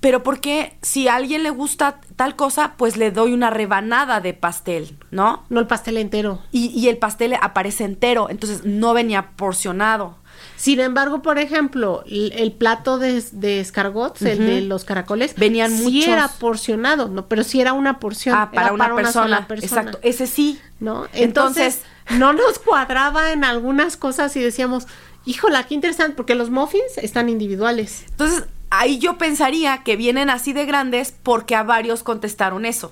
pero 0.03 0.21
¿por 0.21 0.41
qué 0.41 0.77
si 0.81 1.07
a 1.07 1.15
alguien 1.15 1.43
le 1.43 1.49
gusta 1.49 2.01
tal 2.17 2.35
cosa, 2.35 2.73
pues 2.75 2.97
le 2.97 3.09
doy 3.09 3.31
una 3.31 3.49
rebanada 3.49 4.19
de 4.19 4.33
pastel, 4.33 4.97
¿no? 5.11 5.45
No 5.47 5.61
el 5.61 5.65
pastel 5.67 5.95
entero. 5.95 6.41
Y, 6.51 6.67
y 6.77 6.89
el 6.89 6.97
pastel 6.97 7.35
aparece 7.41 7.85
entero, 7.85 8.29
entonces 8.29 8.65
no 8.65 8.93
venía 8.93 9.29
porcionado. 9.37 10.17
Sin 10.57 10.81
embargo, 10.81 11.21
por 11.21 11.39
ejemplo, 11.39 12.03
el, 12.05 12.33
el 12.35 12.51
plato 12.51 12.99
de, 12.99 13.23
de 13.31 13.61
escargots, 13.61 14.21
uh 14.21 14.25
-huh. 14.25 14.29
el 14.31 14.39
de 14.39 14.61
los 14.61 14.83
caracoles, 14.83 15.35
venían 15.35 15.71
sí 15.71 15.83
muchos. 15.83 16.09
era 16.09 16.27
porcionado, 16.27 17.07
no, 17.07 17.29
pero 17.29 17.45
sí 17.45 17.61
era 17.61 17.71
una 17.71 17.99
porción. 18.01 18.35
Ah, 18.37 18.51
para, 18.51 18.73
una, 18.73 18.83
para 18.83 18.95
persona. 18.95 19.25
una, 19.25 19.35
sola 19.37 19.47
persona. 19.47 19.81
Exacto, 19.83 19.99
ese 20.03 20.27
sí. 20.27 20.59
¿No? 20.81 21.07
Entonces, 21.13 21.79
Entonces, 22.09 22.19
no 22.19 22.33
nos 22.33 22.59
cuadraba 22.59 23.31
en 23.31 23.45
algunas 23.45 23.95
cosas 23.95 24.35
y 24.35 24.41
decíamos, 24.41 24.85
híjola, 25.23 25.63
qué 25.63 25.75
interesante, 25.75 26.13
porque 26.17 26.35
los 26.35 26.49
muffins 26.49 26.97
están 26.97 27.29
individuales. 27.29 28.03
Entonces, 28.09 28.43
ahí 28.73 28.97
yo 28.97 29.17
pensaría 29.17 29.83
que 29.83 29.95
vienen 29.95 30.29
así 30.29 30.51
de 30.51 30.65
grandes 30.65 31.13
porque 31.23 31.55
a 31.55 31.63
varios 31.63 32.01
contestaron 32.01 32.65
eso. 32.65 32.91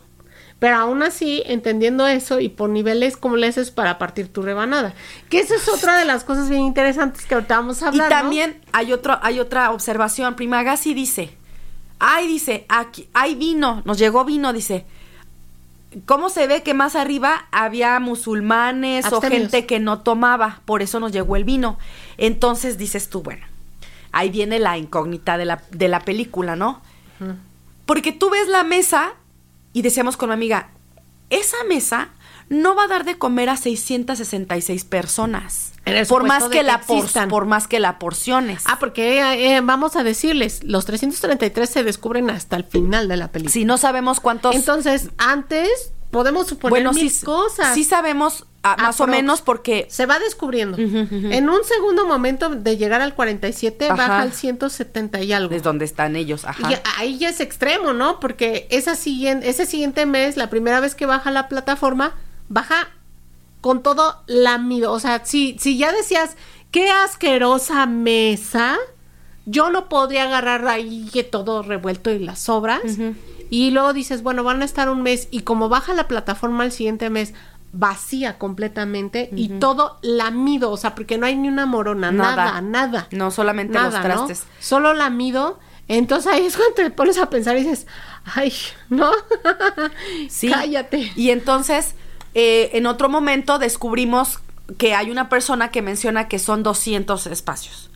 Pero 0.60 0.76
aún 0.76 1.02
así, 1.02 1.42
entendiendo 1.48 2.06
eso 2.06 2.40
y 2.40 2.48
por 2.48 2.70
niveles, 2.70 3.18
¿cómo 3.18 3.36
le 3.36 3.48
haces 3.48 3.72
para 3.72 3.98
partir 3.98 4.32
tu 4.32 4.44
rebanada? 4.44 4.94
Que 5.30 5.40
esa 5.40 5.56
es 5.56 5.68
otra 5.68 5.98
de 5.98 6.06
las 6.06 6.24
cosas 6.24 6.50
bien 6.50 6.62
interesantes 6.62 7.26
que 7.26 7.34
ahorita 7.34 7.58
vamos 7.58 7.82
a 7.82 7.88
hablar. 7.88 8.12
Y 8.12 8.14
también 8.14 8.58
¿no? 8.60 8.70
hay, 8.74 8.94
otro, 8.94 9.18
hay 9.24 9.40
otra 9.40 9.72
observación. 9.72 10.36
Prima 10.36 10.62
Gassi 10.62 10.94
dice, 10.94 11.36
ay, 11.98 12.28
dice, 12.28 12.66
aquí 12.70 13.10
hay 13.14 13.34
vino, 13.34 13.82
nos 13.84 13.98
llegó 13.98 14.24
vino, 14.24 14.54
dice. 14.54 14.86
¿Cómo 16.06 16.30
se 16.30 16.46
ve 16.48 16.62
que 16.62 16.76
más 16.76 16.96
arriba 16.96 17.48
había 17.52 18.00
musulmanes 18.00 19.12
o 19.12 19.20
gente 19.20 19.66
que 19.66 19.80
no 19.80 20.02
tomaba? 20.02 20.62
Por 20.64 20.84
eso 20.84 21.00
nos 21.00 21.12
llegó 21.12 21.36
el 21.36 21.44
vino. 21.44 21.80
Entonces 22.18 22.78
dices 22.78 23.10
tú, 23.10 23.24
bueno, 23.24 23.46
ahí 24.12 24.30
viene 24.30 24.60
la 24.60 24.78
incógnita 24.78 25.38
de 25.38 25.46
la, 25.46 25.64
de 25.72 25.88
la 25.88 26.02
película, 26.02 26.56
¿no? 26.56 26.82
Uh 27.20 27.26
-huh. 27.26 27.36
Porque 27.86 28.12
tú 28.12 28.30
ves 28.30 28.48
la 28.48 28.64
mesa 28.64 29.14
y 29.74 29.82
decíamos 29.82 30.18
con 30.18 30.30
mi 30.30 30.34
amiga, 30.34 30.70
esa 31.30 31.58
mesa 31.68 32.10
no 32.50 32.76
va 32.76 32.84
a 32.84 32.88
dar 32.88 33.06
de 33.06 33.18
comer 33.18 33.50
a 33.50 33.56
666 33.56 34.84
personas. 34.84 35.72
Por 36.10 36.26
más 36.26 36.44
que, 36.50 36.64
la 36.64 36.82
por, 36.82 37.30
por, 37.30 37.46
más 37.46 37.68
que 37.68 37.80
la 37.80 37.98
porciones. 37.98 38.64
Ah, 38.66 38.78
porque 38.78 39.20
eh, 39.20 39.56
eh, 39.56 39.62
vamos 39.62 39.96
a 39.96 40.04
decirles, 40.04 40.64
los 40.64 40.86
333 40.86 41.70
se 41.70 41.84
descubren 41.84 42.30
hasta 42.30 42.58
el 42.58 42.66
final 42.66 43.08
de 43.08 43.18
la 43.18 43.30
película. 43.30 43.54
Si 43.54 43.66
no 43.66 43.78
sabemos 43.78 44.20
cuántos. 44.20 44.54
Entonces, 44.54 45.10
antes 45.18 45.94
podemos 46.12 46.48
suponer 46.48 46.72
bueno, 46.84 46.92
mil 46.92 47.10
sí, 47.10 47.26
cosas. 47.26 47.74
Sí 47.74 47.84
sabemos 47.84 48.46
a, 48.64 48.78
más 48.78 49.02
o 49.02 49.08
menos 49.08 49.42
porque 49.42 49.88
se 49.90 50.06
va 50.06 50.20
descubriendo. 50.20 50.78
Uh 50.78 50.82
-huh, 50.82 51.04
uh 51.04 51.10
-huh. 51.10 51.34
En 51.34 51.50
un 51.50 51.64
segundo 51.64 52.06
momento 52.06 52.50
de 52.50 52.78
llegar 52.78 53.02
al 53.02 53.16
47 53.16 53.86
Ajá. 53.86 53.96
baja 53.96 54.22
al 54.22 54.34
170 54.34 55.22
y 55.22 55.34
algo. 55.34 55.56
Es 55.56 55.64
donde 55.64 55.86
están 55.86 56.16
ellos. 56.16 56.46
Ajá. 56.46 56.72
Y 56.72 56.76
ahí 56.98 57.18
ya 57.18 57.30
es 57.30 57.40
extremo, 57.40 57.94
¿no? 57.94 58.20
Porque 58.20 58.68
esa 58.70 58.96
siguiente, 58.96 59.50
ese 59.50 59.66
siguiente 59.66 60.06
mes, 60.06 60.38
la 60.38 60.50
primera 60.50 60.80
vez 60.80 60.94
que 60.94 61.06
baja 61.06 61.32
la 61.32 61.48
plataforma, 61.48 62.14
baja 62.50 62.90
con 63.62 63.82
todo 63.82 64.24
lamido. 64.28 64.92
O 64.92 65.00
sea, 65.00 65.26
si, 65.26 65.58
si 65.60 65.78
ya 65.78 65.92
decías, 65.92 66.36
qué 66.72 66.90
asquerosa 66.90 67.86
mesa, 67.86 68.78
yo 69.46 69.72
no 69.72 69.90
podría 69.90 70.24
agarrar 70.24 70.68
ahí 70.68 71.10
todo 71.32 71.64
revuelto 71.64 72.12
y 72.12 72.20
las 72.20 72.40
sobras. 72.40 72.82
Uh 72.84 72.88
-huh. 72.88 73.16
Y 73.50 73.72
luego 73.72 73.92
dices, 73.92 74.24
bueno, 74.24 74.46
van 74.46 74.62
a 74.62 74.66
estar 74.66 74.90
un 74.90 75.02
mes 75.02 75.28
y 75.30 75.42
como 75.42 75.68
baja 75.68 75.94
la 75.94 76.08
plataforma 76.08 76.64
el 76.64 76.72
siguiente 76.72 77.10
mes, 77.10 77.34
vacía 77.74 78.38
completamente 78.38 79.30
uh 79.32 79.36
-huh. 79.36 79.40
y 79.40 79.48
todo 79.60 79.98
lamido, 80.02 80.72
o 80.72 80.78
sea, 80.78 80.96
porque 80.96 81.18
no 81.18 81.26
hay 81.26 81.36
ni 81.36 81.48
una 81.48 81.66
morona, 81.66 82.12
nada, 82.12 82.36
nada. 82.36 82.62
nada 82.62 83.08
no, 83.12 83.32
solamente 83.32 83.74
nada, 83.74 83.92
los 83.92 84.02
trastes. 84.02 84.40
¿no? 84.46 84.52
Solo 84.60 84.94
lamido. 84.94 85.60
Entonces 85.88 86.32
ahí 86.32 86.46
es 86.46 86.56
cuando 86.56 86.76
te 86.76 86.90
pones 86.92 87.18
a 87.18 87.30
pensar 87.30 87.58
y 87.58 87.64
dices, 87.64 87.88
ay, 88.24 88.54
¿no? 88.90 89.12
sí. 90.30 90.50
Cállate. 90.50 91.12
Y 91.16 91.32
entonces, 91.32 91.96
eh, 92.34 92.70
en 92.74 92.86
otro 92.86 93.10
momento 93.10 93.60
descubrimos 93.60 94.40
que 94.78 94.96
hay 94.96 95.12
una 95.12 95.28
persona 95.28 95.70
que 95.70 95.82
menciona 95.82 96.28
que 96.28 96.40
son 96.40 96.64
200 96.64 97.28
espacios. 97.28 97.91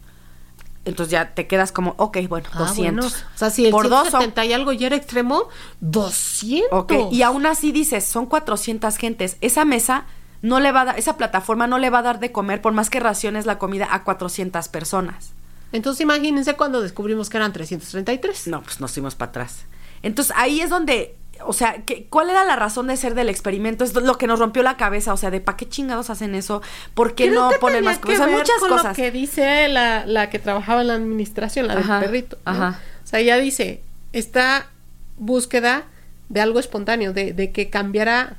Entonces 0.86 1.12
ya 1.12 1.34
te 1.34 1.48
quedas 1.48 1.71
como, 1.71 1.95
ok, 1.98 2.19
bueno, 2.30 2.48
ah, 2.54 2.60
200. 2.60 3.12
Bueno. 3.12 3.28
O 3.34 3.38
sea, 3.38 3.50
si 3.50 3.65
el 3.65 3.71
Por 3.71 3.88
170 3.88 4.41
dos 4.41 4.50
y 4.50 4.54
algo 4.54 4.71
ya 4.71 4.88
era 4.88 4.95
extremo, 4.95 5.50
200. 5.82 6.69
Ok, 6.71 6.93
y 7.12 7.24
aún 7.24 7.45
así 7.45 7.71
dices, 7.71 8.06
son 8.06 8.28
400 8.28 8.95
gentes. 8.98 9.38
Esa 9.41 9.65
mesa 9.65 10.06
no 10.41 10.60
le 10.60 10.71
va 10.71 10.82
a 10.82 10.86
dar, 10.86 11.00
esa 11.00 11.17
plataforma 11.17 11.65
no 11.65 11.80
le 11.80 11.89
va 11.89 12.00
a 12.00 12.04
dar 12.04 12.19
de 12.19 12.32
comer, 12.32 12.62
por 12.62 12.74
más 12.74 12.89
que 12.89 13.00
raciones 13.00 13.45
la 13.45 13.58
comida, 13.58 13.88
a 13.91 14.04
400 14.04 14.67
personas. 14.69 15.34
Entonces 15.71 16.02
imagínense 16.02 16.56
cuando 16.56 16.82
descubrimos 16.82 17.30
que 17.30 17.38
eran 17.38 17.52
333. 17.52 18.48
No, 18.48 18.62
pues 18.62 18.80
nos 18.80 18.91
fuimos 18.91 19.15
para 19.15 19.30
atrás. 19.30 19.65
Entonces 20.04 20.34
ahí 20.38 20.62
es 20.62 20.69
donde 20.69 21.17
o 21.43 21.54
sea, 21.54 21.84
¿qué, 21.86 22.06
¿cuál 22.10 22.30
era 22.30 22.43
la 22.45 22.56
razón 22.56 22.88
de 22.88 22.98
ser 22.98 23.15
del 23.15 23.30
experimento? 23.30 23.84
Es 23.84 23.93
lo 23.93 24.17
que 24.17 24.28
nos 24.28 24.39
rompió 24.39 24.63
la 24.63 24.78
cabeza, 24.78 25.13
o 25.13 25.17
sea, 25.17 25.32
de 25.32 25.41
¿para 25.41 25.58
qué 25.58 25.67
chingados 25.67 26.10
hacen 26.10 26.36
eso? 26.36 26.62
¿Por 26.93 27.15
qué 27.15 27.30
no 27.30 27.50
ponen 27.60 27.84
más 27.84 28.00
cosas? 28.00 28.21
O 28.21 28.24
sea, 28.24 28.38
muchas 28.38 28.60
con 28.60 28.69
cosas. 28.69 28.98
Lo 28.98 29.04
que 29.04 29.12
dice 29.12 29.67
la, 29.67 30.06
la 30.06 30.30
que 30.30 30.39
trabajaba 30.39 30.82
en 30.82 30.88
la 30.88 30.95
administración, 30.95 31.67
la 31.67 31.74
ajá, 31.76 32.00
del 32.00 32.10
perrito. 32.10 32.38
¿no? 32.45 32.52
Ajá. 32.52 32.80
O 33.04 33.08
sea, 33.08 33.19
ella 33.19 33.38
dice, 33.38 33.82
esta 34.13 34.69
búsqueda 35.17 35.86
de 36.30 36.41
algo 36.41 36.60
espontáneo, 36.60 37.13
de, 37.13 37.34
de 37.34 37.52
que 37.52 37.69
cambiara 37.69 38.38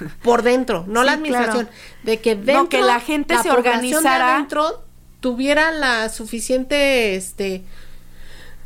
por 0.22 0.42
dentro, 0.42 0.84
no 0.86 1.00
sí, 1.00 1.06
la 1.06 1.12
administración, 1.12 1.66
claro. 1.66 1.80
de 2.02 2.20
que 2.20 2.34
dentro 2.34 2.62
no, 2.62 2.68
que 2.68 2.82
la 2.82 3.00
gente 3.00 3.34
la 3.34 3.42
se 3.42 3.50
organizara 3.50 4.26
de 4.26 4.32
adentro 4.32 4.84
tuviera 5.20 5.70
la 5.70 6.08
suficiente, 6.08 7.16
este, 7.16 7.62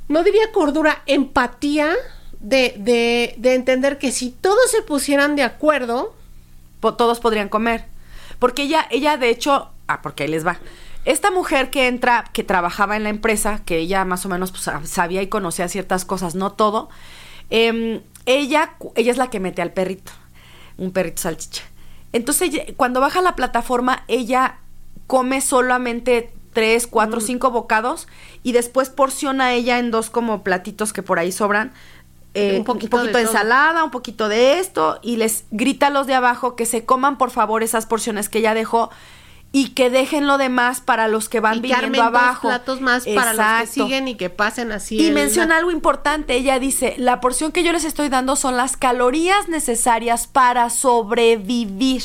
no 0.08 0.22
diría 0.22 0.52
cordura, 0.52 1.02
empatía 1.06 1.94
de, 2.40 2.74
de, 2.79 3.35
de, 3.38 3.55
entender 3.55 3.98
que 3.98 4.12
si 4.12 4.31
todos 4.31 4.70
se 4.70 4.83
pusieran 4.83 5.37
de 5.37 5.42
acuerdo, 5.42 6.14
po 6.81 6.94
todos 6.94 7.20
podrían 7.20 7.48
comer. 7.48 7.85
Porque 8.38 8.62
ella, 8.62 8.87
ella 8.90 9.16
de 9.16 9.29
hecho, 9.29 9.70
Ah, 9.90 10.03
porque 10.03 10.22
ahí 10.22 10.29
les 10.29 10.46
va. 10.46 10.57
Esta 11.05 11.33
mujer 11.33 11.70
que 11.70 11.88
entra, 11.88 12.24
que 12.33 12.44
trabajaba 12.44 12.96
en 12.96 13.02
la 13.02 13.08
empresa, 13.08 13.60
que 13.64 13.79
ella 13.79 14.04
más 14.04 14.25
o 14.25 14.29
menos 14.29 14.52
pues, 14.52 14.71
sabía 14.88 15.21
y 15.21 15.27
conocía 15.27 15.67
ciertas 15.67 16.04
cosas, 16.04 16.37
no 16.37 16.52
todo, 16.52 16.90
em, 17.50 18.02
ella, 18.25 18.75
ella 18.94 19.10
es 19.10 19.17
la 19.19 19.31
que 19.31 19.40
mete 19.40 19.62
al 19.62 19.73
perrito, 19.73 20.12
un 20.79 20.92
perrito 20.92 21.23
salchicha. 21.23 21.64
Entonces, 22.12 22.52
cuando 22.77 23.00
baja 23.00 23.21
la 23.21 23.35
plataforma, 23.35 24.04
ella 24.06 24.58
come 25.08 25.40
solamente 25.40 26.33
tres, 26.52 26.87
cuatro, 26.87 27.19
mm. 27.19 27.23
cinco 27.23 27.50
bocados 27.50 28.06
y 28.44 28.52
después 28.52 28.90
porciona 28.90 29.54
ella 29.54 29.81
en 29.81 29.90
dos 29.90 30.08
como 30.08 30.44
platitos 30.44 30.92
que 30.92 31.02
por 31.02 31.19
ahí 31.19 31.33
sobran. 31.33 31.73
Eh, 32.35 32.58
un 32.58 32.64
poquito, 32.64 33.02
de, 33.02 33.20
ensalada, 33.20 33.83
un 33.83 33.90
poquito 33.90 34.28
de 34.28 34.60
esto 34.60 35.00
y 35.02 35.16
les 35.16 35.46
grita 35.50 35.88
a 35.88 35.90
los 35.90 36.06
de 36.06 36.14
abajo 36.14 36.54
que 36.54 36.64
se 36.64 36.85
coman 36.85 37.18
por 37.18 37.33
favor 37.33 37.64
esas 37.64 37.87
porciones 37.87 38.28
que 38.28 38.38
ella 38.38 38.54
dejó 38.54 38.90
y 39.52 39.70
que 39.70 39.90
dejen 39.90 40.28
lo 40.28 40.38
demás 40.38 40.81
para 40.81 41.08
los 41.08 41.28
que 41.28 41.40
van 41.40 41.58
y 41.58 41.60
viniendo 41.60 42.02
abajo. 42.02 42.48
Dos 42.48 42.58
platos 42.58 42.81
más 42.81 43.04
para 43.04 43.33
los 43.33 43.60
que 43.62 43.66
siguen 43.66 44.06
y 44.06 44.14
que 44.14 44.31
pasen 44.31 44.70
así. 44.70 45.04
Y 45.04 45.10
menciona 45.10 45.56
algo 45.56 45.72
importante, 45.72 46.37
ella 46.37 46.60
dice, 46.60 46.94
la 46.98 47.20
porción 47.20 47.50
que 47.50 47.64
yo 47.64 47.72
les 47.72 47.85
estoy 47.85 48.08
dando 48.08 48.37
son 48.37 48.56
las 48.56 48.76
calorías 48.76 49.48
necesarias 49.48 50.28
para 50.28 50.70
sobrevivir. 50.70 52.02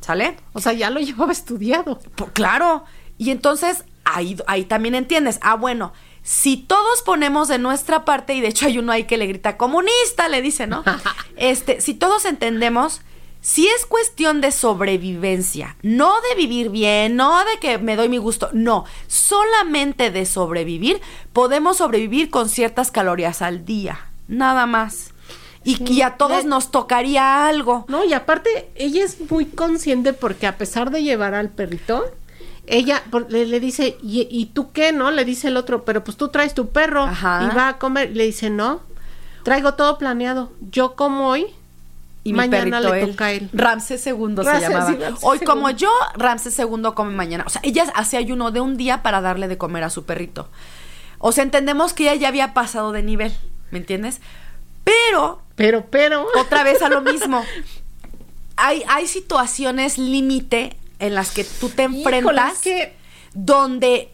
¿Sale? 0.00 0.36
O 0.52 0.60
sea, 0.60 0.72
ya 0.72 0.90
lo 0.90 0.98
llevaba 0.98 1.30
estudiado. 1.30 2.00
claro. 2.32 2.84
Y 3.18 3.30
entonces 3.30 3.84
ahí, 4.04 4.36
ahí 4.48 4.64
también 4.64 4.96
entiendes. 4.96 5.38
Ah, 5.42 5.54
bueno, 5.54 5.92
si 6.22 6.56
todos 6.56 7.02
ponemos 7.02 7.48
de 7.48 7.58
nuestra 7.58 8.04
parte, 8.04 8.34
y 8.34 8.40
de 8.40 8.48
hecho 8.48 8.66
hay 8.66 8.78
uno 8.78 8.92
ahí 8.92 9.04
que 9.04 9.16
le 9.16 9.26
grita 9.26 9.56
comunista, 9.56 10.28
le 10.28 10.42
dice, 10.42 10.66
¿no? 10.66 10.84
este, 11.36 11.80
si 11.80 11.94
todos 11.94 12.24
entendemos, 12.24 13.00
si 13.40 13.66
es 13.66 13.86
cuestión 13.86 14.40
de 14.40 14.52
sobrevivencia, 14.52 15.76
no 15.82 16.14
de 16.28 16.36
vivir 16.36 16.70
bien, 16.70 17.16
no 17.16 17.44
de 17.44 17.58
que 17.60 17.78
me 17.78 17.96
doy 17.96 18.08
mi 18.08 18.18
gusto, 18.18 18.50
no, 18.52 18.84
solamente 19.08 20.12
de 20.12 20.24
sobrevivir, 20.26 21.00
podemos 21.32 21.78
sobrevivir 21.78 22.30
con 22.30 22.48
ciertas 22.48 22.92
calorías 22.92 23.42
al 23.42 23.64
día, 23.64 24.10
nada 24.28 24.66
más. 24.66 25.12
Y, 25.64 26.02
a 26.02 26.16
todos 26.16 26.44
nos 26.44 26.72
tocaría 26.72 27.46
algo. 27.46 27.84
No, 27.86 28.04
y 28.04 28.12
aparte, 28.14 28.68
ella 28.74 29.04
es 29.04 29.30
muy 29.30 29.46
consciente 29.46 30.12
porque 30.12 30.48
a 30.48 30.58
pesar 30.58 30.90
de 30.90 31.04
llevar 31.04 31.34
al 31.34 31.50
perrito, 31.50 32.04
ella 32.66 33.02
le, 33.28 33.60
dice, 33.60 33.96
¿Y, 34.02 34.46
tú 34.54 34.72
qué? 34.72 34.92
¿No? 34.92 35.10
Le 35.10 35.24
dice 35.24 35.48
el 35.48 35.56
otro, 35.56 35.84
pero 35.84 36.04
pues 36.04 36.16
tú 36.16 36.28
traes 36.28 36.54
tu 36.54 36.68
perro 36.68 37.06
y 37.06 37.56
va 37.56 37.68
a 37.68 37.78
comer. 37.78 38.16
Le 38.16 38.24
dice, 38.24 38.50
no, 38.50 38.80
traigo 39.42 39.74
todo 39.74 39.98
planeado. 39.98 40.52
Yo 40.70 40.94
como 40.94 41.28
hoy. 41.28 41.46
Y 42.24 42.34
mañana 42.34 42.78
le 42.80 43.06
toca 43.06 43.26
a 43.26 43.32
él. 43.32 43.50
Ramses 43.52 44.06
II 44.06 44.36
se 44.44 44.60
llamaba. 44.60 44.94
hoy 45.22 45.40
como 45.40 45.70
yo, 45.70 45.90
Ramses 46.14 46.56
II 46.56 46.82
come 46.94 47.12
mañana. 47.12 47.42
O 47.46 47.50
sea, 47.50 47.60
ella 47.64 47.84
hace 47.96 48.16
ayuno 48.16 48.52
de 48.52 48.60
un 48.60 48.76
día 48.76 49.02
para 49.02 49.20
darle 49.20 49.48
de 49.48 49.58
comer 49.58 49.82
a 49.82 49.90
su 49.90 50.04
perrito. 50.04 50.48
O 51.18 51.32
sea, 51.32 51.42
entendemos 51.42 51.94
que 51.94 52.04
ella 52.04 52.14
ya 52.14 52.28
había 52.28 52.54
pasado 52.54 52.92
de 52.92 53.02
nivel, 53.02 53.32
¿me 53.72 53.78
entiendes? 53.78 54.20
Pero... 54.84 55.42
Pero, 55.56 55.86
pero... 55.90 56.26
Otra 56.36 56.62
vez 56.62 56.80
a 56.82 56.88
lo 56.88 57.00
mismo. 57.00 57.44
hay, 58.56 58.84
hay 58.88 59.08
situaciones 59.08 59.98
límite 59.98 60.76
en 61.02 61.14
las 61.14 61.32
que 61.32 61.44
tú 61.44 61.68
te 61.68 61.82
enfrentas 61.82 62.62
donde 63.34 64.10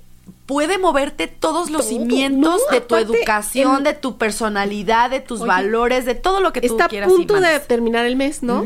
puede 0.46 0.78
moverte 0.78 1.26
todos 1.26 1.70
los 1.70 1.84
cimientos 1.86 2.62
de 2.70 2.80
tu 2.80 2.96
educación, 2.96 3.84
de 3.84 3.92
tu 3.92 4.16
personalidad, 4.16 5.10
de 5.10 5.20
tus 5.20 5.40
valores, 5.40 6.06
de 6.06 6.14
todo 6.14 6.40
lo 6.40 6.52
que 6.52 6.62
tú 6.62 6.76
quieras. 6.88 6.92
Está 6.92 7.04
a 7.04 7.08
punto 7.08 7.40
de 7.40 7.60
terminar 7.60 8.06
el 8.06 8.16
mes, 8.16 8.42
¿no? 8.42 8.64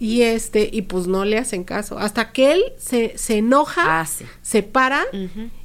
Y 0.00 0.22
este, 0.22 0.70
y 0.72 0.82
pues 0.82 1.06
no 1.06 1.24
le 1.24 1.38
hacen 1.38 1.64
caso. 1.64 1.98
Hasta 1.98 2.32
que 2.32 2.52
él 2.52 2.62
se, 2.78 3.18
se 3.18 3.38
enoja, 3.38 4.00
ah, 4.00 4.06
se 4.42 4.62
para. 4.62 5.04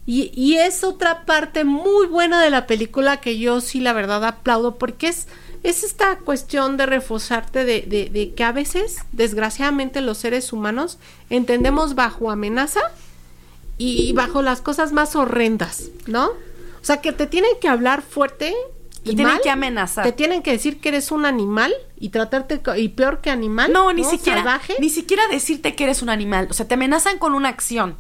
y, 0.06 0.32
y 0.36 0.56
es 0.58 0.84
otra 0.84 1.24
parte 1.26 1.64
muy 1.64 2.08
buena 2.08 2.42
de 2.42 2.50
la 2.50 2.68
película 2.68 3.22
que 3.22 3.38
yo 3.38 3.62
sí, 3.62 3.80
la 3.80 3.94
verdad, 3.94 4.26
aplaudo, 4.26 4.76
porque 4.76 5.08
es 5.08 5.28
es 5.64 5.84
esta 5.84 6.18
cuestión 6.18 6.76
de 6.78 6.86
reforzarte 6.86 7.64
de, 7.64 7.82
de, 8.12 8.34
que 8.34 8.44
a 8.44 8.52
veces, 8.52 8.98
desgraciadamente, 9.14 10.02
los 10.02 10.18
seres 10.18 10.52
humanos 10.52 11.00
entendemos 11.30 11.96
bajo 11.96 12.30
amenaza 12.30 12.82
y 13.78 14.12
bajo 14.14 14.42
las 14.42 14.62
cosas 14.62 14.92
más 14.92 15.16
horrendas, 15.16 15.90
¿no? 16.06 16.28
O 16.28 16.86
sea, 16.86 16.98
que 16.98 17.14
te 17.14 17.28
tienen 17.28 17.52
que 17.62 17.70
hablar 17.70 18.02
fuerte 18.02 18.54
y 19.04 19.16
tienen 19.16 19.40
que 19.44 19.50
amenazar. 19.50 20.04
Te 20.04 20.12
tienen 20.12 20.42
que 20.42 20.52
decir 20.52 20.80
que 20.80 20.90
eres 20.90 21.12
un 21.12 21.26
animal 21.26 21.74
y 22.00 22.10
tratarte 22.10 22.62
y 22.78 22.90
peor 22.90 23.22
que 23.22 23.30
animal. 23.30 23.72
No, 23.72 23.92
ni 23.94 24.04
siquiera 24.04 24.62
ni 24.80 24.90
siquiera 24.90 25.28
decirte 25.28 25.76
que 25.76 25.84
eres 25.86 26.02
un 26.02 26.10
animal, 26.10 26.48
o 26.50 26.54
sea, 26.54 26.68
te 26.68 26.74
amenazan 26.76 27.18
con 27.18 27.34
una 27.34 27.50
acción. 27.50 27.98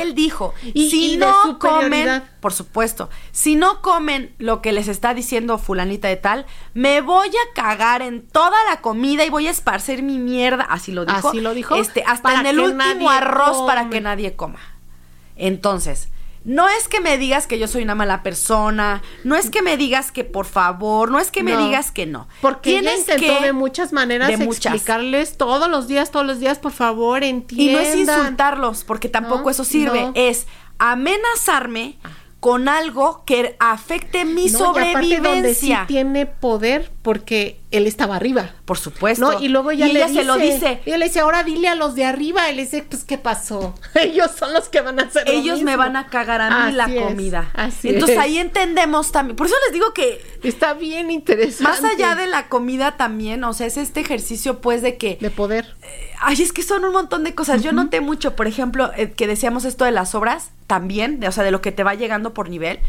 Él 0.00 0.14
dijo, 0.14 0.54
y, 0.72 0.90
si 0.90 1.16
no 1.16 1.58
comen, 1.58 2.22
por 2.40 2.52
supuesto, 2.52 3.10
si 3.32 3.56
no 3.56 3.82
comen 3.82 4.34
lo 4.38 4.62
que 4.62 4.72
les 4.72 4.88
está 4.88 5.12
diciendo 5.12 5.58
fulanita 5.58 6.08
de 6.08 6.16
tal, 6.16 6.46
me 6.72 7.00
voy 7.02 7.28
a 7.28 7.54
cagar 7.54 8.00
en 8.00 8.26
toda 8.26 8.56
la 8.70 8.80
comida 8.80 9.24
y 9.24 9.30
voy 9.30 9.48
a 9.48 9.50
esparcer 9.50 10.02
mi 10.02 10.18
mierda, 10.18 10.64
así 10.64 10.92
lo 10.92 11.04
dijo. 11.04 11.28
Así 11.28 11.40
lo 11.40 11.52
dijo. 11.52 11.74
Este, 11.76 12.04
hasta 12.06 12.40
en 12.40 12.46
el 12.46 12.60
último 12.60 13.10
arroz 13.10 13.66
para 13.66 13.90
que 13.90 14.00
nadie 14.00 14.34
coma. 14.34 14.60
Entonces, 15.36 16.08
no 16.46 16.68
es 16.68 16.86
que 16.86 17.00
me 17.00 17.18
digas 17.18 17.48
que 17.48 17.58
yo 17.58 17.66
soy 17.66 17.82
una 17.82 17.96
mala 17.96 18.22
persona, 18.22 19.02
no 19.24 19.34
es 19.34 19.50
que 19.50 19.62
me 19.62 19.76
digas 19.76 20.12
que 20.12 20.22
por 20.22 20.46
favor, 20.46 21.10
no 21.10 21.18
es 21.18 21.32
que 21.32 21.42
me 21.42 21.56
digas 21.56 21.90
que 21.90 22.06
no. 22.06 22.28
Porque 22.40 22.70
Tienes 22.70 23.00
intentó 23.00 23.40
de 23.40 23.52
muchas 23.52 23.92
maneras 23.92 24.28
de 24.28 24.44
explicarles 24.44 25.36
todos 25.36 25.68
los 25.68 25.88
días, 25.88 26.12
todos 26.12 26.24
los 26.24 26.38
días, 26.38 26.60
por 26.60 26.70
favor, 26.70 27.24
entiendan. 27.24 27.68
Y 27.68 27.72
no 27.72 27.80
es 27.80 27.96
insultarlos, 27.96 28.84
porque 28.84 29.08
tampoco 29.08 29.50
eso 29.50 29.64
sirve, 29.64 30.12
es 30.14 30.46
amenazarme 30.78 31.98
con 32.46 32.68
algo 32.68 33.24
que 33.26 33.56
afecte 33.58 34.24
mi 34.24 34.48
sobrevivencia. 34.48 35.20
donde 35.20 35.52
sí 35.52 35.74
tiene 35.88 36.26
poder 36.26 36.92
porque 37.02 37.58
él 37.72 37.88
estaba 37.88 38.14
arriba. 38.14 38.54
Por 38.64 38.78
supuesto. 38.78 39.32
¿no? 39.32 39.40
Y 39.40 39.48
luego 39.48 39.72
ya 39.72 39.88
le 39.88 40.08
se 40.08 40.22
lo 40.22 40.36
dice. 40.36 40.80
Y 40.84 40.90
ella 40.90 40.98
le 40.98 41.06
dice, 41.06 41.18
ahora 41.18 41.42
dile 41.42 41.66
a 41.66 41.74
los 41.74 41.96
de 41.96 42.04
arriba. 42.04 42.48
Y 42.48 42.54
le 42.54 42.62
dice, 42.62 42.86
pues, 42.88 43.02
¿qué 43.02 43.18
pasó? 43.18 43.74
Ellos 43.96 44.30
son 44.38 44.52
los 44.52 44.68
que 44.68 44.80
van 44.80 45.00
a 45.00 45.04
hacer 45.04 45.28
Ellos 45.28 45.62
me 45.62 45.74
van 45.74 45.96
a 45.96 46.06
cagar 46.06 46.40
a 46.40 46.66
mí 46.66 46.72
la 46.72 46.88
comida. 46.88 47.50
Así 47.54 47.88
Entonces 47.88 48.16
ahí 48.16 48.38
entendemos 48.38 49.10
también. 49.10 49.34
Por 49.34 49.48
eso 49.48 49.56
les 49.66 49.72
digo 49.72 49.92
que... 49.92 50.24
Está 50.44 50.74
bien 50.74 51.10
interesante. 51.10 51.64
Más 51.64 51.82
allá 51.82 52.14
de 52.14 52.28
la 52.28 52.48
comida 52.48 52.96
también, 52.96 53.42
o 53.42 53.52
sea, 53.54 53.66
es 53.66 53.76
este 53.76 53.98
ejercicio 54.00 54.60
pues 54.60 54.82
de 54.82 54.96
que... 54.96 55.18
De 55.20 55.30
poder. 55.30 55.76
Eh, 55.82 56.12
ay, 56.20 56.42
es 56.42 56.52
que 56.52 56.62
son 56.62 56.84
un 56.84 56.92
montón 56.92 57.24
de 57.24 57.34
cosas. 57.34 57.62
Yo 57.62 57.72
noté 57.72 58.00
mucho, 58.00 58.36
por 58.36 58.46
ejemplo, 58.46 58.90
eh, 58.96 59.12
que 59.12 59.26
decíamos 59.26 59.64
esto 59.64 59.84
de 59.84 59.92
las 59.92 60.14
obras 60.14 60.50
también, 60.66 61.20
de, 61.20 61.28
o 61.28 61.32
sea, 61.32 61.44
de 61.44 61.50
lo 61.50 61.60
que 61.60 61.72
te 61.72 61.84
va 61.84 61.94
llegando 61.94 62.34
por 62.34 62.48
nivel 62.48 62.80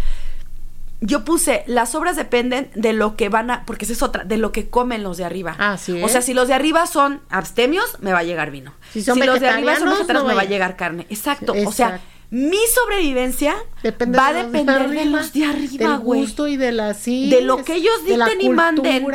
yo 0.99 1.23
puse, 1.23 1.63
las 1.67 1.93
obras 1.93 2.15
dependen 2.15 2.69
de 2.73 2.93
lo 2.93 3.15
que 3.15 3.29
van 3.29 3.51
a, 3.51 3.65
porque 3.65 3.85
esa 3.85 3.93
es 3.93 4.01
otra, 4.01 4.23
de 4.23 4.37
lo 4.37 4.51
que 4.51 4.67
comen 4.67 5.03
los 5.03 5.17
de 5.17 5.25
arriba. 5.25 5.55
Ah, 5.59 5.77
O 6.03 6.09
sea, 6.09 6.21
si 6.21 6.33
los 6.33 6.47
de 6.47 6.55
arriba 6.55 6.87
son 6.87 7.21
abstemios, 7.29 7.97
me 8.01 8.13
va 8.13 8.19
a 8.19 8.23
llegar 8.23 8.49
vino. 8.49 8.73
Si, 8.91 9.03
son 9.03 9.19
los 9.19 9.39
de 9.39 9.47
arriba 9.47 9.75
son 9.77 9.89
vegetarianos, 9.89 10.27
me 10.27 10.33
va 10.33 10.41
a 10.41 10.45
llegar 10.45 10.75
carne. 10.75 11.05
Exacto. 11.09 11.53
O 11.65 11.71
sea, 11.71 12.01
mi 12.29 12.57
sobrevivencia 12.73 13.55
va 13.85 14.27
a 14.27 14.33
depender 14.33 14.89
de, 14.89 15.05
los 15.05 15.31
de 15.31 15.45
arriba, 15.45 15.97
güey. 15.97 16.21
gusto 16.21 16.47
y 16.47 16.57
de 16.57 16.73
la 16.73 16.93
sí, 16.93 17.29
de 17.29 17.41
lo 17.41 17.63
que 17.63 17.75
ellos 17.75 18.03
dicten 18.05 18.41
y 18.41 18.49
manden. 18.49 19.07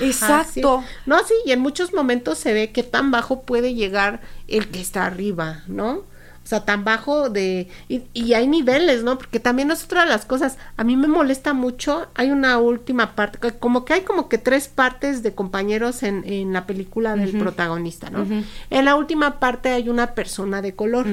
Exacto. 0.00 0.84
No, 1.04 1.18
sí, 1.20 1.34
y 1.44 1.50
en 1.50 1.60
muchos 1.60 1.92
momentos 1.92 2.38
se 2.38 2.52
ve 2.52 2.70
que 2.70 2.84
tan 2.84 3.10
bajo 3.10 3.42
puede 3.42 3.74
llegar 3.74 4.20
el 4.46 4.68
que 4.68 4.80
está 4.80 5.06
arriba, 5.06 5.64
¿no? 5.66 6.04
O 6.44 6.46
sea, 6.46 6.64
tan 6.64 6.84
bajo 6.84 7.30
de... 7.30 7.68
Y, 7.88 8.02
y, 8.12 8.34
hay 8.34 8.48
niveles, 8.48 9.04
¿no? 9.04 9.16
Porque 9.16 9.38
también 9.38 9.70
es 9.70 9.84
otra 9.84 10.02
de 10.02 10.08
las 10.08 10.24
cosas. 10.24 10.58
A 10.76 10.84
mí 10.84 10.96
me 10.96 11.06
molesta 11.06 11.52
mucho. 11.52 12.08
Hay 12.14 12.30
una 12.30 12.58
última 12.58 13.14
parte, 13.14 13.38
como 13.58 13.84
que 13.84 13.94
hay 13.94 14.00
como 14.02 14.28
que 14.28 14.38
tres 14.38 14.68
partes 14.68 15.22
de 15.22 15.34
compañeros 15.34 16.02
en, 16.02 16.24
en 16.26 16.52
la 16.52 16.66
película 16.66 17.14
del 17.14 17.38
protagonista, 17.38 18.10
¿no? 18.10 18.26
En 18.70 18.84
la 18.84 18.96
última 18.96 19.38
parte 19.38 19.70
hay 19.70 19.88
una 19.88 20.14
persona 20.14 20.62
de 20.62 20.74
color. 20.74 21.06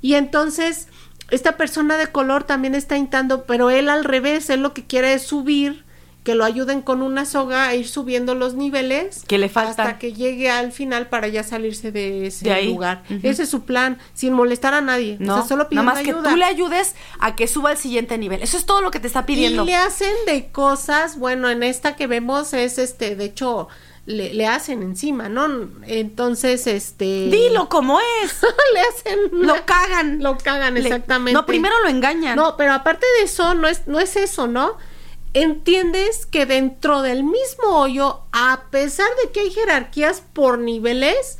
Y 0.00 0.14
entonces, 0.14 0.88
esta 1.30 1.56
persona 1.56 1.96
de 1.96 2.08
color 2.08 2.44
también 2.44 2.74
está 2.74 2.96
intentando, 2.96 3.44
pero 3.44 3.70
él 3.70 3.88
al 3.88 4.04
revés, 4.04 4.50
él 4.50 4.62
lo 4.62 4.74
que 4.74 4.84
quiere 4.84 5.14
es 5.14 5.22
subir 5.22 5.81
que 6.22 6.36
lo 6.36 6.44
ayuden 6.44 6.82
con 6.82 7.02
una 7.02 7.24
soga 7.24 7.66
a 7.66 7.74
ir 7.74 7.88
subiendo 7.88 8.34
los 8.34 8.54
niveles 8.54 9.24
que 9.26 9.38
le 9.38 9.48
falta 9.48 9.82
hasta 9.82 9.98
que 9.98 10.12
llegue 10.12 10.50
al 10.50 10.70
final 10.70 11.08
para 11.08 11.26
ya 11.26 11.42
salirse 11.42 11.90
de 11.90 12.28
ese 12.28 12.62
lugar. 12.62 13.02
Ese 13.22 13.42
es 13.42 13.48
su 13.48 13.62
plan, 13.64 13.98
sin 14.14 14.32
molestar 14.32 14.72
a 14.74 14.80
nadie. 14.80 15.16
No, 15.18 15.46
solo 15.46 15.66
nada 15.70 15.82
más 15.82 16.02
que 16.02 16.14
tú 16.14 16.36
le 16.36 16.44
ayudes 16.44 16.94
a 17.18 17.34
que 17.34 17.48
suba 17.48 17.70
al 17.70 17.78
siguiente 17.78 18.18
nivel. 18.18 18.40
Eso 18.42 18.56
es 18.56 18.66
todo 18.66 18.82
lo 18.82 18.90
que 18.90 19.00
te 19.00 19.08
está 19.08 19.26
pidiendo. 19.26 19.64
Y 19.64 19.66
le 19.66 19.74
hacen 19.74 20.14
de 20.26 20.50
cosas, 20.50 21.18
bueno, 21.18 21.50
en 21.50 21.62
esta 21.62 21.96
que 21.96 22.06
vemos 22.06 22.52
es 22.52 22.78
este, 22.78 23.16
de 23.16 23.24
hecho, 23.24 23.68
le, 24.06 24.32
le, 24.32 24.46
hacen 24.46 24.82
encima, 24.82 25.28
¿no? 25.28 25.46
Entonces, 25.86 26.66
este... 26.66 27.28
Dilo 27.30 27.68
como 27.68 27.98
es. 28.00 28.42
le 28.74 28.80
hacen... 28.80 29.46
Lo 29.46 29.64
cagan. 29.64 30.22
Lo 30.22 30.38
cagan, 30.38 30.76
exactamente. 30.76 31.32
No, 31.32 31.46
primero 31.46 31.74
lo 31.82 31.88
engañan. 31.88 32.36
No, 32.36 32.56
pero 32.56 32.72
aparte 32.72 33.06
de 33.18 33.24
eso, 33.24 33.54
no 33.54 33.66
es, 33.68 33.86
no 33.86 33.98
es 33.98 34.16
eso, 34.16 34.46
¿no? 34.46 34.76
Entiendes 35.34 36.26
que 36.26 36.46
dentro 36.46 37.02
del 37.02 37.24
mismo 37.24 37.68
hoyo, 37.68 38.20
a 38.32 38.64
pesar 38.70 39.08
de 39.22 39.32
que 39.32 39.40
hay 39.40 39.50
jerarquías 39.50 40.22
por 40.32 40.58
niveles, 40.58 41.38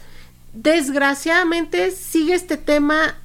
desgraciadamente 0.52 1.90
sigue 1.90 2.34
este 2.34 2.56
tema 2.56 3.16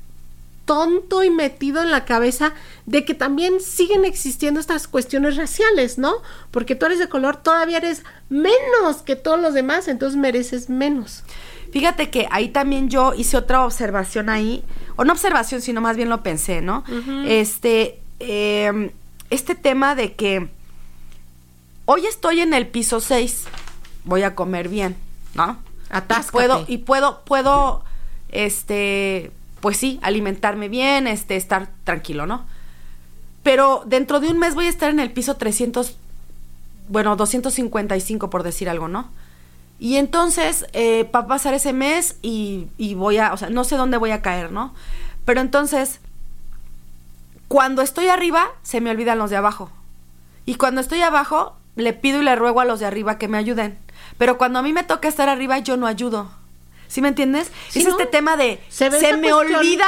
tonto 0.65 1.24
y 1.24 1.30
metido 1.30 1.82
en 1.82 1.91
la 1.91 2.03
cabeza 2.03 2.53
de 2.86 3.05
que 3.05 3.13
también 3.13 3.61
siguen 3.61 4.03
existiendo 4.03 4.59
estas 4.59 4.88
cuestiones 4.88 5.38
raciales, 5.38 5.97
¿no? 5.97 6.15
Porque 6.51 6.76
tú 6.76 6.86
eres 6.86 6.99
de 6.99 7.07
color, 7.07 7.38
todavía 7.38 7.78
eres 7.78 8.03
menos 8.30 8.97
que 9.05 9.15
todos 9.15 9.39
los 9.39 9.53
demás, 9.53 9.88
entonces 9.88 10.20
mereces 10.20 10.70
menos. 10.70 11.24
Fíjate 11.72 12.09
que 12.09 12.28
ahí 12.32 12.49
también 12.49 12.89
yo 12.89 13.13
hice 13.13 13.38
otra 13.38 13.65
observación 13.65 14.30
ahí, 14.30 14.63
o 14.97 15.05
no 15.05 15.13
observación, 15.13 15.61
sino 15.61 15.80
más 15.80 15.95
bien 15.95 16.09
lo 16.09 16.22
pensé, 16.22 16.61
¿no? 16.61 16.84
Este, 17.26 18.01
em, 18.20 18.91
este 19.30 19.55
tema 19.55 19.95
de 19.95 20.15
que 20.15 20.49
hoy 21.88 22.05
estoy 22.05 22.41
en 22.41 22.53
el 22.53 22.67
piso 22.67 22.99
6, 22.99 23.45
voy 24.03 24.21
a 24.21 24.35
comer 24.35 24.69
bien, 24.69 24.95
¿no? 25.33 25.57
Atáscate. 25.89 26.27
Y 26.27 26.31
puedo, 26.31 26.65
y 26.67 26.77
puedo, 26.79 27.21
puedo, 27.23 27.83
este, 28.29 29.31
pues 29.61 29.77
sí, 29.77 29.97
alimentarme 30.03 30.67
bien, 30.69 31.07
este, 31.07 31.38
estar 31.38 31.69
tranquilo, 31.85 32.27
¿no? 32.27 32.45
Pero 33.41 33.83
dentro 33.85 34.19
de 34.19 34.27
un 34.27 34.38
mes 34.38 34.53
voy 34.53 34.65
a 34.65 34.69
estar 34.69 34.89
en 34.89 34.99
el 34.99 35.11
piso 35.11 35.38
300, 35.38 35.95
bueno, 36.89 37.15
255 37.15 38.29
por 38.29 38.43
decir 38.43 38.69
algo, 38.69 38.89
¿no? 38.89 39.09
Y 39.79 39.95
entonces 39.95 40.65
eh, 40.73 41.09
va 41.15 41.21
a 41.21 41.27
pasar 41.27 41.53
ese 41.53 41.71
mes 41.71 42.17
y, 42.21 42.67
y 42.77 42.95
voy 42.95 43.17
a, 43.17 43.31
o 43.31 43.38
sea, 43.38 43.49
no 43.49 43.63
sé 43.63 43.77
dónde 43.77 43.95
voy 43.95 44.11
a 44.11 44.21
caer, 44.21 44.51
¿no? 44.51 44.73
Pero 45.23 45.39
entonces, 45.39 46.01
cuando 47.47 47.81
estoy 47.81 48.09
arriba, 48.09 48.49
se 48.61 48.81
me 48.81 48.89
olvidan 48.89 49.19
los 49.19 49.29
de 49.29 49.38
abajo. 49.38 49.69
Y 50.45 50.55
cuando 50.55 50.81
estoy 50.81 51.01
abajo, 51.01 51.57
le 51.78 51.93
pido 51.93 52.21
y 52.21 52.25
le 52.25 52.36
ruego 52.36 52.59
a 52.59 52.65
los 52.65 52.80
de 52.82 52.86
arriba 52.86 53.17
que 53.17 53.28
me 53.30 53.38
ayuden. 53.38 53.78
Pero 54.17 54.38
cuando 54.38 54.59
a 54.59 54.61
mí 54.61 54.73
me 54.73 54.84
toca 54.84 55.07
estar 55.07 55.30
arriba, 55.30 55.59
yo 55.59 55.78
no 55.78 55.88
ayudo. 55.88 56.30
¿Sí 56.88 57.01
me 57.01 57.07
entiendes? 57.09 57.51
Sí, 57.69 57.80
es 57.80 57.86
¿no? 57.86 57.91
este 57.91 58.05
tema 58.05 58.36
de 58.38 58.59
Se 58.69 58.89
me 58.89 58.97
cuestión- 58.99 59.34
olvida. 59.55 59.86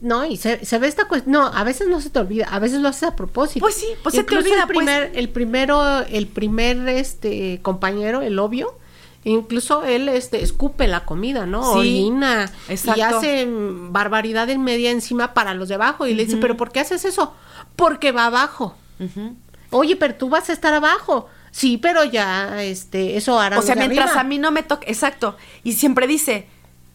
No, 0.00 0.24
y 0.26 0.36
se, 0.36 0.64
se 0.64 0.78
ve 0.78 0.88
esta 0.88 1.06
cuestión. 1.08 1.32
No, 1.32 1.46
a 1.46 1.64
veces 1.64 1.88
no 1.88 2.00
se 2.00 2.10
te 2.10 2.18
olvida, 2.18 2.46
a 2.50 2.58
veces 2.58 2.80
lo 2.80 2.88
haces 2.88 3.04
a 3.04 3.16
propósito. 3.16 3.60
Pues 3.64 3.74
sí, 3.76 3.86
pues 4.02 4.14
se 4.14 4.24
te 4.24 4.36
olvida, 4.36 4.62
El, 4.62 4.66
pues. 4.66 4.76
primer, 4.76 5.10
el 5.14 5.28
primero, 5.30 6.00
el 6.02 6.26
primer 6.26 6.86
este 6.88 7.60
compañero, 7.62 8.20
el 8.20 8.38
obvio, 8.38 8.76
incluso 9.24 9.84
él 9.84 10.08
este 10.10 10.42
escupe 10.42 10.86
la 10.86 11.04
comida, 11.06 11.46
¿no? 11.46 11.72
Sí, 11.72 11.78
Orina 11.78 12.50
y 12.68 12.72
exacto. 12.72 13.18
hace 13.18 13.46
mm, 13.46 13.92
barbaridad 13.92 14.50
en 14.50 14.62
media 14.62 14.90
encima 14.90 15.32
para 15.34 15.54
los 15.54 15.68
de 15.68 15.76
abajo. 15.76 16.06
Y 16.06 16.14
le 16.14 16.26
dice, 16.26 16.36
¿pero 16.36 16.56
por 16.58 16.72
qué 16.72 16.80
haces 16.80 17.04
eso? 17.06 17.32
Porque 17.74 18.12
va 18.12 18.26
abajo. 18.26 18.76
Oye, 19.70 19.96
pero 19.96 20.14
tú 20.14 20.28
vas 20.28 20.48
a 20.48 20.52
estar 20.52 20.72
abajo. 20.74 21.28
Sí, 21.50 21.78
pero 21.78 22.04
ya, 22.04 22.62
este, 22.62 23.16
eso 23.16 23.38
hará 23.40 23.58
O 23.58 23.62
sea, 23.62 23.74
mientras 23.76 24.08
arriba. 24.10 24.20
a 24.20 24.24
mí 24.24 24.38
no 24.38 24.50
me 24.50 24.62
toque, 24.62 24.90
exacto. 24.90 25.36
Y 25.64 25.72
siempre 25.72 26.06
dice, 26.06 26.46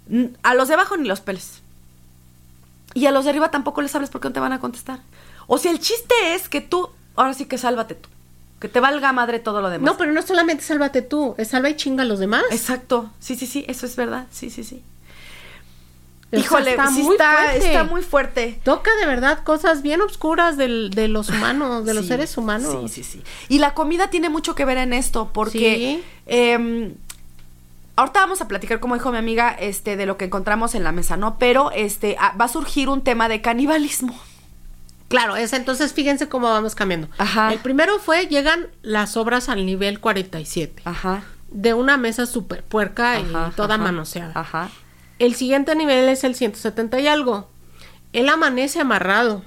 "N- 0.10 0.32
a 0.44 0.54
los 0.54 0.68
de 0.68 0.76
abajo 0.76 0.98
ni 0.98 1.08
los 1.08 1.20
peles. 1.22 1.62
Y 2.94 3.06
a 3.06 3.12
los 3.12 3.24
de 3.24 3.30
arriba 3.32 3.50
tampoco 3.52 3.82
les 3.82 3.96
hables 3.96 4.10
porque 4.10 4.28
no 4.28 4.34
te 4.34 4.40
van 4.40 4.54
a 4.54 4.60
contestar. 4.60 5.00
O 5.48 5.58
sea, 5.58 5.72
el 5.72 5.80
chiste 5.80 6.14
es 6.36 6.50
que 6.50 6.62
tú, 6.62 6.90
ahora 7.16 7.34
sí 7.34 7.46
que 7.46 7.58
sálvate 7.58 7.96
tú. 7.96 8.10
Que 8.60 8.68
te 8.68 8.80
valga 8.80 9.12
madre 9.14 9.40
todo 9.40 9.62
lo 9.62 9.70
demás. 9.72 9.92
No, 9.92 9.98
pero 9.98 10.12
no 10.12 10.22
solamente 10.22 10.64
sálvate 10.64 11.02
tú, 11.02 11.34
es 11.40 11.48
salva 11.48 11.70
y 11.70 11.76
chinga 11.76 12.04
a 12.04 12.06
los 12.06 12.20
demás. 12.20 12.44
Exacto. 12.52 13.10
Sí, 13.20 13.36
sí, 13.36 13.48
sí, 13.48 13.66
eso 13.68 13.86
es 13.88 13.96
verdad. 13.96 14.28
Sí, 14.32 14.50
sí, 14.52 14.64
sí. 14.64 14.84
Híjole, 16.32 16.72
está 16.72 16.88
sí 16.88 17.04
muy 17.04 17.16
está, 17.16 17.34
fuerte. 17.38 17.58
está 17.68 17.84
muy 17.84 18.02
fuerte. 18.02 18.60
Toca 18.64 18.92
de 19.02 19.06
verdad 19.06 19.44
cosas 19.44 19.82
bien 19.82 20.00
oscuras 20.02 20.56
del, 20.58 20.90
de 20.92 21.08
los 21.10 21.30
humanos, 21.30 21.86
de 21.86 21.94
los 21.94 22.08
seres 22.08 22.38
humanos. 22.38 22.90
Sí, 22.90 23.04
sí, 23.04 23.12
sí. 23.20 23.24
Y 23.50 23.60
la 23.60 23.74
comida 23.74 24.10
tiene 24.10 24.30
mucho 24.30 24.56
que 24.56 24.64
ver 24.66 24.78
en 24.78 24.94
esto, 24.94 25.30
porque 25.34 25.76
Sí. 26.00 26.04
em, 26.28 26.94
ahorita 27.98 28.22
vamos 28.22 28.42
a 28.42 28.48
platicar, 28.48 28.80
como 28.80 28.96
dijo 28.96 29.12
mi 29.12 29.18
amiga, 29.18 29.52
este, 29.60 29.98
de 29.98 30.06
lo 30.06 30.16
que 30.18 30.26
encontramos 30.26 30.74
en 30.76 30.84
la 30.84 30.92
mesa, 30.92 31.18
¿no? 31.18 31.38
Pero 31.38 31.72
este 31.72 32.16
ah, 32.20 32.34
va 32.40 32.46
a 32.46 32.50
surgir 32.50 32.88
un 32.90 33.02
tema 33.02 33.28
de 33.28 33.42
canibalismo. 33.42 34.18
Claro, 35.10 35.36
es 35.36 35.52
entonces 35.52 35.92
fíjense 35.92 36.30
cómo 36.30 36.48
vamos 36.50 36.74
cambiando. 36.76 37.10
Ajá. 37.18 37.52
El 37.52 37.60
primero 37.60 38.00
fue, 38.00 38.28
llegan 38.28 38.68
las 38.82 39.18
obras 39.18 39.50
al 39.50 39.66
nivel 39.66 40.00
47, 40.00 40.84
Ajá. 40.86 41.24
de 41.50 41.74
una 41.74 41.98
mesa 41.98 42.26
súper 42.26 42.64
puerca 42.64 43.20
y 43.20 43.26
toda 43.58 43.76
ajá, 43.76 43.84
manoseada. 43.84 44.32
Ajá. 44.34 44.70
El 45.24 45.36
siguiente 45.36 45.76
nivel 45.76 46.10
es 46.10 46.24
el 46.24 46.36
170 46.36 47.00
y 47.00 47.08
algo. 47.08 47.48
Él 48.14 48.28
amanece 48.30 48.80
amarrado. 48.80 49.44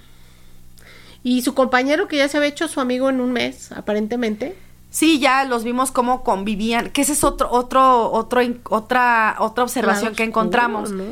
Y 1.22 1.43
su 1.43 1.55
compañero, 1.55 2.07
que 2.07 2.18
ya 2.18 2.29
se 2.29 2.37
había 2.37 2.51
hecho 2.51 2.68
su 2.68 2.81
amigo 2.81 3.09
en 3.11 3.20
un 3.20 3.33
mes, 3.33 3.72
aparentemente, 3.72 4.57
Sí, 4.95 5.18
ya 5.18 5.45
los 5.45 5.64
vimos 5.64 5.91
cómo 5.91 6.22
convivían, 6.22 6.91
que 6.91 7.03
ese 7.03 7.14
es 7.14 7.25
otro, 7.25 7.51
otro, 7.51 8.12
otro, 8.12 8.41
otra, 8.70 9.35
otra 9.41 9.64
observación 9.64 10.14
que 10.14 10.22
encontramos. 10.22 10.93
¿no? 10.93 11.03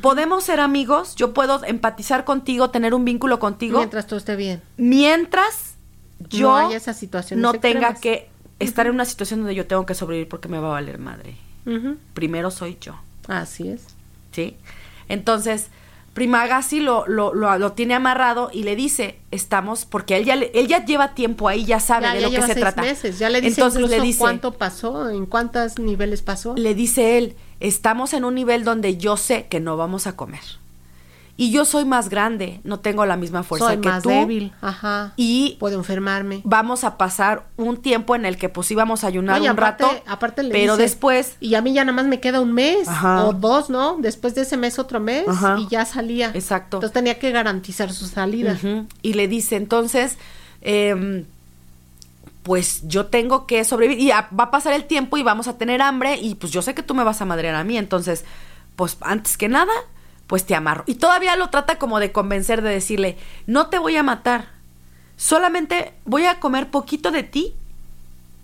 Podemos 0.00 0.42
ser 0.42 0.58
amigos, 0.58 1.14
yo 1.14 1.32
puedo 1.32 1.62
empatizar 1.64 2.24
contigo, 2.24 2.70
tener 2.70 2.92
un 2.92 3.04
vínculo 3.04 3.38
contigo, 3.38 3.78
mientras 3.78 4.08
todo 4.08 4.18
esté 4.18 4.34
bien. 4.34 4.62
mientras 4.76 5.74
yo 6.28 6.48
No 6.48 6.56
haya 6.56 6.76
esas 6.76 6.98
situaciones 6.98 7.40
no 7.40 7.54
tenga 7.54 7.94
que 7.94 8.28
estar 8.58 8.88
en 8.88 8.94
una 8.94 9.04
situación 9.04 9.40
donde 9.40 9.54
yo 9.54 9.68
tengo 9.68 9.86
que 9.86 9.94
sobrevivir 9.94 10.28
porque 10.28 10.48
me 10.48 10.58
va 10.58 10.66
a 10.66 10.72
valer 10.72 10.98
madre. 10.98 11.36
Primero 12.14 12.50
soy 12.50 12.78
yo, 12.80 12.96
Así 13.28 13.68
es. 13.68 13.82
¿sí? 14.32 14.56
Entonces, 15.08 15.68
Primagasi 16.14 16.78
lo, 16.78 17.08
lo, 17.08 17.34
lo, 17.34 17.58
lo 17.58 17.72
tiene 17.72 17.94
amarrado 17.94 18.48
y 18.52 18.62
le 18.62 18.76
dice, 18.76 19.18
estamos, 19.32 19.84
porque 19.84 20.16
él 20.16 20.24
ya, 20.24 20.36
le- 20.36 20.52
él 20.54 20.68
ya 20.68 20.84
lleva 20.84 21.12
tiempo 21.12 21.48
ahí, 21.48 21.64
ya 21.64 21.80
sabe 21.80 22.06
Ya, 22.06 22.14
de 22.14 22.20
ya 22.20 22.26
lo 22.28 22.30
que 22.30 22.40
se 22.42 22.46
seis 22.46 22.60
trata. 22.60 22.82
meses. 22.82 23.18
Ya 23.18 23.28
le 23.30 23.40
dice 23.40 23.60
Entonces 23.60 23.80
incluso 23.80 23.96
le 24.00 24.06
dice, 24.06 24.18
cuánto 24.20 24.52
pasó, 24.52 25.10
en 25.10 25.26
cuántos 25.26 25.76
niveles 25.80 26.22
pasó. 26.22 26.54
le 26.56 26.72
dice 26.76 27.18
él, 27.18 27.34
estamos 27.58 28.12
en 28.12 28.24
un 28.24 28.36
nivel 28.36 28.62
donde 28.62 28.96
yo 28.96 29.16
sé 29.16 29.46
que 29.48 29.58
no 29.58 29.76
vamos 29.76 30.06
a 30.06 30.14
comer. 30.14 30.40
Y 31.36 31.50
yo 31.50 31.64
soy 31.64 31.84
más 31.84 32.10
grande, 32.10 32.60
no 32.62 32.78
tengo 32.78 33.04
la 33.06 33.16
misma 33.16 33.42
fuerza 33.42 33.66
Soy 33.66 33.78
que 33.78 33.88
más 33.88 34.04
tú. 34.04 34.08
débil, 34.10 34.52
ajá. 34.60 35.14
Y 35.16 35.56
Puedo 35.58 35.76
enfermarme. 35.78 36.42
vamos 36.44 36.84
a 36.84 36.96
pasar 36.96 37.46
un 37.56 37.78
tiempo 37.82 38.14
en 38.14 38.24
el 38.24 38.36
que 38.36 38.48
pues 38.48 38.70
íbamos 38.70 39.02
a 39.02 39.08
ayunar 39.08 39.40
un 39.40 39.48
aparte- 39.48 39.82
rato, 39.82 40.02
aparte 40.06 40.42
le 40.44 40.50
pero 40.52 40.76
después 40.76 41.36
Y 41.40 41.56
a 41.56 41.60
mí 41.60 41.72
ya 41.72 41.84
nada 41.84 41.96
más 41.96 42.06
me 42.06 42.20
queda 42.20 42.40
un 42.40 42.52
mes 42.52 42.86
Ajá. 42.86 43.24
o 43.24 43.32
dos, 43.32 43.68
¿no? 43.68 43.96
Después 43.98 44.36
de 44.36 44.42
ese 44.42 44.56
mes 44.56 44.78
otro 44.78 45.00
mes 45.00 45.26
Ajá. 45.26 45.56
y 45.58 45.66
ya 45.66 45.84
salía. 45.84 46.30
Exacto. 46.34 46.76
Entonces 46.76 46.92
tenía 46.94 47.18
que 47.18 47.32
garantizar 47.32 47.92
su 47.92 48.06
salida. 48.06 48.52
Ujú. 48.52 48.86
Y 49.02 49.14
le 49.14 49.26
dice, 49.26 49.56
entonces, 49.56 50.18
em, 50.62 51.24
pues 52.44 52.82
yo 52.86 53.06
tengo 53.06 53.46
que 53.46 53.64
sobrevivir. 53.64 54.04
Y 54.04 54.10
a- 54.12 54.28
va 54.38 54.44
a 54.44 54.50
pasar 54.52 54.72
el 54.74 54.84
tiempo 54.84 55.16
y 55.16 55.22
vamos 55.22 55.48
a 55.48 55.56
tener 55.58 55.80
hambre. 55.82 56.16
Y 56.16 56.34
pues 56.36 56.52
yo 56.52 56.62
sé 56.62 56.74
que 56.74 56.82
tú 56.84 56.94
me 56.94 57.02
vas 57.02 57.20
a 57.20 57.24
madrear 57.24 57.54
a 57.54 57.64
mí. 57.64 57.76
Entonces, 57.78 58.24
pues 58.76 58.96
antes 59.00 59.36
que 59.38 59.48
nada, 59.48 59.72
pues 60.26 60.44
te 60.44 60.54
amarro. 60.54 60.84
Y 60.86 60.96
todavía 60.96 61.36
lo 61.36 61.50
trata 61.50 61.78
como 61.78 62.00
de 62.00 62.12
convencer, 62.12 62.62
de 62.62 62.70
decirle, 62.70 63.18
no 63.46 63.68
te 63.68 63.78
voy 63.78 63.96
a 63.96 64.02
matar. 64.02 64.48
Solamente 65.16 65.94
voy 66.04 66.26
a 66.26 66.40
comer 66.40 66.70
poquito 66.70 67.10
de 67.10 67.22
ti. 67.22 67.54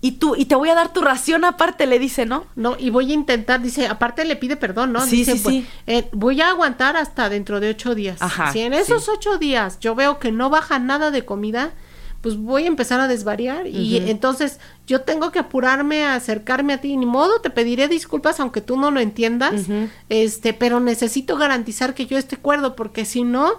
Y 0.03 0.13
tú, 0.13 0.35
y 0.35 0.45
te 0.45 0.55
voy 0.55 0.69
a 0.69 0.73
dar 0.73 0.91
tu 0.91 1.01
ración 1.01 1.45
aparte, 1.45 1.85
le 1.85 1.99
dice, 1.99 2.25
¿no? 2.25 2.47
No, 2.55 2.75
y 2.79 2.89
voy 2.89 3.11
a 3.11 3.13
intentar, 3.13 3.61
dice, 3.61 3.85
aparte 3.85 4.25
le 4.25 4.35
pide 4.35 4.55
perdón, 4.55 4.91
¿no? 4.91 5.05
Sí, 5.05 5.17
dice, 5.17 5.33
sí, 5.33 5.43
pues, 5.43 5.55
sí. 5.57 5.67
eh, 5.85 6.09
voy 6.11 6.41
a 6.41 6.49
aguantar 6.49 6.97
hasta 6.97 7.29
dentro 7.29 7.59
de 7.59 7.69
ocho 7.69 7.93
días. 7.93 8.19
Ajá, 8.19 8.51
si 8.51 8.61
en 8.61 8.73
esos 8.73 9.05
sí. 9.05 9.11
ocho 9.13 9.37
días 9.37 9.79
yo 9.79 9.93
veo 9.93 10.17
que 10.17 10.31
no 10.31 10.49
baja 10.49 10.79
nada 10.79 11.11
de 11.11 11.23
comida, 11.23 11.73
pues 12.21 12.37
voy 12.37 12.65
a 12.65 12.67
empezar 12.67 12.99
a 12.99 13.07
desvariar 13.07 13.65
y 13.65 13.97
entonces 14.09 14.59
yo 14.85 15.01
tengo 15.01 15.31
que 15.31 15.39
apurarme 15.39 16.03
a 16.03 16.13
acercarme 16.13 16.73
a 16.73 16.77
ti. 16.79 16.95
Ni 16.95 17.07
modo, 17.07 17.41
te 17.41 17.49
pediré 17.49 17.87
disculpas 17.87 18.39
aunque 18.39 18.61
tú 18.61 18.77
no 18.77 18.91
lo 18.91 18.99
entiendas, 18.99 19.63
este, 20.09 20.53
pero 20.53 20.79
necesito 20.79 21.35
garantizar 21.35 21.95
que 21.95 22.05
yo 22.05 22.17
esté 22.17 22.37
cuerdo 22.37 22.75
porque 22.75 23.05
si 23.05 23.23
no 23.23 23.53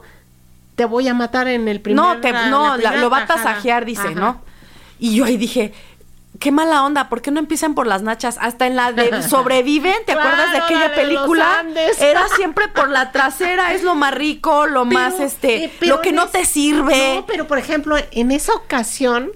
te 0.77 0.85
voy 0.85 1.09
a 1.09 1.15
matar 1.15 1.49
en 1.49 1.67
el 1.67 1.81
primer 1.81 2.05
no, 2.05 2.21
te, 2.21 2.33
no, 2.33 2.77
la 2.77 2.97
lo 2.97 3.11
va 3.11 3.25
a 3.25 3.27
tajada. 3.27 3.51
tasajear, 3.55 3.85
dice, 3.85 4.09
Ajá. 4.09 4.13
¿no? 4.13 4.41
Y 4.99 5.17
yo 5.17 5.25
ahí 5.25 5.37
dije, 5.37 5.73
qué 6.39 6.51
mala 6.51 6.85
onda, 6.85 7.09
¿por 7.09 7.23
qué 7.23 7.31
no 7.31 7.39
empiezan 7.41 7.75
por 7.75 7.87
las 7.87 8.03
nachas? 8.03 8.39
Hasta 8.41 8.67
en 8.67 8.77
la 8.77 8.93
de 8.93 9.23
Sobreviven, 9.29 9.95
¿te 10.07 10.13
Claro, 10.13 10.21
acuerdas 10.31 10.53
de 10.53 10.59
la 10.59 10.65
aquella 10.65 10.89
de 10.89 10.95
película? 10.95 11.65
Era 12.01 12.29
siempre 12.37 12.69
por 12.69 12.89
la 12.89 13.13
trasera, 13.13 13.73
es 13.75 13.83
lo 13.83 13.95
más 13.95 14.15
rico, 14.15 14.67
lo 14.67 14.85
Pero, 14.89 15.01
más, 15.01 15.21
este, 15.21 15.65
eh, 15.67 15.73
lo 15.81 16.01
que 16.01 16.13
no 16.13 16.29
te 16.29 16.45
sirve. 16.45 17.15
No, 17.17 17.27
pero 17.27 17.47
por 17.47 17.59
ejemplo, 17.59 17.97
en 18.11 18.33
esa 18.33 18.55
ocasión, 18.55 19.31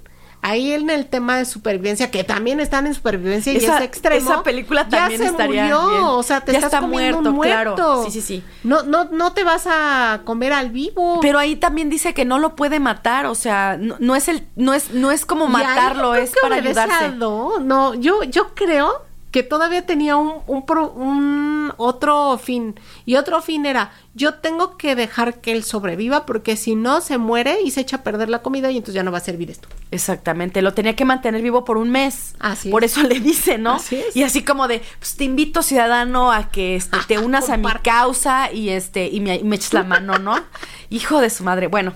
ahí 0.46 0.72
en 0.72 0.90
el 0.90 1.06
tema 1.06 1.38
de 1.38 1.44
supervivencia, 1.44 2.10
que 2.10 2.22
también 2.22 2.60
están 2.60 2.86
en 2.86 2.94
supervivencia 2.94 3.52
y 3.52 3.56
es 3.56 3.68
extremo. 3.80 4.30
esa 4.30 4.42
película 4.44 4.88
también 4.88 5.20
ya 5.20 5.26
se 5.26 5.30
estaría 5.32 5.62
murió, 5.64 5.88
bien. 5.90 6.02
o 6.04 6.22
sea, 6.22 6.40
te 6.40 6.52
Ya 6.52 6.58
estás 6.58 6.72
está 6.72 6.80
comiendo 6.80 7.18
un 7.18 7.34
muerto, 7.34 7.34
muerto. 7.34 7.74
claro. 7.74 8.04
Sí, 8.04 8.10
sí, 8.12 8.20
sí. 8.20 8.44
No, 8.62 8.84
no, 8.84 9.04
no 9.06 9.32
te 9.32 9.42
vas 9.42 9.66
a 9.66 10.20
comer 10.24 10.52
al 10.52 10.70
vivo. 10.70 11.18
Pero 11.20 11.40
ahí 11.40 11.56
también 11.56 11.90
dice 11.90 12.14
que 12.14 12.24
no 12.24 12.38
lo 12.38 12.54
puede 12.54 12.78
matar, 12.78 13.26
o 13.26 13.34
sea, 13.34 13.76
no, 13.76 13.96
no 13.98 14.14
es 14.14 14.28
el, 14.28 14.46
no 14.54 14.72
es, 14.72 14.92
no 14.92 15.10
es 15.10 15.26
como 15.26 15.48
matarlo, 15.48 16.14
es 16.14 16.32
para 16.40 16.56
ayudarse. 16.56 17.10
No, 17.16 17.94
yo, 17.94 18.22
yo 18.22 18.54
creo 18.54 19.05
que 19.36 19.42
todavía 19.42 19.84
tenía 19.84 20.16
un, 20.16 20.42
un, 20.46 21.70
otro 21.76 22.40
fin. 22.42 22.80
Y 23.04 23.16
otro 23.16 23.42
fin 23.42 23.66
era, 23.66 23.92
yo 24.14 24.36
tengo 24.36 24.78
que 24.78 24.96
dejar 24.96 25.42
que 25.42 25.52
él 25.52 25.62
sobreviva 25.62 26.24
porque 26.24 26.56
si 26.56 26.74
no 26.74 27.02
se 27.02 27.18
muere 27.18 27.58
y 27.62 27.70
se 27.70 27.82
echa 27.82 27.96
a 27.96 28.02
perder 28.02 28.30
la 28.30 28.40
comida 28.40 28.70
y 28.70 28.78
entonces 28.78 28.94
ya 28.94 29.02
no 29.02 29.12
va 29.12 29.18
a 29.18 29.20
servir 29.20 29.50
esto. 29.50 29.68
Exactamente, 29.90 30.62
lo 30.62 30.72
tenía 30.72 30.96
que 30.96 31.04
mantener 31.04 31.42
vivo 31.42 31.66
por 31.66 31.76
un 31.76 31.90
mes. 31.90 32.34
Así 32.38 32.70
Por 32.70 32.82
eso 32.82 33.02
le 33.02 33.20
dice, 33.20 33.58
¿no? 33.58 33.74
Así 33.74 33.96
es. 33.96 34.16
Y 34.16 34.22
así 34.22 34.42
como 34.42 34.68
de, 34.68 34.80
pues 34.98 35.16
te 35.16 35.24
invito 35.24 35.62
ciudadano 35.62 36.32
a 36.32 36.48
que 36.48 36.74
este, 36.74 36.96
te 37.06 37.18
unas 37.18 37.50
a 37.50 37.58
mi 37.58 37.68
causa 37.84 38.50
y 38.50 38.70
este 38.70 39.06
y 39.08 39.20
me, 39.20 39.38
me 39.44 39.56
eches 39.56 39.74
la 39.74 39.82
mano, 39.82 40.18
¿no? 40.18 40.34
Hijo 40.88 41.20
de 41.20 41.28
su 41.28 41.44
madre. 41.44 41.66
Bueno, 41.66 41.92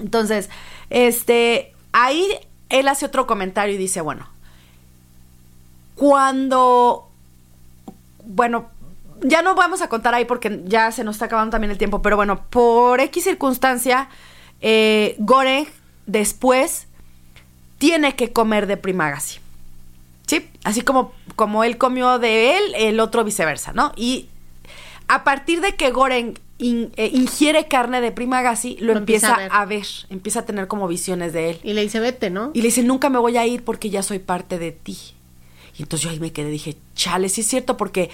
entonces, 0.00 0.48
este, 0.88 1.74
ahí 1.92 2.26
él 2.70 2.88
hace 2.88 3.04
otro 3.04 3.26
comentario 3.26 3.74
y 3.74 3.76
dice, 3.76 4.00
bueno, 4.00 4.30
cuando, 5.94 7.08
bueno, 8.24 8.68
ya 9.22 9.42
no 9.42 9.54
vamos 9.54 9.82
a 9.82 9.88
contar 9.88 10.14
ahí 10.14 10.24
porque 10.24 10.62
ya 10.64 10.92
se 10.92 11.04
nos 11.04 11.16
está 11.16 11.26
acabando 11.26 11.52
también 11.52 11.70
el 11.70 11.78
tiempo, 11.78 12.02
pero 12.02 12.16
bueno, 12.16 12.44
por 12.50 13.00
X 13.00 13.24
circunstancia, 13.24 14.08
eh, 14.60 15.16
Gore 15.18 15.66
después 16.06 16.86
tiene 17.78 18.16
que 18.16 18.32
comer 18.32 18.66
de 18.66 18.76
Primagasi. 18.76 19.40
¿Sí? 20.26 20.48
Así 20.64 20.80
como, 20.80 21.12
como 21.36 21.64
él 21.64 21.76
comió 21.76 22.18
de 22.18 22.56
él, 22.56 22.62
el 22.76 23.00
otro 23.00 23.24
viceversa, 23.24 23.72
¿no? 23.72 23.92
Y 23.94 24.28
a 25.06 25.22
partir 25.22 25.60
de 25.60 25.76
que 25.76 25.90
Goren 25.90 26.38
eh, 26.58 27.10
ingiere 27.12 27.68
carne 27.68 28.00
de 28.00 28.10
Primagasi, 28.10 28.78
lo, 28.80 28.92
empieza, 28.92 29.34
a, 29.34 29.64
ver. 29.66 29.84
empieza 30.08 30.40
a 30.40 30.46
tener 30.46 30.66
como 30.66 30.88
visiones 30.88 31.32
de 31.32 31.50
él. 31.50 31.60
Y 31.62 31.74
le 31.74 31.82
dice, 31.82 32.00
vete, 32.00 32.30
¿no? 32.30 32.52
Y 32.54 32.62
le 32.62 32.68
dice, 32.68 32.82
nunca 32.82 33.10
me 33.10 33.18
voy 33.18 33.36
a 33.36 33.46
ir 33.46 33.64
porque 33.64 33.90
ya 33.90 34.02
soy 34.02 34.18
parte 34.18 34.58
de 34.58 34.72
ti. 34.72 34.96
Y 35.76 35.82
entonces 35.82 36.04
yo 36.04 36.10
ahí 36.10 36.20
me 36.20 36.32
quedé, 36.32 36.50
dije, 36.50 36.76
chale, 36.94 37.28
sí 37.28 37.40
es 37.40 37.48
cierto, 37.48 37.76
porque 37.76 38.10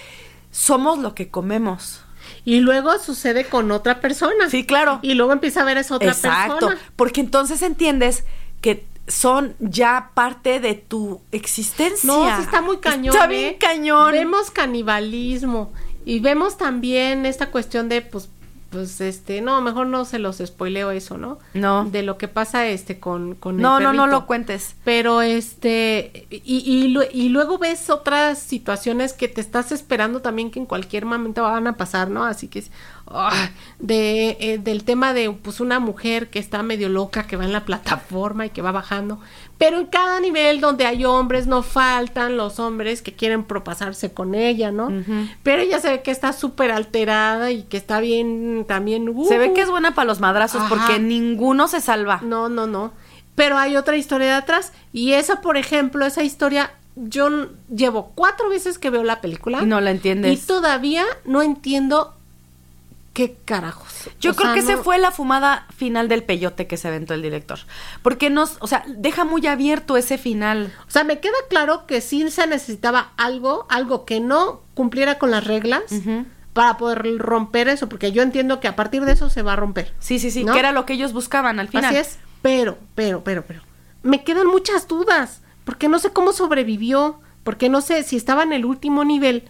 somos 0.51 0.99
lo 0.99 1.15
que 1.15 1.29
comemos. 1.29 2.01
Y 2.45 2.61
luego 2.61 2.99
sucede 2.99 3.45
con 3.45 3.71
otra 3.71 4.01
persona. 4.01 4.49
Sí, 4.51 4.65
claro. 4.65 4.99
Y 5.03 5.15
luego 5.15 5.33
empieza 5.33 5.63
a 5.63 5.65
ver 5.65 5.77
a 5.77 5.81
esa 5.81 5.97
otra 5.97 6.13
Exacto, 6.13 6.71
porque 6.97 7.21
entonces 7.21 7.63
entiendes 7.63 8.25
que 8.61 8.87
son 9.09 9.57
ya 9.59 10.11
parte 10.15 10.61
de 10.61 10.75
tu 10.75 11.21
existencia. 11.33 12.07
No, 12.07 12.25
sí 12.37 12.43
está 12.43 12.63
muy 12.63 12.79
cañón. 12.79 13.15
Está 13.15 13.27
bien 13.27 13.55
¿eh? 13.55 13.59
cañón. 13.59 14.13
Vemos 14.13 14.51
canibalismo 14.51 15.73
y 16.05 16.21
vemos 16.21 16.57
también 16.57 17.27
esta 17.27 17.51
cuestión 17.51 17.89
de, 17.89 18.03
pues, 18.03 18.29
pues 18.71 19.01
este, 19.01 19.41
no, 19.41 19.61
mejor 19.61 19.89
no 19.89 20.05
se 20.05 20.21
los 20.21 20.39
spoileo 20.39 20.93
eso, 20.93 21.19
¿no? 21.19 21.39
No. 21.55 21.85
De 21.85 22.03
lo 22.05 22.19
que 22.19 22.29
pasa 22.29 22.69
este 22.69 23.01
con, 23.01 23.35
con 23.35 23.57
el 23.57 23.63
No, 23.63 23.81
no, 23.81 23.93
no 23.93 24.07
lo 24.07 24.27
cuentes. 24.27 24.77
Pero 24.85 25.23
este, 25.23 26.29
y, 26.31 26.95
y, 27.13 27.29
luego 27.29 27.59
ves 27.59 27.91
otras 27.91 28.39
situaciones 28.39 29.13
que 29.13 29.27
te 29.27 29.41
estás 29.41 29.73
esperando 29.73 30.23
también 30.23 30.53
que 30.53 30.61
en 30.61 30.67
cualquier 30.67 31.05
momento 31.05 31.43
van 31.43 31.67
a 31.67 31.77
pasar, 31.77 32.11
¿no? 32.11 32.25
Así 32.25 32.47
que 32.47 32.65
de, 33.81 34.37
eh, 34.41 34.59
del 34.59 34.85
tema 34.85 35.13
de 35.15 35.31
pues 35.33 35.61
una 35.61 35.81
mujer 35.81 36.31
que 36.31 36.39
está 36.39 36.63
medio 36.63 36.89
loca, 36.89 37.27
que 37.27 37.37
va 37.37 37.45
en 37.45 37.53
la 37.53 37.65
plataforma 37.65 38.47
y 38.47 38.51
que 38.51 38.63
va 38.63 38.71
bajando. 38.71 39.21
Pero 39.61 39.79
en 39.79 39.85
cada 39.89 40.21
nivel 40.21 40.63
donde 40.63 40.87
hay 40.87 41.05
hombres, 41.05 41.47
no 41.47 41.63
faltan 41.63 42.39
los 42.39 42.59
hombres 42.59 43.03
que 43.03 43.13
quieren 43.13 43.45
propasarse 43.45 44.11
con 44.11 44.35
ella, 44.35 44.73
¿no? 44.73 44.89
Pero 45.43 45.61
ella 45.61 45.79
se 45.81 45.91
ve 45.91 46.01
que 46.01 46.11
está 46.11 46.33
súper 46.33 46.71
alterada 46.71 47.51
y 47.51 47.65
que 47.65 47.77
está 47.77 48.01
bien 48.01 48.65
también. 48.67 49.15
se 49.29 49.37
ve 49.37 49.53
que 49.53 49.61
es 49.61 49.69
buena 49.69 49.95
para 49.95 50.07
los 50.07 50.19
madrazos 50.19 50.63
porque 50.71 50.99
ninguno 50.99 51.69
se 51.69 51.83
salva. 51.83 52.21
No, 52.23 52.49
no, 52.49 52.67
no. 52.67 52.95
Pero 53.35 53.59
hay 53.59 53.77
otra 53.77 53.99
historia 53.99 54.29
de 54.29 54.33
atrás. 54.33 54.73
Y 54.95 55.13
esa, 55.13 55.43
por 55.43 55.59
ejemplo, 55.59 56.07
esa 56.07 56.23
historia 56.23 56.73
yo 56.97 57.51
llevo 57.69 58.13
cuatro 58.15 58.49
veces 58.49 58.79
que 58.79 58.89
veo 58.89 59.05
la 59.05 59.21
película. 59.21 59.61
Y 59.63 59.67
no 59.67 59.83
la 59.83 59.91
entiendes. 59.91 60.43
Y 60.43 60.47
todavía 60.47 61.05
no 61.27 61.43
entiendo 61.43 62.15
¿Qué 63.13 63.37
carajos? 63.45 64.09
Yo 64.21 64.37
creo 64.37 64.55
que 64.55 64.63
se 64.63 64.77
fue 64.77 64.99
la 64.99 65.11
fumada 65.11 65.67
final 65.77 66.09
del 66.09 66.23
peyote 66.23 66.69
que 66.69 66.77
se 66.77 66.87
aventó 66.87 67.13
el 67.13 67.23
director. 67.23 67.59
Porque 68.03 68.31
nos, 68.31 68.57
o 68.61 68.69
sea, 68.69 68.85
deja 68.87 69.25
muy 69.25 69.47
abierto 69.49 69.97
ese 69.97 70.17
final. 70.17 70.73
O 70.87 70.91
sea, 70.91 71.03
me 71.03 71.19
queda 71.19 71.35
claro 71.49 71.87
que 71.87 72.01
sí 72.01 72.31
se 72.31 72.47
necesitaba 72.47 73.13
algo, 73.17 73.67
algo 73.69 74.05
que 74.05 74.21
no 74.21 74.63
cumpliera 74.75 75.19
con 75.19 75.33
las 75.33 75.45
reglas. 75.45 75.83
Para 76.53 76.77
poder 76.79 77.19
romper 77.19 77.69
eso, 77.69 77.89
porque 77.89 78.11
yo 78.11 78.23
entiendo 78.23 78.59
que 78.59 78.67
a 78.67 78.75
partir 78.75 79.05
de 79.05 79.13
eso 79.13 79.31
se 79.31 79.43
va 79.43 79.53
a 79.53 79.57
romper. 79.57 79.95
Sí, 80.01 80.19
sí, 80.19 80.33
sí, 80.33 80.45
que 80.45 80.59
era 80.59 80.73
lo 80.73 80.85
que 80.85 80.95
ellos 80.95 81.13
buscaban 81.13 81.61
al 81.61 81.69
final. 81.69 81.85
Así 81.85 81.97
es, 81.97 82.19
pero, 82.43 82.77
pero, 82.97 83.23
pero, 83.23 83.45
pero, 83.47 83.63
me 84.03 84.25
quedan 84.25 84.49
muchas 84.49 84.89
dudas, 84.89 85.43
porque 85.65 85.89
no 85.89 86.01
sé 86.01 86.11
cómo 86.11 86.33
sobrevivió, 86.33 87.21
porque 87.45 87.69
no 87.69 87.81
sé 87.81 88.03
si 88.03 88.17
estaba 88.17 88.43
en 88.43 88.53
el 88.53 88.65
último 88.65 89.05
nivel, 89.05 89.49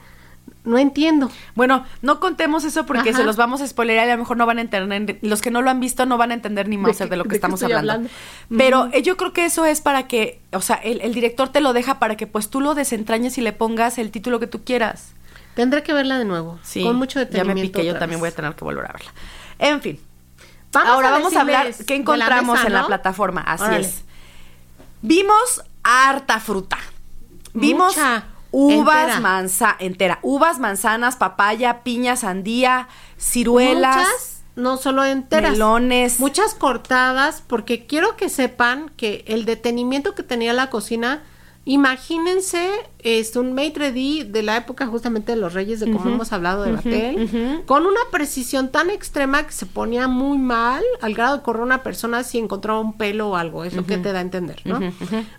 no 0.64 0.78
entiendo. 0.78 1.30
Bueno, 1.54 1.84
no 2.02 2.20
contemos 2.20 2.64
eso 2.64 2.86
porque 2.86 3.12
se 3.12 3.24
los 3.24 3.36
vamos 3.36 3.60
a 3.60 3.66
spoilerar 3.66 4.06
y 4.06 4.10
a 4.10 4.14
lo 4.14 4.20
mejor 4.20 4.36
no 4.36 4.46
van 4.46 4.58
a 4.58 4.60
entender, 4.60 5.18
los 5.22 5.40
que 5.40 5.50
no 5.50 5.62
lo 5.62 5.70
han 5.70 5.80
visto 5.80 6.06
no 6.06 6.18
van 6.18 6.30
a 6.30 6.34
entender 6.34 6.68
ni 6.68 6.76
más 6.76 6.98
de, 6.98 7.16
lo 7.16 7.24
que 7.24 7.34
estamos 7.34 7.62
hablando. 7.62 8.08
Pero 8.56 8.88
eh, 8.92 9.02
yo 9.02 9.16
creo 9.16 9.32
que 9.32 9.44
eso 9.44 9.64
es 9.64 9.80
para 9.80 10.06
que, 10.06 10.40
o 10.52 10.60
sea, 10.60 10.76
el, 10.76 11.14
director 11.14 11.48
te 11.48 11.60
lo 11.60 11.72
deja 11.72 11.98
para 11.98 12.16
que 12.16 12.26
pues 12.26 12.50
tú 12.50 12.60
lo 12.60 12.74
desentrañes 12.74 13.38
y 13.38 13.40
le 13.40 13.52
pongas 13.52 13.98
el 13.98 14.10
título 14.10 14.38
que 14.38 14.46
tú 14.46 14.64
quieras. 14.64 15.12
Tendré 15.54 15.82
que 15.82 15.92
verla 15.92 16.18
de 16.18 16.24
nuevo, 16.24 16.58
sí, 16.62 16.82
con 16.82 16.96
mucho 16.96 17.18
detenimiento. 17.18 17.60
Ya 17.60 17.62
me 17.62 17.68
piqué, 17.68 17.86
yo 17.86 17.98
también 17.98 18.20
voy 18.20 18.28
a 18.28 18.32
tener 18.32 18.54
que 18.54 18.64
volver 18.64 18.84
a 18.84 18.92
verla. 18.92 19.12
En 19.58 19.80
fin. 19.80 20.00
Ahora 20.74 21.10
vamos 21.10 21.34
a 21.34 21.40
hablar 21.40 21.74
qué 21.86 21.96
encontramos 21.96 22.64
en 22.64 22.72
la 22.72 22.86
plataforma. 22.86 23.40
Así 23.40 23.74
es. 23.74 24.04
Vimos 25.02 25.62
harta 25.82 26.38
fruta. 26.40 26.78
Vimos 27.52 27.96
Uvas 28.52 29.20
manza 29.20 29.76
entera, 29.78 30.18
uvas, 30.22 30.58
manzanas, 30.58 31.16
papaya, 31.16 31.82
piña, 31.82 32.16
sandía, 32.16 32.88
ciruelas. 33.18 33.96
Muchas, 33.96 34.42
no 34.56 34.76
solo 34.76 35.04
enteras. 35.04 35.52
Melones. 35.52 36.18
Muchas 36.20 36.54
cortadas, 36.54 37.42
porque 37.46 37.86
quiero 37.86 38.16
que 38.16 38.28
sepan 38.28 38.90
que 38.96 39.24
el 39.28 39.44
detenimiento 39.44 40.14
que 40.14 40.22
tenía 40.22 40.52
la 40.52 40.68
cocina, 40.68 41.22
imagínense, 41.64 42.68
es 42.98 43.36
un 43.36 43.52
maitre 43.54 43.92
d' 43.92 44.24
de 44.24 44.42
la 44.42 44.56
época 44.56 44.86
justamente 44.86 45.32
de 45.32 45.38
los 45.38 45.54
reyes, 45.54 45.78
de 45.78 45.92
como 45.92 46.10
hemos 46.10 46.32
hablado 46.32 46.64
de 46.64 46.72
Batel, 46.72 47.62
con 47.66 47.86
una 47.86 48.00
precisión 48.10 48.70
tan 48.70 48.90
extrema 48.90 49.46
que 49.46 49.52
se 49.52 49.66
ponía 49.66 50.08
muy 50.08 50.38
mal, 50.38 50.82
al 51.00 51.14
grado 51.14 51.36
de 51.36 51.42
correr 51.42 51.62
una 51.62 51.82
persona 51.82 52.24
si 52.24 52.38
encontraba 52.38 52.80
un 52.80 52.94
pelo 52.94 53.30
o 53.30 53.36
algo, 53.36 53.64
es 53.64 53.74
lo 53.74 53.86
que 53.86 53.98
te 53.98 54.12
da 54.12 54.18
a 54.18 54.22
entender, 54.22 54.60
¿no? 54.64 54.80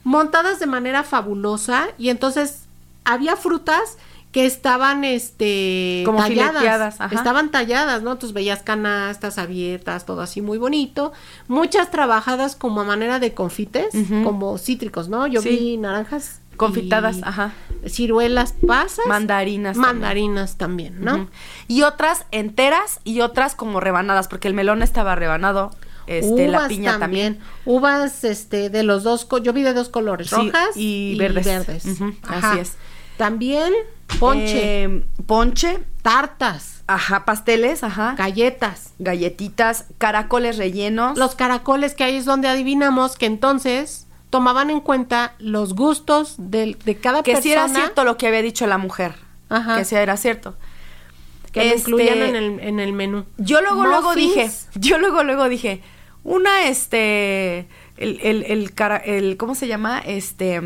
Montadas 0.04 0.60
de 0.60 0.68
manera 0.68 1.04
fabulosa, 1.04 1.90
y 1.98 2.10
entonces 2.10 2.64
había 3.04 3.36
frutas 3.36 3.98
que 4.32 4.46
estaban 4.46 5.04
este 5.04 6.04
como 6.06 6.20
talladas, 6.20 7.00
estaban 7.12 7.52
talladas, 7.52 8.02
¿no? 8.02 8.14
Entonces 8.14 8.34
veías 8.34 8.64
canastas 8.64 9.38
abiertas, 9.38 10.06
todo 10.06 10.22
así 10.22 10.42
muy 10.42 10.58
bonito, 10.58 11.12
muchas 11.48 11.92
trabajadas 11.92 12.56
como 12.56 12.82
a 12.82 12.84
manera 12.86 13.20
de 13.20 13.34
confites, 13.34 13.94
como 14.24 14.58
cítricos, 14.58 15.10
¿no? 15.10 15.28
Yo 15.28 15.42
vi 15.42 15.78
naranjas 15.78 16.40
confitadas, 16.56 17.18
ajá. 17.24 17.54
Ciruelas, 17.88 18.54
pasas, 18.66 19.06
mandarinas, 19.08 19.76
mandarinas 19.76 20.56
también, 20.58 21.02
¿no? 21.02 21.28
Y 21.68 21.82
otras 21.82 22.26
enteras 22.32 23.00
y 23.04 23.22
otras 23.22 23.56
como 23.56 23.80
rebanadas, 23.80 24.28
porque 24.28 24.48
el 24.48 24.54
melón 24.54 24.82
estaba 24.82 25.16
rebanado. 25.16 25.72
Este, 26.08 26.48
la 26.48 26.68
piña 26.68 27.00
también. 27.00 27.40
Uvas, 27.66 28.24
este, 28.24 28.70
de 28.70 28.84
los 28.84 29.04
dos, 29.04 29.28
yo 29.44 29.54
vi 29.54 29.64
de 29.64 29.74
dos 29.74 29.90
colores, 29.90 30.32
rojas 30.32 30.70
y, 30.76 31.16
verdes. 31.18 31.86
Así 32.28 32.60
es. 32.60 32.74
También 33.18 33.74
ponche. 34.20 34.84
Eh, 34.84 35.06
ponche. 35.26 35.80
Tartas. 36.02 36.84
Ajá, 36.88 37.26
pasteles, 37.26 37.84
ajá. 37.84 38.16
Galletas. 38.18 38.94
Galletitas, 39.00 39.86
caracoles 39.98 40.58
rellenos. 40.58 41.18
Los 41.18 41.36
caracoles 41.36 41.94
que 41.94 42.04
ahí 42.04 42.16
es 42.16 42.26
donde 42.26 42.48
adivinamos 42.48 43.16
que 43.16 43.28
entonces 43.28 44.08
tomaban 44.30 44.70
en 44.70 44.80
cuenta 44.80 45.36
los 45.38 45.76
gustos 45.76 46.36
de, 46.38 46.78
de 46.84 46.98
cada 46.98 47.22
persona. 47.22 47.38
Que 47.38 47.44
si 47.44 47.52
era 47.52 47.70
cierto 47.70 48.04
lo 48.04 48.18
que 48.18 48.28
había 48.28 48.42
dicho 48.42 48.66
la 48.66 48.78
mujer. 48.78 49.16
Ajá. 49.50 49.78
Que 49.78 49.86
sí 49.86 49.96
era 49.96 50.18
cierto. 50.18 50.56
Que 51.52 51.70
lo 51.70 51.76
incluían 51.76 52.20
este, 52.20 52.30
en 52.30 52.36
el, 52.36 52.60
en 52.60 52.80
el 52.80 52.94
menú. 52.94 53.26
Yo 53.38 53.62
luego, 53.62 53.86
luego 53.86 54.16
dije, 54.16 54.50
yo 54.76 54.98
luego, 54.98 55.24
luego 55.24 55.50
dije, 55.50 55.82
una, 56.24 56.68
este, 56.68 57.68
el, 57.98 58.20
el, 58.22 58.44
el, 58.44 58.74
el 59.06 59.38
¿cómo 59.38 59.56
se 59.56 59.68
llama? 59.68 60.00
Este 60.00 60.62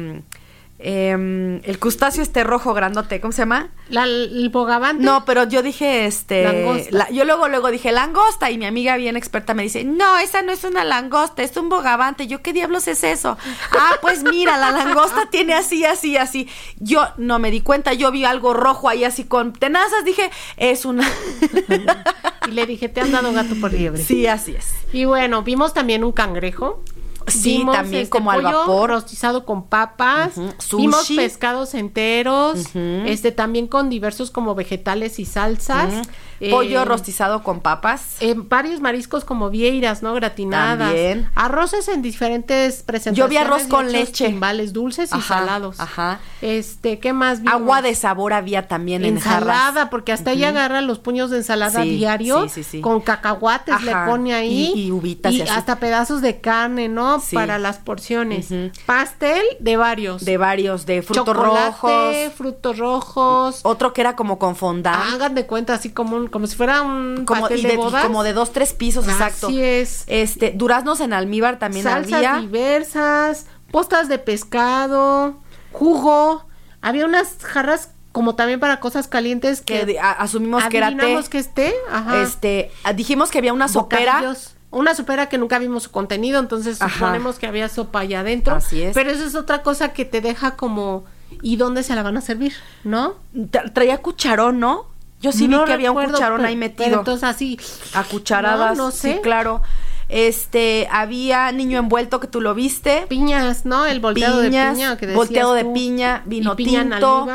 eh, 0.78 1.62
el 1.64 1.80
crustáceo 1.80 2.22
este 2.22 2.44
rojo 2.44 2.74
grandote, 2.74 3.22
¿cómo 3.22 3.32
se 3.32 3.44
llama? 3.44 3.70
La, 3.90 4.04
el 4.04 4.50
bogavante. 4.50 5.04
No, 5.04 5.24
pero 5.24 5.48
yo 5.48 5.62
dije 5.62 6.06
este. 6.06 6.44
Langosta. 6.44 7.10
yo 7.12 7.24
luego, 7.24 7.48
luego 7.48 7.72
dije 7.72 7.94
langosta 7.94 8.52
y 8.52 8.58
mi 8.58 8.66
amiga 8.66 8.98
bien 8.98 9.16
experta 9.16 9.54
me 9.54 9.64
dice, 9.64 9.86
no, 9.86 10.18
esa 10.18 10.42
no 10.42 10.52
es 10.52 10.66
una 10.66 10.84
langosta, 10.84 11.44
es 11.44 11.56
un 11.56 11.70
bogavante. 11.70 12.28
Yo, 12.28 12.42
¿qué 12.42 12.52
diablos 12.52 12.90
es 12.90 13.06
eso? 13.06 13.38
ah, 13.72 13.96
pues 14.02 14.24
mira, 14.24 14.58
la 14.58 14.72
langosta 14.72 15.30
tiene 15.30 15.54
así, 15.54 15.86
así, 15.86 16.18
así. 16.18 16.50
Yo 16.78 17.08
no 17.18 17.40
me 17.40 17.52
di 17.52 17.62
cuenta, 17.62 17.94
yo 17.94 18.12
vi 18.12 18.26
algo 18.26 18.54
rojo 18.54 18.90
ahí 18.90 19.06
así 19.06 19.24
con 19.24 19.54
tenazas, 19.54 20.04
dije, 20.04 20.30
es 20.58 20.84
una. 20.84 21.10
y 22.48 22.52
le 22.52 22.66
dije, 22.66 22.90
te 22.90 23.00
han 23.00 23.14
dado 23.14 23.32
gato 23.32 23.56
por 23.62 23.72
liebre. 23.72 24.04
Sí, 24.04 24.28
así 24.28 24.54
es. 24.56 24.74
Y 24.92 25.06
bueno, 25.06 25.42
vimos 25.44 25.74
también 25.74 26.04
un 26.04 26.12
cangrejo 26.12 26.84
Sí, 27.28 27.64
también 27.72 28.04
este 28.04 28.10
como 28.10 28.32
al 28.32 28.42
vapor. 28.42 28.90
rostizado 28.90 29.46
con 29.46 29.68
papas. 29.68 30.34
Vimos 30.76 31.12
pescados 31.16 31.74
enteros. 31.74 32.76
Este 32.76 33.32
también 33.32 33.68
con 33.68 33.90
diversos 33.90 34.32
como 34.32 34.56
vegetales 34.56 35.20
y 35.20 35.26
salsas. 35.26 36.08
Pollo 36.50 36.82
eh, 36.82 36.86
rostizado 36.86 37.44
con 37.44 37.62
papas. 37.62 38.18
Eh, 38.20 38.36
varios 38.38 38.82
mariscos 38.82 39.26
como 39.26 39.50
vieiras, 39.50 40.04
¿no? 40.04 40.14
Gratinadas. 40.14 40.90
También. 40.90 41.30
Arroces 41.36 41.88
en 41.88 42.02
diferentes 42.02 42.84
presentaciones. 42.84 43.18
Yo 43.18 43.28
vi 43.28 43.38
arroz 43.38 43.64
con 43.68 43.92
leche. 43.92 44.28
Timbales 44.28 44.74
dulces 44.74 45.12
y 45.16 45.22
salados. 45.22 45.80
Ajá. 45.80 46.20
Este, 46.42 47.00
¿qué 47.00 47.14
más 47.14 47.40
vimos? 47.40 47.54
Agua 47.54 47.82
de 47.82 47.96
sabor 47.96 48.34
había 48.34 48.68
también 48.68 49.04
en 49.06 49.16
Ensalada, 49.16 49.90
porque 49.90 50.12
hasta 50.12 50.32
ella 50.32 50.50
agarra 50.50 50.82
los 50.82 51.00
puños 51.00 51.30
de 51.30 51.38
ensalada 51.38 51.82
diario. 51.82 52.50
Sí, 52.50 52.64
sí, 52.64 52.82
con 52.82 53.02
cacahuates 53.02 53.82
le 53.84 53.94
pone 54.06 54.34
ahí. 54.34 54.74
Y, 54.76 54.92
uvitas 54.92 55.34
y, 55.34 55.42
hasta 55.42 55.80
pedazos 55.80 56.22
de 56.22 56.40
carne, 56.42 56.90
¿no? 56.90 57.22
Para 57.34 57.58
las 57.58 57.78
porciones. 57.78 58.50
Pastel 58.86 59.44
de 59.60 59.78
varios. 59.78 60.26
De 60.26 60.38
varios, 60.38 60.86
de 60.86 61.02
frutos 61.02 61.36
rojos. 61.36 62.16
frutos 62.36 62.78
rojos. 62.78 63.60
Otro 63.64 63.94
que 63.94 64.02
era 64.02 64.16
como 64.16 64.38
con 64.38 64.56
fondant. 64.56 65.14
Hagan 65.14 65.36
de 65.36 65.46
cuenta, 65.46 65.74
así 65.74 65.90
como 65.90 66.18
un 66.18 66.25
como 66.28 66.48
si 66.48 66.56
fuera 66.56 66.82
un 66.82 67.26
como, 67.26 67.42
pastel 67.42 67.64
de, 67.64 67.78
bodas. 67.78 68.06
como 68.06 68.24
de 68.24 68.34
dos 68.34 68.52
tres 68.52 68.74
pisos 68.74 69.08
exacto 69.08 69.48
así 69.48 69.62
es 69.62 70.04
este 70.08 70.52
duraznos 70.52 71.00
en 71.00 71.14
almíbar 71.14 71.60
también 71.60 71.84
salsas 71.84 72.42
diversas 72.42 73.46
postas 73.72 74.08
de 74.08 74.20
pescado 74.20 75.38
jugo 75.72 76.46
había 76.82 77.06
unas 77.06 77.38
jarras 77.42 77.90
como 78.16 78.36
también 78.36 78.62
para 78.62 78.80
cosas 78.80 79.10
calientes 79.10 79.60
que, 79.60 80.00
asumimos 80.00 80.64
que 80.70 80.78
era 80.78 80.96
té. 80.96 81.20
que 81.30 81.38
es 81.38 81.54
té, 81.54 81.76
Ajá. 81.92 82.22
Este, 82.22 82.72
dijimos 82.96 83.30
que 83.30 83.40
había 83.40 83.52
una 83.52 83.68
sopera. 83.68 84.34
Una 84.72 84.96
sopera 84.96 85.28
que 85.28 85.38
nunca 85.38 85.60
vimos 85.60 85.84
su 85.84 85.92
contenido, 85.92 86.40
entonces 86.40 86.78
suponemos 86.78 87.40
que 87.40 87.46
había 87.46 87.68
sopa 87.68 88.00
allá 88.00 88.22
adentro. 88.22 88.56
Así 88.56 88.82
es. 88.82 88.94
Pero 88.94 89.10
eso 89.10 89.26
es 89.26 89.36
otra 89.36 89.64
cosa 89.64 89.92
que 89.92 90.06
te 90.06 90.22
deja 90.22 90.56
como 90.56 91.04
¿y 91.42 91.58
dónde 91.58 91.84
se 91.84 91.94
la 91.94 92.04
van 92.04 92.16
a 92.16 92.22
servir? 92.22 92.54
¿No? 92.86 93.16
Traía 93.74 93.98
cucharón, 93.98 94.62
¿no? 94.62 94.88
Yo 95.26 95.32
sí 95.32 95.48
vi 95.48 95.58
que 95.66 95.74
había 95.74 95.92
un 95.92 96.06
cucharón 96.06 96.46
ahí 96.46 96.56
metido. 96.56 97.00
entonces 97.00 97.24
así. 97.24 97.60
A 97.94 98.04
cucharadas. 98.04 98.78
No, 98.78 98.92
sé. 98.92 99.16
Sí, 99.16 99.20
claro. 99.22 99.64
Este, 100.08 100.88
había 100.92 101.52
niño 101.52 101.80
envuelto 101.80 102.20
que 102.20 102.28
tú 102.28 102.40
lo 102.40 102.54
viste. 102.54 103.08
Piñas, 103.10 103.66
¿no? 103.66 103.88
El 103.88 104.00
volteado 104.00 104.40
de 104.40 104.50
piña 104.50 104.98
que 104.98 105.08
Volteado 105.16 105.56
de 105.56 105.66
piña, 105.66 106.22
vino 106.26 106.56
tinto. 106.56 107.28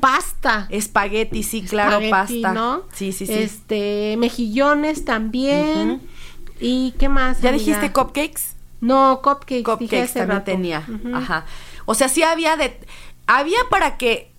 Pasta. 0.00 0.68
Espagueti, 0.70 1.42
sí, 1.42 1.62
claro, 1.62 1.98
pasta. 2.08 2.52
¿no? 2.52 2.84
Sí, 2.92 3.12
sí, 3.12 3.26
sí. 3.26 3.32
Este, 3.32 4.16
mejillones 4.18 5.04
también. 5.04 6.00
¿Y 6.60 6.92
qué 6.92 7.08
más? 7.08 7.40
¿Ya 7.40 7.50
dijiste 7.50 7.92
cupcakes? 7.92 8.54
No, 8.80 9.20
cupcakes. 9.22 9.64
Cupcakes 9.64 10.12
también 10.14 10.44
tenía. 10.44 10.86
Ajá. 11.12 11.44
O 11.86 11.94
sea, 11.94 12.08
sí 12.08 12.22
había 12.22 12.56
de. 12.56 12.78
Había 13.26 13.58
para 13.68 13.96
que 13.96 14.30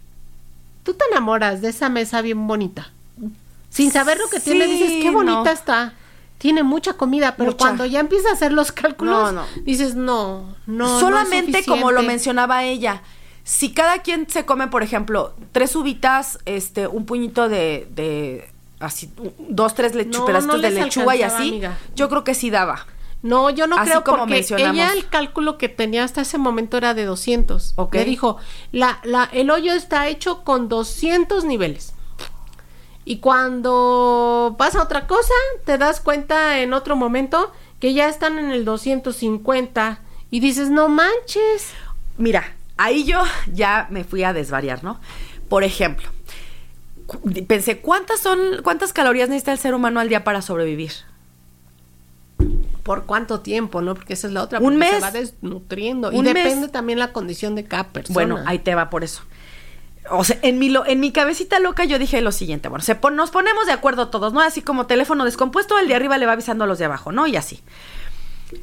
tú 0.88 0.94
te 0.94 1.04
enamoras 1.12 1.62
de 1.62 1.68
esa 1.68 1.90
mesa 1.90 2.22
bien 2.22 2.48
bonita. 2.48 2.94
Sin 3.70 3.92
saber 3.92 4.18
lo 4.20 4.30
que 4.30 4.40
tiene, 4.40 4.68
dices, 4.68 5.04
qué 5.04 5.12
bonita 5.12 5.52
está. 5.52 5.94
Tiene 6.38 6.64
mucha 6.64 6.94
comida, 6.94 7.36
pero 7.36 7.58
cuando 7.58 7.86
ya 7.86 8.00
empieza 8.00 8.30
a 8.30 8.34
hacer 8.34 8.54
los 8.54 8.72
cálculos, 8.72 9.36
dices, 9.66 9.96
no, 9.96 10.56
no. 10.66 11.02
Solamente 11.02 11.66
como 11.66 11.92
lo 11.92 12.04
mencionaba 12.04 12.64
ella, 12.64 13.02
si 13.44 13.74
cada 13.74 14.02
quien 14.02 14.30
se 14.30 14.46
come, 14.46 14.70
por 14.70 14.82
ejemplo, 14.82 15.34
tres 15.52 15.76
uvitas, 15.76 16.40
este, 16.46 16.88
un 16.88 17.06
puñito 17.06 17.50
de, 17.50 17.90
de 17.94 18.50
así, 18.80 19.12
dos, 19.50 19.76
tres 19.76 19.92
pedacitos 19.92 20.62
de 20.62 20.72
lechuga 20.72 21.18
y 21.18 21.24
así, 21.24 21.62
yo 21.98 22.08
creo 22.08 22.24
que 22.24 22.34
sí 22.34 22.50
daba. 22.50 22.88
No, 23.24 23.50
yo 23.50 23.68
no 23.68 23.78
creo 23.78 24.04
como 24.04 24.20
porque 24.20 24.46
ella 24.58 24.94
el 24.94 25.08
cálculo 25.10 25.58
que 25.58 25.70
tenía 25.70 26.04
hasta 26.04 26.22
ese 26.22 26.38
momento 26.38 26.78
era 26.78 26.94
de 26.94 27.06
200. 27.06 27.74
Okay. 27.76 28.02
Le 28.02 28.06
dijo, 28.06 28.38
la, 28.72 29.00
la, 29.04 29.30
el 29.34 29.50
hoyo 29.50 29.74
está 29.74 30.08
hecho 30.08 30.44
con 30.44 30.70
200 30.70 31.44
niveles. 31.44 31.94
Y 33.06 33.20
cuando 33.20 34.56
pasa 34.58 34.84
otra 34.84 35.08
cosa, 35.08 35.34
te 35.66 35.78
das 35.78 36.02
cuenta 36.02 36.60
en 36.60 36.74
otro 36.74 36.96
momento 36.96 37.52
que 37.80 37.94
ya 37.94 38.10
están 38.10 38.38
en 38.38 38.52
el 38.52 38.66
250 38.66 40.02
y 40.30 40.40
dices, 40.40 40.70
no 40.70 40.90
manches. 40.90 41.72
Mira, 42.18 42.56
ahí 42.76 43.06
yo 43.06 43.24
ya 43.52 43.88
me 43.90 44.04
fui 44.04 44.24
a 44.24 44.34
desvariar, 44.34 44.84
¿no? 44.84 45.00
Por 45.48 45.64
ejemplo, 45.64 46.10
pensé, 47.48 47.80
¿cuántas 47.80 48.20
son, 48.20 48.40
cuántas 48.64 48.94
calorías 48.94 49.30
necesita 49.30 49.54
el 49.54 49.60
ser 49.60 49.74
humano 49.74 50.00
al 50.00 50.10
día 50.10 50.24
para 50.24 50.42
sobrevivir? 50.42 50.92
Por 52.88 53.04
cuánto 53.04 53.42
tiempo, 53.42 53.82
¿no? 53.82 53.96
Porque 53.96 54.14
esa 54.14 54.28
es 54.28 54.34
la 54.34 54.42
otra. 54.42 54.60
Un 54.60 54.78
mes. 54.78 54.92
Se 54.92 55.00
va 55.02 55.12
desnutriendo. 55.12 56.10
y 56.14 56.22
depende 56.22 56.70
también 56.70 56.98
la 56.98 57.12
condición 57.12 57.54
de 57.54 57.66
cada 57.66 57.90
persona. 57.90 58.14
Bueno, 58.14 58.40
ahí 58.46 58.60
te 58.60 58.74
va 58.76 58.90
por 58.90 59.04
eso. 59.04 59.24
O 60.10 60.24
sea, 60.24 60.40
en 60.42 60.58
mi, 60.58 60.74
en 60.74 61.02
mi 61.02 61.12
cabecita 61.12 61.60
loca 61.60 61.84
yo 61.84 62.00
dije 62.00 62.22
lo 62.22 62.32
siguiente, 62.32 62.70
bueno, 62.70 62.82
se 62.82 62.98
nos 63.12 63.30
ponemos 63.30 63.66
de 63.66 63.74
acuerdo 63.74 64.08
todos, 64.08 64.32
¿no? 64.32 64.40
Así 64.40 64.62
como 64.62 64.88
teléfono 64.88 65.26
descompuesto, 65.26 65.78
el 65.78 65.90
de 65.90 65.96
arriba 65.96 66.18
le 66.18 66.26
va 66.26 66.32
avisando 66.32 66.64
a 66.64 66.68
los 66.68 66.80
de 66.80 66.86
abajo, 66.86 67.12
¿no? 67.12 67.28
Y 67.28 67.36
así. 67.36 67.62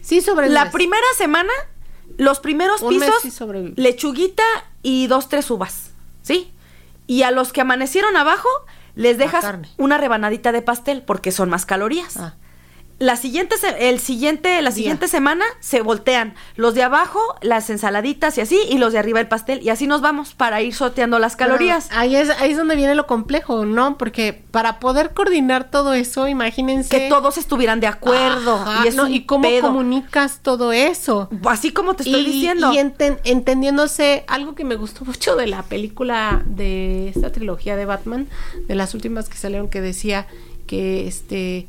Sí, 0.01 0.23
sobre 0.23 0.49
La 0.49 0.71
primera 0.71 1.07
semana, 1.19 1.53
los 2.17 2.41
primeros 2.41 2.83
pisos, 2.83 3.23
lechuguita 3.77 4.43
y 4.83 5.07
dos, 5.07 5.29
tres 5.29 5.51
uvas, 5.51 5.91
¿sí? 6.23 6.51
Y 7.07 7.25
a 7.25 7.31
los 7.31 7.53
que 7.53 7.61
amanecieron 7.61 8.17
abajo, 8.17 8.49
les 8.95 9.19
dejas 9.19 9.45
una 9.77 9.99
rebanadita 9.99 10.51
de 10.51 10.63
pastel 10.63 11.03
porque 11.03 11.31
son 11.31 11.51
más 11.51 11.67
calorías. 11.67 12.17
Ah 12.17 12.37
la 12.99 13.17
siguiente 13.17 13.57
el 13.79 13.99
siguiente 13.99 14.63
la 14.63 14.71
siguiente 14.71 15.09
semana 15.09 15.45
se 15.61 15.83
voltean. 15.83 16.35
Los 16.55 16.75
de 16.75 16.85
abajo 16.85 17.21
las 17.43 17.69
ensaladitas 17.71 18.39
y 18.39 18.41
así 18.41 18.59
y 18.71 18.79
los 18.79 18.93
de 18.93 18.99
arriba 19.01 19.21
el 19.21 19.27
pastel. 19.27 19.63
Y 19.63 19.71
así 19.71 19.87
nos 19.87 20.01
vamos 20.01 20.35
para 20.35 20.63
ir 20.63 20.75
sorteando 20.75 21.19
las 21.19 21.35
calorías. 21.35 21.89
ahí 21.91 22.15
es 22.15 22.31
ahí 22.31 22.53
es 22.53 22.57
donde 22.57 22.77
viene 22.77 22.95
lo 22.95 23.07
complejo 23.07 23.65
no 23.65 23.99
porque 23.99 24.45
para 24.51 24.79
poder 24.79 25.13
coordinar 25.13 25.71
todo 25.71 25.95
eso 25.95 26.29
imagínense 26.29 26.89
que 26.89 27.09
todos 27.09 27.37
estuvieran 27.37 27.81
de 27.81 27.89
acuerdo 27.89 28.65
y 28.85 28.89
eso 28.89 29.09
y 29.09 29.25
cómo 29.25 29.49
comunicas 29.61 30.41
todo 30.43 30.73
eso. 30.73 31.29
Así 31.47 31.73
como 31.73 31.95
te 31.95 32.05
estoy 32.05 32.25
diciendo. 32.25 32.73
y 32.73 32.79
entendiéndose 32.79 34.25
algo 34.29 34.55
que 34.55 34.65
me 34.65 34.77
gustó 34.77 35.05
mucho 35.05 35.35
de 35.37 35.49
la 35.49 35.63
película 35.63 36.43
de 36.47 37.09
esta 37.09 37.33
trilogía 37.33 37.77
de 37.77 37.87
Batman 37.87 38.29
de 38.69 38.75
las 38.77 38.95
últimas 38.95 39.29
que 39.29 39.37
salieron 39.37 39.69
que 39.69 39.81
decía 39.81 40.27
que 40.67 41.07
este 41.07 41.67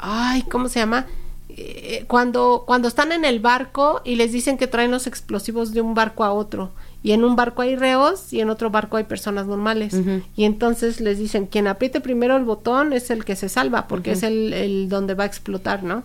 ay, 0.00 0.42
¿cómo 0.42 0.68
se 0.68 0.80
llama? 0.80 1.06
Eh, 1.48 2.04
cuando, 2.06 2.64
cuando 2.66 2.88
están 2.88 3.12
en 3.12 3.24
el 3.24 3.40
barco 3.40 4.02
y 4.04 4.16
les 4.16 4.32
dicen 4.32 4.56
que 4.56 4.66
traen 4.66 4.90
los 4.90 5.06
explosivos 5.06 5.72
de 5.72 5.80
un 5.80 5.94
barco 5.94 6.24
a 6.24 6.32
otro. 6.32 6.70
Y 7.02 7.12
en 7.12 7.24
un 7.24 7.34
barco 7.34 7.62
hay 7.62 7.76
reos 7.76 8.32
y 8.32 8.40
en 8.40 8.50
otro 8.50 8.70
barco 8.70 8.96
hay 8.96 9.04
personas 9.04 9.46
normales. 9.46 9.94
Y 10.36 10.44
entonces 10.44 11.00
les 11.00 11.18
dicen, 11.18 11.46
quien 11.46 11.66
apriete 11.66 12.00
primero 12.00 12.36
el 12.36 12.44
botón 12.44 12.92
es 12.92 13.10
el 13.10 13.24
que 13.24 13.36
se 13.36 13.48
salva, 13.48 13.88
porque 13.88 14.12
es 14.12 14.22
el, 14.22 14.52
el 14.52 14.88
donde 14.90 15.14
va 15.14 15.24
a 15.24 15.26
explotar, 15.26 15.82
¿no? 15.82 16.02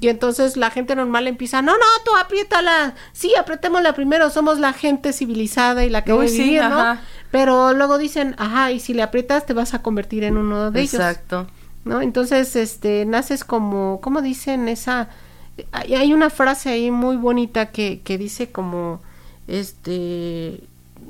Y 0.00 0.08
entonces 0.08 0.56
la 0.56 0.70
gente 0.70 0.96
normal 0.96 1.26
empieza, 1.26 1.60
no, 1.60 1.72
no, 1.72 1.86
tú 2.06 2.16
apriétala. 2.16 2.94
Sí, 3.12 3.34
apretémosla 3.38 3.92
primero, 3.92 4.30
somos 4.30 4.58
la 4.58 4.72
gente 4.72 5.12
civilizada 5.12 5.84
y 5.84 5.90
la 5.90 6.04
que 6.04 6.12
debe 6.12 6.30
vivir, 6.30 6.64
¿no? 6.64 6.98
Pero 7.30 7.74
luego 7.74 7.98
dicen, 7.98 8.34
ajá, 8.38 8.72
y 8.72 8.80
si 8.80 8.94
le 8.94 9.02
aprietas 9.02 9.44
te 9.44 9.52
vas 9.52 9.74
a 9.74 9.82
convertir 9.82 10.24
en 10.24 10.38
uno 10.38 10.70
de 10.70 10.80
ellos. 10.80 10.94
Exacto. 10.94 11.46
¿No? 11.84 12.00
Entonces, 12.00 12.56
este, 12.56 13.04
naces 13.06 13.44
como, 13.44 14.00
¿cómo 14.02 14.22
dicen 14.22 14.68
esa? 14.68 15.08
Hay 15.72 16.12
una 16.14 16.30
frase 16.30 16.70
ahí 16.70 16.90
muy 16.90 17.16
bonita 17.16 17.70
que, 17.70 18.00
que 18.02 18.16
dice 18.18 18.50
como, 18.50 19.00
este, 19.46 20.62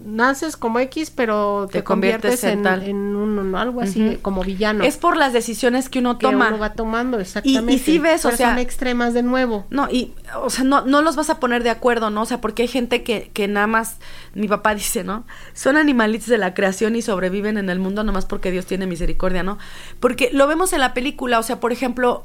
naces 0.04 0.56
como 0.56 0.78
X, 0.80 1.10
pero 1.14 1.68
te, 1.70 1.84
conviertes, 1.84 2.44
en, 2.44 2.66
en, 2.66 3.16
un, 3.16 3.54
algo 3.54 3.80
así, 3.80 4.18
como 4.22 4.42
villano. 4.42 4.84
Es 4.84 4.96
por 4.96 5.16
las 5.16 5.32
decisiones 5.32 5.88
que 5.88 5.98
uno 5.98 6.18
toma. 6.18 6.46
Que 6.46 6.54
uno 6.54 6.60
va 6.60 6.72
tomando, 6.72 7.18
exactamente. 7.18 7.72
Y, 7.72 7.78
si 7.78 7.98
ves, 7.98 8.24
o 8.24 8.30
sea. 8.30 8.50
Son 8.50 8.58
extremas 8.58 9.14
de 9.14 9.22
nuevo. 9.22 9.66
No, 9.70 9.88
y, 9.90 10.12
o 10.42 10.50
sea, 10.50 10.64
no, 10.64 10.82
no 10.82 11.02
los 11.02 11.16
vas 11.16 11.30
a 11.30 11.40
poner 11.40 11.62
de 11.62 11.70
acuerdo, 11.70 12.10
¿no? 12.10 12.22
O 12.22 12.26
sea, 12.26 12.40
porque 12.40 12.62
hay 12.62 12.68
gente 12.68 13.02
que, 13.02 13.30
que 13.32 13.48
nada 13.48 13.66
más, 13.66 13.98
mi 14.34 14.48
papá 14.48 14.74
dice, 14.74 15.04
¿no? 15.04 15.24
Son 15.52 15.76
animalitos 15.76 16.28
de 16.28 16.38
la 16.38 16.54
creación 16.54 16.96
y 16.96 17.02
sobreviven 17.02 17.58
en 17.58 17.70
el 17.70 17.78
mundo 17.78 18.04
nomás 18.04 18.26
porque 18.26 18.50
Dios 18.50 18.66
tiene 18.66 18.86
misericordia, 18.86 19.42
¿no? 19.42 19.58
Porque 20.00 20.30
lo 20.32 20.46
vemos 20.46 20.72
en 20.72 20.80
la 20.80 20.94
película, 20.94 21.38
o 21.38 21.42
sea, 21.42 21.60
por 21.60 21.72
ejemplo, 21.72 22.24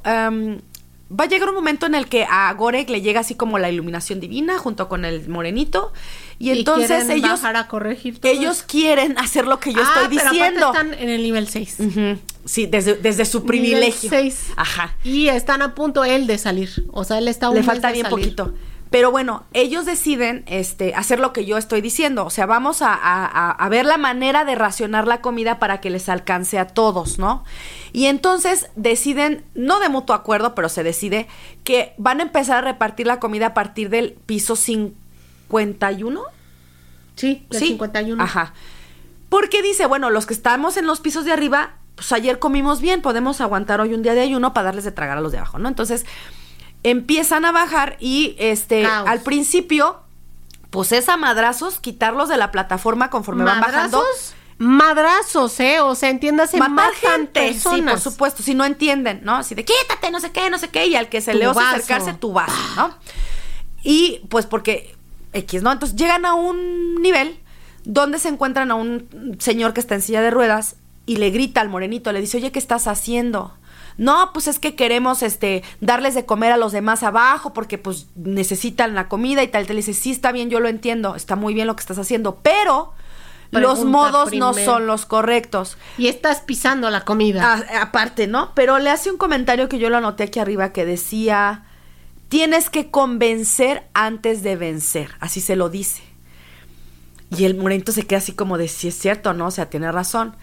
va 1.11 1.23
a 1.23 1.27
llegar 1.27 1.49
un 1.49 1.55
momento 1.55 1.85
en 1.85 1.95
el 1.95 2.07
que 2.07 2.25
a 2.29 2.51
Gorek 2.53 2.89
le 2.89 3.01
llega 3.01 3.19
así 3.19 3.35
como 3.35 3.59
la 3.59 3.69
iluminación 3.69 4.19
divina 4.19 4.57
junto 4.57 4.89
con 4.89 5.05
el 5.05 5.27
morenito 5.29 5.93
y, 6.37 6.51
entonces 6.51 7.09
ellos 7.09 7.43
a 7.43 7.67
corregir 7.67 8.19
ellos 8.23 8.63
quieren 8.63 9.17
hacer 9.17 9.47
lo 9.47 9.59
que 9.59 9.73
yo 9.73 9.81
ah, 9.81 10.01
estoy 10.01 10.17
diciendo. 10.17 10.67
están 10.67 10.93
en 10.93 11.09
el 11.09 11.23
nivel 11.23 11.47
6. 11.47 11.77
Sí, 12.45 12.65
desde, 12.67 12.95
desde 12.95 13.25
su 13.25 13.45
privilegio. 13.45 14.09
Nivel 14.11 14.31
6. 14.31 14.53
Ajá. 14.55 14.95
Y 15.03 15.29
están 15.29 15.61
a 15.61 15.73
punto 15.75 16.03
él 16.03 16.27
de 16.27 16.37
salir, 16.37 16.85
o 16.91 17.03
sea, 17.03 17.17
él 17.17 17.27
está 17.27 17.49
un 17.49 17.55
Le 17.55 17.63
falta 17.63 17.91
bien 17.91 18.07
poquito. 18.09 18.53
Pero 18.95 19.11
bueno, 19.11 19.43
ellos 19.53 19.85
deciden 19.85 20.43
este, 20.47 20.93
hacer 20.95 21.19
lo 21.19 21.33
que 21.33 21.43
yo 21.43 21.57
estoy 21.57 21.81
diciendo. 21.81 22.25
O 22.25 22.29
sea, 22.29 22.45
vamos 22.45 22.81
a, 22.81 22.93
a, 22.93 23.69
ver 23.69 23.85
la 23.85 23.97
manera 23.97 24.45
de 24.45 24.55
racionar 24.55 25.07
la 25.07 25.21
comida 25.21 25.59
para 25.59 25.81
que 25.81 25.89
les 25.89 26.07
alcance 26.07 26.59
a 26.59 26.67
todos, 26.67 27.19
¿no? 27.19 27.43
Y 27.91 28.05
entonces 28.05 28.69
deciden, 28.75 29.43
no 29.53 29.79
de 29.79 29.89
mutuo 29.89 30.15
acuerdo, 30.15 30.55
pero 30.55 30.69
se 30.69 30.83
decide 30.83 31.27
que 31.63 31.93
van 31.97 32.19
a 32.19 32.23
empezar 32.23 32.59
a 32.59 32.61
repartir 32.61 33.07
la 33.07 33.19
comida 33.19 33.47
a 33.47 33.53
partir 33.53 33.89
del 33.89 34.13
piso 34.25 34.55
51. 35.49 36.21
Sí, 37.15 37.45
del 37.49 37.61
51. 37.61 38.23
Ajá. 38.23 38.53
Porque 39.29 39.61
dice, 39.61 39.85
bueno, 39.85 40.09
los 40.09 40.25
que 40.25 40.33
estamos 40.33 40.77
en 40.77 40.85
los 40.85 40.99
pisos 40.99 41.25
de 41.25 41.31
arriba, 41.31 41.73
pues 41.95 42.11
ayer 42.11 42.39
comimos 42.39 42.81
bien, 42.81 43.01
podemos 43.01 43.41
aguantar 43.41 43.81
hoy 43.81 43.93
un 43.93 44.03
día 44.03 44.13
de 44.13 44.21
ayuno 44.21 44.53
para 44.53 44.65
darles 44.65 44.83
de 44.83 44.91
tragar 44.91 45.17
a 45.17 45.21
los 45.21 45.31
de 45.31 45.39
abajo, 45.39 45.59
¿no? 45.59 45.67
Entonces 45.67 46.05
empiezan 46.83 47.45
a 47.45 47.51
bajar 47.51 47.97
y 47.99 48.35
este 48.37 48.85
al 48.85 49.21
principio 49.21 50.01
pues 50.69 50.91
es 50.91 51.09
a 51.09 51.17
madrazos 51.17 51.79
quitarlos 51.79 52.29
de 52.29 52.37
la 52.37 52.51
plataforma 52.51 53.09
conforme 53.09 53.43
van 53.43 53.61
bajando. 53.61 54.03
Madrazos, 54.57 55.59
¿eh? 55.59 55.81
O 55.81 55.95
sea, 55.95 56.09
entiéndase, 56.09 56.57
matar 56.57 56.93
gente. 56.93 57.53
Sí, 57.53 57.81
por 57.81 57.99
supuesto, 57.99 58.41
si 58.41 58.55
no 58.55 58.63
entienden, 58.63 59.21
¿no? 59.23 59.35
Así 59.35 59.53
de 59.53 59.65
quítate, 59.65 60.11
no 60.11 60.19
sé 60.19 60.31
qué, 60.31 60.49
no 60.49 60.57
sé 60.59 60.69
qué, 60.69 60.85
y 60.87 60.95
al 60.95 61.09
que 61.09 61.19
se 61.19 61.33
le 61.33 61.47
osa 61.47 61.71
acercarse, 61.71 62.13
tu 62.13 62.31
vas, 62.31 62.51
¿no? 62.77 62.93
Y 63.83 64.21
pues 64.29 64.45
porque 64.45 64.94
X, 65.35 65.61
¿no? 65.61 65.71
Entonces 65.71 65.97
llegan 65.97 66.25
a 66.25 66.33
un 66.33 66.95
nivel 67.01 67.39
donde 67.83 68.19
se 68.19 68.29
encuentran 68.29 68.71
a 68.71 68.75
un 68.75 69.37
señor 69.39 69.73
que 69.73 69.79
está 69.79 69.95
en 69.95 70.01
silla 70.01 70.21
de 70.21 70.31
ruedas 70.31 70.75
y 71.05 71.17
le 71.17 71.29
grita 71.29 71.61
al 71.61 71.69
morenito, 71.69 72.11
le 72.11 72.21
dice, 72.21 72.37
oye, 72.37 72.51
¿qué 72.51 72.59
estás 72.59 72.87
haciendo? 72.87 73.53
No, 73.97 74.31
pues 74.33 74.47
es 74.47 74.59
que 74.59 74.75
queremos 74.75 75.23
este 75.23 75.63
darles 75.79 76.15
de 76.15 76.25
comer 76.25 76.51
a 76.51 76.57
los 76.57 76.71
demás 76.71 77.03
abajo 77.03 77.53
porque 77.53 77.77
pues 77.77 78.07
necesitan 78.15 78.93
la 78.93 79.07
comida 79.07 79.41
y 79.43 79.47
tal. 79.47 79.67
Te 79.67 79.73
le 79.73 79.77
dice, 79.77 79.93
sí, 79.93 80.11
está 80.11 80.31
bien, 80.31 80.49
yo 80.49 80.59
lo 80.59 80.67
entiendo, 80.67 81.15
está 81.15 81.35
muy 81.35 81.53
bien 81.53 81.67
lo 81.67 81.75
que 81.75 81.81
estás 81.81 81.99
haciendo, 81.99 82.39
pero 82.41 82.93
los 83.51 83.85
modos 83.85 84.33
no 84.33 84.53
son 84.53 84.87
los 84.87 85.05
correctos. 85.05 85.77
Y 85.97 86.07
estás 86.07 86.41
pisando 86.41 86.89
la 86.89 87.01
comida. 87.01 87.63
Aparte, 87.79 88.27
¿no? 88.27 88.51
Pero 88.53 88.79
le 88.79 88.89
hace 88.89 89.11
un 89.11 89.17
comentario 89.17 89.69
que 89.69 89.79
yo 89.79 89.89
lo 89.89 89.97
anoté 89.97 90.23
aquí 90.23 90.39
arriba 90.39 90.73
que 90.73 90.85
decía, 90.85 91.64
tienes 92.35 92.69
que 92.69 92.91
convencer 92.91 93.87
antes 93.93 94.43
de 94.43 94.57
vencer, 94.57 95.11
así 95.21 95.39
se 95.39 95.55
lo 95.55 95.69
dice. 95.69 96.03
Y 97.29 97.45
el 97.45 97.55
morenito 97.55 97.93
se 97.93 98.05
queda 98.05 98.17
así 98.17 98.33
como 98.33 98.57
de, 98.57 98.67
si 98.67 98.89
es 98.89 98.99
cierto, 98.99 99.33
¿no? 99.33 99.47
O 99.47 99.51
sea, 99.51 99.69
tiene 99.69 99.89
razón. 99.89 100.35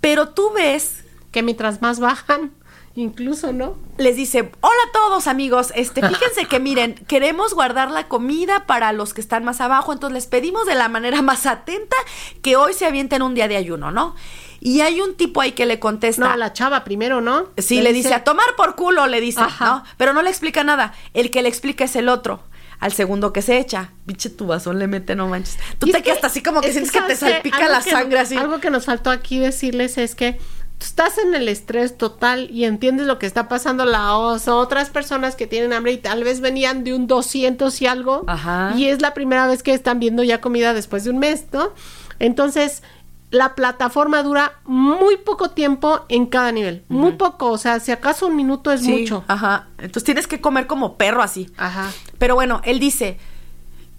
Pero 0.00 0.28
tú 0.28 0.52
ves... 0.54 1.02
Que 1.32 1.42
mientras 1.42 1.82
más 1.82 1.98
bajan, 1.98 2.52
incluso, 2.96 3.52
¿no? 3.52 3.76
Les 3.98 4.16
dice, 4.16 4.50
hola 4.60 4.80
a 4.88 4.92
todos 4.92 5.26
amigos, 5.26 5.72
este, 5.76 6.06
fíjense 6.06 6.46
que 6.46 6.58
miren, 6.58 6.94
queremos 7.06 7.54
guardar 7.54 7.90
la 7.90 8.08
comida 8.08 8.66
para 8.66 8.92
los 8.92 9.14
que 9.14 9.20
están 9.20 9.44
más 9.44 9.60
abajo, 9.60 9.92
entonces 9.92 10.14
les 10.14 10.26
pedimos 10.26 10.66
de 10.66 10.74
la 10.74 10.88
manera 10.88 11.22
más 11.22 11.46
atenta 11.46 11.96
que 12.42 12.56
hoy 12.56 12.72
se 12.72 12.86
avienten 12.86 13.22
un 13.22 13.34
día 13.34 13.48
de 13.48 13.56
ayuno, 13.56 13.92
¿no? 13.92 14.16
Y 14.58 14.80
hay 14.80 15.00
un 15.00 15.14
tipo 15.14 15.42
ahí 15.42 15.52
que 15.52 15.66
le 15.66 15.78
contesta. 15.78 16.28
No, 16.28 16.36
la 16.36 16.52
chava 16.54 16.82
primero, 16.82 17.20
¿no? 17.20 17.50
Sí, 17.58 17.82
le, 17.82 17.92
dice, 17.92 18.14
a 18.14 18.24
tomar 18.24 18.46
por 18.56 18.74
culo, 18.74 19.06
le 19.06 19.20
dice, 19.20 19.42
¿no? 19.60 19.84
Pero 19.98 20.14
no 20.14 20.22
le 20.22 20.30
explica 20.30 20.64
nada. 20.64 20.94
El 21.12 21.30
que 21.30 21.42
le 21.42 21.48
explica 21.48 21.84
es 21.84 21.94
el 21.94 22.08
otro 22.08 22.42
al 22.80 22.92
segundo 22.92 23.32
que 23.32 23.42
se 23.42 23.58
echa. 23.58 23.90
Pinche 24.06 24.30
tu 24.30 24.46
vasón 24.46 24.78
le 24.78 24.86
mete, 24.86 25.14
no 25.14 25.28
manches. 25.28 25.58
Tú 25.78 25.86
te 25.86 26.02
quedas 26.02 26.24
así 26.24 26.42
como 26.42 26.60
que 26.60 26.72
sientes 26.72 26.92
que, 26.92 27.00
te 27.02 27.16
salpica 27.16 27.68
la 27.68 27.80
sangre 27.80 28.18
así. 28.18 28.36
Algo 28.36 28.58
que 28.60 28.70
nos 28.70 28.86
faltó 28.86 29.10
aquí 29.10 29.38
decirles 29.38 29.98
es 29.98 30.14
que 30.14 30.38
estás 30.80 31.18
en 31.18 31.34
el 31.34 31.48
estrés 31.48 31.96
total 31.98 32.50
y 32.50 32.64
entiendes 32.64 33.06
lo 33.06 33.18
que 33.18 33.26
está 33.26 33.48
pasando 33.48 33.84
las 33.84 34.48
otras 34.48 34.90
personas 34.90 35.36
que 35.36 35.46
tienen 35.46 35.72
hambre 35.72 35.92
y 35.92 35.98
tal 35.98 36.24
vez 36.24 36.40
venían 36.40 36.84
de 36.84 36.94
un 36.94 37.06
200 37.06 37.80
y 37.82 37.86
algo 37.86 38.24
Ajá. 38.26 38.72
y 38.76 38.86
es 38.86 39.02
la 39.02 39.14
primera 39.14 39.46
vez 39.46 39.62
que 39.62 39.74
están 39.74 39.98
viendo 40.00 40.22
ya 40.22 40.40
comida 40.40 40.74
después 40.74 41.04
de 41.04 41.10
un 41.10 41.18
mes, 41.18 41.44
¿no? 41.52 41.70
Entonces, 42.18 42.82
la 43.30 43.54
plataforma 43.54 44.22
dura 44.22 44.52
muy 44.64 45.16
poco 45.16 45.50
tiempo 45.50 46.00
en 46.08 46.26
cada 46.26 46.52
nivel, 46.52 46.84
muy 46.88 47.12
poco, 47.12 47.50
o 47.50 47.58
sea, 47.58 47.80
si 47.80 47.90
acaso 47.92 48.26
un 48.28 48.36
minuto 48.36 48.72
es 48.72 48.82
mucho. 48.82 49.24
Ajá. 49.28 49.66
Entonces 49.78 50.04
tienes 50.04 50.26
que 50.26 50.40
comer 50.40 50.66
como 50.66 50.96
perro 50.96 51.22
así. 51.22 51.50
Ajá. 51.56 51.90
Pero 52.18 52.34
bueno, 52.36 52.60
él 52.64 52.78
dice, 52.78 53.18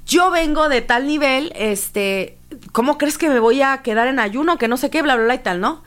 "Yo 0.05 0.32
vengo 0.32 0.69
de 0.69 0.82
tal 0.82 1.05
nivel, 1.05 1.51
este, 1.55 2.38
¿cómo 2.71 2.97
crees 2.97 3.17
que 3.17 3.30
me 3.30 3.39
voy 3.39 3.61
a 3.61 3.80
quedar 3.80 4.07
en 4.07 4.19
ayuno? 4.19 4.57
Que 4.57 4.67
no 4.67 4.78
sé 4.78 4.89
qué, 4.89 5.01
bla 5.01 5.15
bla 5.15 5.25
bla 5.25 5.36
y 5.36 5.39
tal, 5.39 5.59
¿no?" 5.59 5.84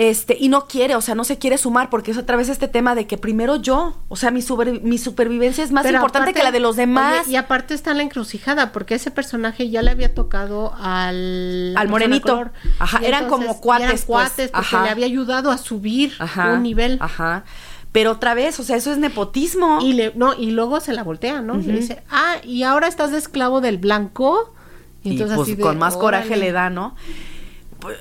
Este, 0.00 0.34
y 0.40 0.48
no 0.48 0.66
quiere, 0.66 0.96
o 0.96 1.02
sea, 1.02 1.14
no 1.14 1.24
se 1.24 1.36
quiere 1.36 1.58
sumar 1.58 1.90
porque 1.90 2.10
es 2.10 2.16
otra 2.16 2.34
vez 2.34 2.48
este 2.48 2.68
tema 2.68 2.94
de 2.94 3.06
que 3.06 3.18
primero 3.18 3.56
yo, 3.56 3.98
o 4.08 4.16
sea, 4.16 4.30
mi, 4.30 4.42
mi 4.82 4.96
supervivencia 4.96 5.62
es 5.62 5.72
más 5.72 5.84
importante 5.84 6.32
que 6.32 6.42
la 6.42 6.52
de 6.52 6.58
los 6.58 6.76
demás. 6.76 7.28
y 7.28 7.36
aparte 7.36 7.74
está 7.74 7.92
la 7.92 8.02
encrucijada, 8.02 8.72
porque 8.72 8.94
ese 8.94 9.10
personaje 9.10 9.68
ya 9.68 9.82
le 9.82 9.90
había 9.90 10.14
tocado 10.14 10.72
al... 10.80 11.74
Al 11.76 11.88
morenito. 11.90 12.50
Ajá, 12.78 13.00
eran 13.04 13.28
como 13.28 13.60
cuates. 13.60 13.84
Eran 13.84 13.96
pues. 13.96 14.04
cuates 14.06 14.50
porque 14.52 14.76
le 14.84 14.88
había 14.88 15.04
ayudado 15.04 15.50
a 15.50 15.58
subir 15.58 16.14
un 16.50 16.62
nivel. 16.62 16.96
Ajá. 16.98 17.44
Pero 17.92 18.12
otra 18.12 18.32
vez, 18.32 18.58
o 18.58 18.62
sea, 18.62 18.76
eso 18.76 18.92
es 18.92 18.96
nepotismo. 18.96 19.80
Y 19.82 19.92
le, 19.92 20.14
no, 20.14 20.32
y 20.32 20.52
luego 20.52 20.80
se 20.80 20.94
la 20.94 21.02
voltea, 21.02 21.42
¿no? 21.42 21.56
Le 21.56 21.74
dice, 21.74 22.02
ah, 22.08 22.36
y 22.42 22.62
ahora 22.62 22.88
estás 22.88 23.10
de 23.10 23.18
esclavo 23.18 23.60
del 23.60 23.76
blanco. 23.76 24.54
Y 25.02 25.10
entonces 25.10 25.36
pues, 25.36 25.56
con 25.56 25.76
más 25.76 25.98
coraje 25.98 26.38
le 26.38 26.52
da, 26.52 26.70
¿no? 26.70 26.96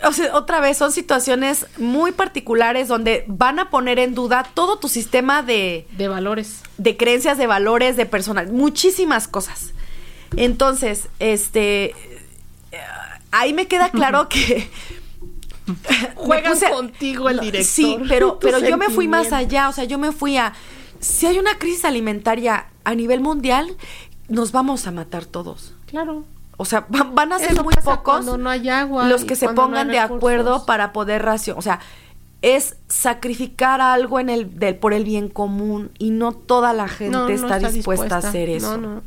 O 0.04 0.14
sea, 0.14 0.36
otra 0.36 0.60
vez, 0.60 0.78
son 0.78 0.92
situaciones 0.92 1.66
muy 1.78 2.12
particulares 2.12 2.88
donde 2.88 3.26
van 3.28 3.60
a 3.60 3.70
poner 3.70 4.00
en 4.00 4.16
duda 4.16 4.46
todo 4.54 4.78
tu 4.78 4.88
sistema 4.88 5.42
de... 5.42 5.88
De 5.98 6.08
valores. 6.08 6.62
De 6.78 6.98
creencias, 6.98 7.38
de 7.38 7.48
valores, 7.48 7.98
de 7.98 8.06
personal, 8.06 8.52
muchísimas 8.52 9.28
cosas. 9.28 9.74
Entonces, 10.36 11.08
este... 11.20 11.94
Ahí 13.32 13.54
me 13.54 13.68
queda 13.68 13.90
claro 13.90 14.30
que... 14.30 14.70
Juegan 16.16 16.60
contigo 16.72 17.30
el 17.30 17.40
director. 17.40 17.66
Sí, 17.66 17.98
pero, 18.08 18.40
pero 18.42 18.60
yo 18.60 18.78
me 18.78 18.90
fui 18.90 19.08
más 19.08 19.32
allá, 19.34 19.70
o 19.70 19.74
sea, 19.74 19.84
yo 19.84 19.98
me 19.98 20.12
fui 20.12 20.38
a... 20.38 20.54
Si 21.00 21.26
hay 21.26 21.40
una 21.40 21.58
crisis 21.58 21.86
alimentaria 21.86 22.68
a 22.84 22.96
nivel 22.96 23.22
mundial, 23.22 23.78
nos 24.28 24.52
vamos 24.52 24.86
a 24.88 24.92
matar 24.92 25.26
todos. 25.26 25.74
Claro. 25.86 26.26
O 26.62 26.66
sea, 26.66 26.86
van 26.89 27.32
a 27.32 27.39
ser 27.39 27.64
muy 27.64 27.74
pocos 27.74 28.38
no 28.38 28.49
hay 28.49 28.68
agua 28.68 29.07
los 29.07 29.24
que 29.24 29.38
se 29.38 29.47
pongan 29.47 29.88
de 29.88 29.97
acuerdo 29.97 30.66
para 30.66 30.91
poder 30.91 31.24
racionar. 31.24 31.57
O 31.57 31.62
sea, 31.62 31.80
es 32.41 32.76
sacrificar 32.89 33.80
algo 33.80 34.20
en 34.20 34.30
el 34.30 34.60
del, 34.60 34.76
por 34.76 34.93
el 34.93 35.05
bien 35.05 35.30
común 35.30 35.91
y 35.99 36.12
no 36.12 36.34
toda 36.34 36.74
la 36.74 36.89
gente 36.89 37.34
está, 37.34 37.60
dispuesta, 37.60 38.16
a 38.16 38.18
hacer 38.18 38.49
eso. 38.49 39.01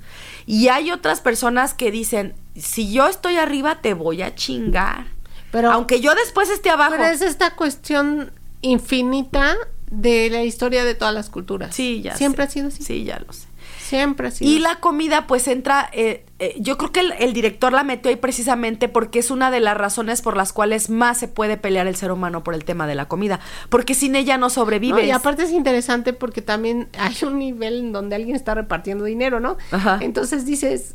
Y 0.46 0.68
hay 0.68 0.90
otras 0.90 1.20
personas 1.20 1.74
que 1.74 1.90
dicen, 1.90 2.32
si 2.56 2.90
yo 2.90 3.06
estoy 3.06 3.36
arriba 3.36 3.82
te 3.82 3.92
voy 3.92 4.22
a 4.22 4.34
chingar. 4.34 5.08
Pero 5.50 5.70
aunque 5.72 6.00
yo 6.00 6.14
después 6.14 6.48
esté 6.48 6.70
abajo. 6.70 6.92
Pero 6.92 7.04
es 7.04 7.20
esta 7.20 7.54
cuestión 7.54 8.32
infinita 8.62 9.56
de 9.90 10.30
la 10.30 10.42
historia 10.42 10.84
de 10.84 10.94
todas 10.94 11.12
las 11.12 11.28
culturas. 11.28 11.74
Sí, 11.74 12.00
ya 12.00 12.16
Siempre 12.16 12.44
ha 12.44 12.48
sido 12.48 12.68
así. 12.68 12.82
Sí, 12.82 13.04
ya 13.04 13.18
lo 13.18 13.30
sé. 13.34 13.51
Siempre 13.92 14.28
así. 14.28 14.46
Y 14.46 14.58
la 14.58 14.76
comida, 14.76 15.26
pues 15.26 15.46
entra. 15.48 15.90
Eh, 15.92 16.24
eh, 16.38 16.54
yo 16.58 16.78
creo 16.78 16.92
que 16.92 17.00
el, 17.00 17.34
director 17.34 17.74
la 17.74 17.82
metió 17.82 18.08
ahí 18.08 18.16
precisamente 18.16 18.88
porque 18.88 19.18
es 19.18 19.30
una 19.30 19.50
de 19.50 19.60
las 19.60 19.76
razones 19.76 20.22
por 20.22 20.34
las 20.34 20.54
cuales 20.54 20.88
más 20.88 21.18
se 21.18 21.28
puede 21.28 21.58
pelear 21.58 21.86
el 21.86 21.94
ser 21.94 22.10
humano 22.10 22.42
por 22.42 22.54
el 22.54 22.64
tema 22.64 22.86
de 22.86 22.94
la 22.94 23.06
comida. 23.06 23.38
Porque 23.68 23.94
sin 23.94 24.16
ella 24.16 24.38
no 24.38 24.48
sobrevive. 24.48 25.04
y 25.04 25.10
aparte 25.10 25.42
es 25.42 25.50
interesante 25.50 26.14
porque 26.14 26.40
también 26.40 26.88
hay 26.98 27.14
un 27.22 27.38
nivel 27.38 27.80
en 27.80 27.92
donde 27.92 28.16
alguien 28.16 28.34
está 28.34 28.54
repartiendo 28.54 29.04
dinero, 29.04 29.40
¿no? 29.40 29.58
Ajá. 29.70 29.98
Entonces 30.00 30.46
dices, 30.46 30.94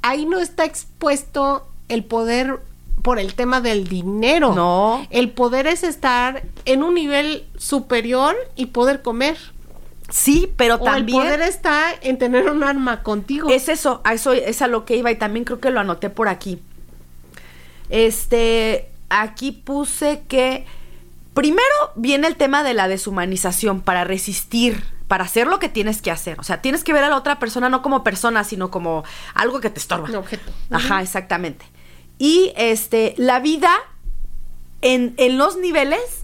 ahí 0.00 0.24
no 0.24 0.40
está 0.40 0.64
expuesto 0.64 1.66
el 1.90 2.02
poder 2.02 2.60
por 3.02 3.18
el 3.18 3.34
tema 3.34 3.60
del 3.60 3.88
dinero. 3.88 4.54
No. 4.54 5.06
El 5.10 5.32
poder 5.32 5.66
es 5.66 5.82
estar 5.82 6.44
en 6.64 6.82
un 6.82 6.94
nivel 6.94 7.44
superior 7.58 8.34
y 8.56 8.66
poder 8.66 9.02
comer. 9.02 9.36
Sí, 10.12 10.52
pero 10.56 10.78
también. 10.78 11.20
El 11.20 11.24
poder 11.24 11.40
está 11.40 11.86
en 12.02 12.18
tener 12.18 12.50
un 12.50 12.62
arma 12.62 13.02
contigo. 13.02 13.48
Es 13.48 13.70
eso, 13.70 14.02
a 14.04 14.12
eso 14.12 14.32
es 14.32 14.60
a 14.60 14.66
lo 14.66 14.84
que 14.84 14.96
iba 14.96 15.10
y 15.10 15.16
también 15.16 15.46
creo 15.46 15.58
que 15.58 15.70
lo 15.70 15.80
anoté 15.80 16.10
por 16.10 16.28
aquí. 16.28 16.60
Este, 17.88 18.90
aquí 19.08 19.52
puse 19.52 20.22
que 20.28 20.66
primero 21.32 21.62
viene 21.96 22.26
el 22.26 22.36
tema 22.36 22.62
de 22.62 22.74
la 22.74 22.88
deshumanización 22.88 23.80
para 23.80 24.04
resistir, 24.04 24.84
para 25.08 25.24
hacer 25.24 25.46
lo 25.46 25.58
que 25.58 25.70
tienes 25.70 26.02
que 26.02 26.10
hacer. 26.10 26.38
O 26.38 26.42
sea, 26.42 26.60
tienes 26.60 26.84
que 26.84 26.92
ver 26.92 27.04
a 27.04 27.08
la 27.08 27.16
otra 27.16 27.38
persona 27.38 27.70
no 27.70 27.80
como 27.80 28.04
persona, 28.04 28.44
sino 28.44 28.70
como 28.70 29.04
algo 29.32 29.60
que 29.60 29.70
te 29.70 29.78
estorba. 29.78 30.10
Un 30.10 30.16
objeto. 30.16 30.52
Ajá, 30.70 31.00
exactamente. 31.00 31.64
Y 32.18 32.52
este, 32.56 33.14
la 33.16 33.40
vida 33.40 33.70
en, 34.82 35.14
en 35.16 35.38
los 35.38 35.56
niveles 35.56 36.21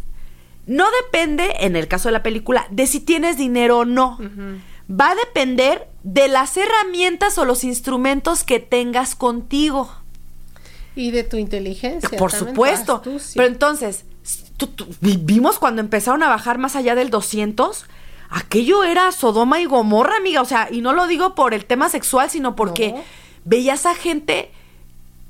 no 0.68 0.84
depende, 1.02 1.50
en 1.60 1.76
el 1.76 1.88
caso 1.88 2.08
de 2.08 2.12
la 2.12 2.22
película, 2.22 2.66
de 2.70 2.86
si 2.86 3.00
tienes 3.00 3.38
dinero 3.38 3.78
o 3.78 3.84
no. 3.86 4.18
Va 4.88 5.10
a 5.10 5.14
depender 5.14 5.88
de 6.02 6.28
las 6.28 6.56
herramientas 6.56 7.38
o 7.38 7.46
los 7.46 7.64
instrumentos 7.64 8.44
que 8.44 8.60
tengas 8.60 9.14
contigo. 9.14 9.90
Y 10.94 11.10
de 11.10 11.24
tu 11.24 11.38
inteligencia. 11.38 12.18
Por 12.18 12.32
supuesto. 12.32 13.02
Pero 13.34 13.48
entonces, 13.48 14.04
vimos 15.00 15.58
cuando 15.58 15.80
empezaron 15.80 16.22
a 16.22 16.28
bajar 16.28 16.58
más 16.58 16.76
allá 16.76 16.94
del 16.94 17.08
200, 17.08 17.86
aquello 18.28 18.84
era 18.84 19.10
Sodoma 19.10 19.60
y 19.60 19.64
Gomorra, 19.64 20.16
amiga. 20.16 20.42
O 20.42 20.44
sea, 20.44 20.68
y 20.70 20.82
no 20.82 20.92
lo 20.92 21.06
digo 21.06 21.34
por 21.34 21.54
el 21.54 21.64
tema 21.64 21.88
sexual, 21.88 22.28
sino 22.28 22.56
porque 22.56 22.94
veías 23.44 23.86
a 23.86 23.94
gente 23.94 24.50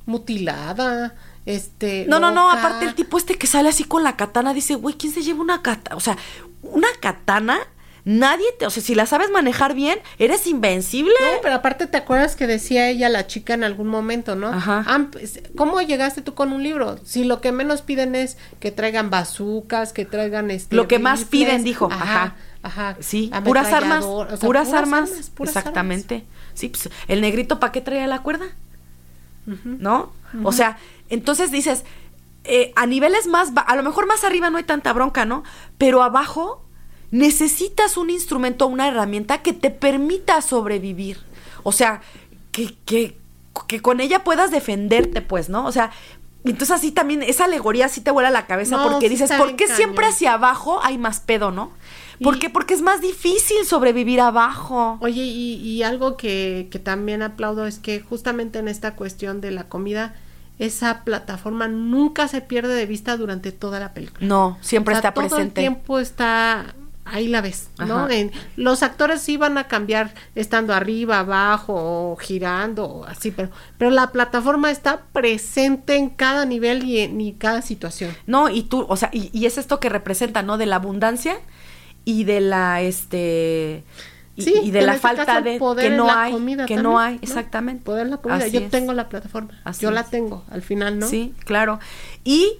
mutilada. 0.05 1.15
Este. 1.49 2.05
No, 2.07 2.21
no, 2.21 2.31
no. 2.31 2.51
Aparte, 2.51 2.85
el 2.85 2.95
tipo 2.95 3.17
este 3.17 3.37
que 3.37 3.47
sale 3.47 3.71
así 3.71 3.85
con 3.85 4.05
la 4.05 4.17
katana 4.17 4.53
dice, 4.53 4.75
güey, 4.75 4.97
¿quién 4.97 5.15
se 5.15 5.23
lleva 5.23 5.41
una 5.41 5.63
katana? 5.63 5.97
O 5.97 6.01
sea, 6.01 6.19
una 6.63 6.89
katana. 7.01 7.59
Nadie 8.05 8.47
te, 8.59 8.65
o 8.65 8.71
sea, 8.71 8.83
si 8.83 8.95
la 8.95 9.05
sabes 9.05 9.31
manejar 9.31 9.75
bien, 9.75 9.99
eres 10.19 10.47
invencible. 10.47 11.13
No, 11.21 11.43
pero 11.43 11.57
aparte 11.57 11.87
te 11.87 11.99
acuerdas 11.99 12.37
que 12.37 12.47
decía 12.47 12.89
ella 12.89 13.11
la 13.11 13.27
chica 13.27 13.53
en 13.53 13.65
algún 13.65 13.89
momento, 13.89 14.35
¿no? 14.35 14.49
Ajá. 14.49 15.09
Pues, 15.13 15.43
¿Cómo 15.57 15.81
llegaste 15.83 16.23
tú 16.23 16.35
con 16.35 16.53
un 16.55 16.63
libro? 16.63 16.99
Si 17.05 17.25
lo 17.25 17.43
que 17.43 17.53
menos 17.53 17.83
piden 17.83 18.15
es 18.15 18.39
que 18.61 18.71
traigan 18.71 19.11
bazucas, 19.11 19.93
que 19.93 20.07
traigan 20.07 20.51
este. 20.51 20.77
Lo 20.77 20.89
que 20.89 20.99
más 20.99 21.25
piden, 21.25 21.65
dijo. 21.65 21.89
Ajá. 21.91 22.35
Ajá. 22.63 22.97
Sí, 23.01 23.31
puras 23.45 23.73
armas, 23.73 24.05
puras, 24.41 24.73
armas. 24.73 25.31
exactamente. 25.41 26.25
Sí, 26.55 26.69
pues, 26.69 26.91
el 27.09 27.21
negrito, 27.21 27.61
¿para 27.61 27.73
qué 27.73 27.81
traía 27.81 28.07
la 28.07 28.23
cuerda? 28.23 28.47
¿No? 29.65 30.13
O 30.45 30.53
sea, 30.53 30.79
entonces 31.09 31.51
dices, 31.51 31.85
eh, 32.45 32.73
a 32.77 32.87
niveles 32.87 33.27
más, 33.27 33.53
a 33.55 33.77
lo 33.77 33.83
mejor 33.83 34.07
más 34.07 34.25
arriba 34.25 34.51
no 34.51 34.59
hay 34.59 34.65
tanta 34.65 34.93
bronca, 34.93 35.25
¿no? 35.25 35.45
Pero 35.77 36.03
abajo 36.03 36.65
necesitas 37.11 37.97
un 37.97 38.11
instrumento, 38.11 38.67
una 38.67 38.89
herramienta 38.89 39.43
que 39.43 39.53
te 39.53 39.71
permita 39.71 40.41
sobrevivir. 40.43 41.19
O 41.63 41.73
sea, 41.73 42.01
que, 42.53 42.75
que, 42.85 43.19
que 43.67 43.81
con 43.81 44.01
ella 44.01 44.25
puedas 44.25 44.51
defenderte, 44.51 45.23
pues, 45.23 45.49
¿no? 45.49 45.67
O 45.67 45.73
sea, 45.73 45.91
entonces 46.45 46.71
así 46.71 46.93
también, 46.93 47.23
esa 47.23 47.45
alegoría 47.45 47.89
sí 47.89 48.01
te 48.01 48.11
vuela 48.11 48.31
la 48.31 48.47
cabeza 48.47 48.83
porque 48.83 49.09
dices, 49.09 49.33
¿por 49.33 49.57
qué 49.57 49.67
siempre 49.67 50.07
hacia 50.07 50.35
abajo 50.35 50.81
hay 50.83 50.97
más 50.97 51.21
pedo, 51.21 51.51
no? 51.51 51.73
¿Por 52.23 52.39
qué? 52.39 52.51
Porque 52.51 52.75
es 52.75 52.83
más 52.83 53.01
difícil 53.01 53.65
sobrevivir 53.65 54.21
abajo. 54.21 54.99
Oye, 55.01 55.23
y, 55.23 55.55
y 55.55 55.83
algo 55.83 56.17
que, 56.17 56.69
que, 56.71 56.79
también 56.79 57.23
aplaudo 57.23 57.67
es 57.67 57.79
que 57.79 58.01
justamente 58.01 58.59
en 58.59 58.67
esta 58.67 58.97
cuestión 58.97 59.41
de 59.41 59.53
la 59.53 59.69
comida, 59.69 60.17
esa 60.59 61.05
plataforma 61.05 61.69
nunca 61.69 62.29
se 62.29 62.41
pierde 62.41 62.75
de 62.75 62.87
vista 62.87 63.17
durante 63.17 63.53
toda 63.53 63.79
la 63.81 63.95
película. 63.95 64.27
No, 64.27 64.59
siempre 64.61 64.95
está 64.95 65.15
presente. 65.15 65.37
Todo 65.37 65.47
el 65.47 65.53
tiempo 65.53 65.99
está 65.99 66.75
ahí 67.11 67.29
la 67.29 67.41
ves, 67.41 67.71
¿no? 67.79 68.07
los 68.57 68.83
actores 68.83 69.23
sí 69.23 69.37
van 69.37 69.57
a 69.57 69.67
cambiar 69.67 70.15
estando 70.35 70.75
arriba, 70.75 71.21
abajo, 71.21 71.73
o 71.75 72.17
girando, 72.17 72.85
o 72.85 73.05
así, 73.05 73.31
pero, 73.31 73.51
pero 73.79 73.91
la 73.91 74.13
plataforma 74.13 74.71
está 74.71 75.05
presente 75.13 75.97
en 75.97 76.11
cada 76.11 76.45
nivel 76.45 76.85
y 76.85 76.99
en 76.99 77.33
cada 77.33 77.63
situación. 77.63 78.15
No, 78.27 78.51
y 78.51 78.63
tú, 78.65 78.85
o 78.89 78.97
sea, 78.97 79.11
y, 79.13 79.31
y, 79.33 79.47
es 79.47 79.59
esto 79.59 79.81
que 79.81 79.89
representa, 79.89 80.43
¿no? 80.43 80.59
De 80.59 80.67
la 80.67 80.77
abundancia 80.77 81.39
y 82.05 82.25
de 82.25 82.41
la 82.41 82.83
este 82.83 83.85
y, 84.39 84.71
de 84.71 84.83
la 84.83 84.95
este 84.95 85.03
falta 85.03 85.41
de 85.41 85.59
que 85.79 85.91
no 85.91 86.11
hay 86.11 86.35
que 86.67 86.77
no 86.77 86.99
hay 86.99 87.19
exactamente. 87.23 87.83
Poder 87.85 88.07
la 88.07 88.19
comida 88.19 88.47
yo 88.47 88.69
tengo 88.69 88.93
la 88.93 89.09
plataforma 89.09 89.51
yo 89.81 89.91
la 89.91 90.05
tengo 90.05 90.45
al 90.51 90.63
final 90.63 90.99
no 90.99 91.09
sí 91.09 91.35
claro. 91.45 91.81
Y 92.25 92.59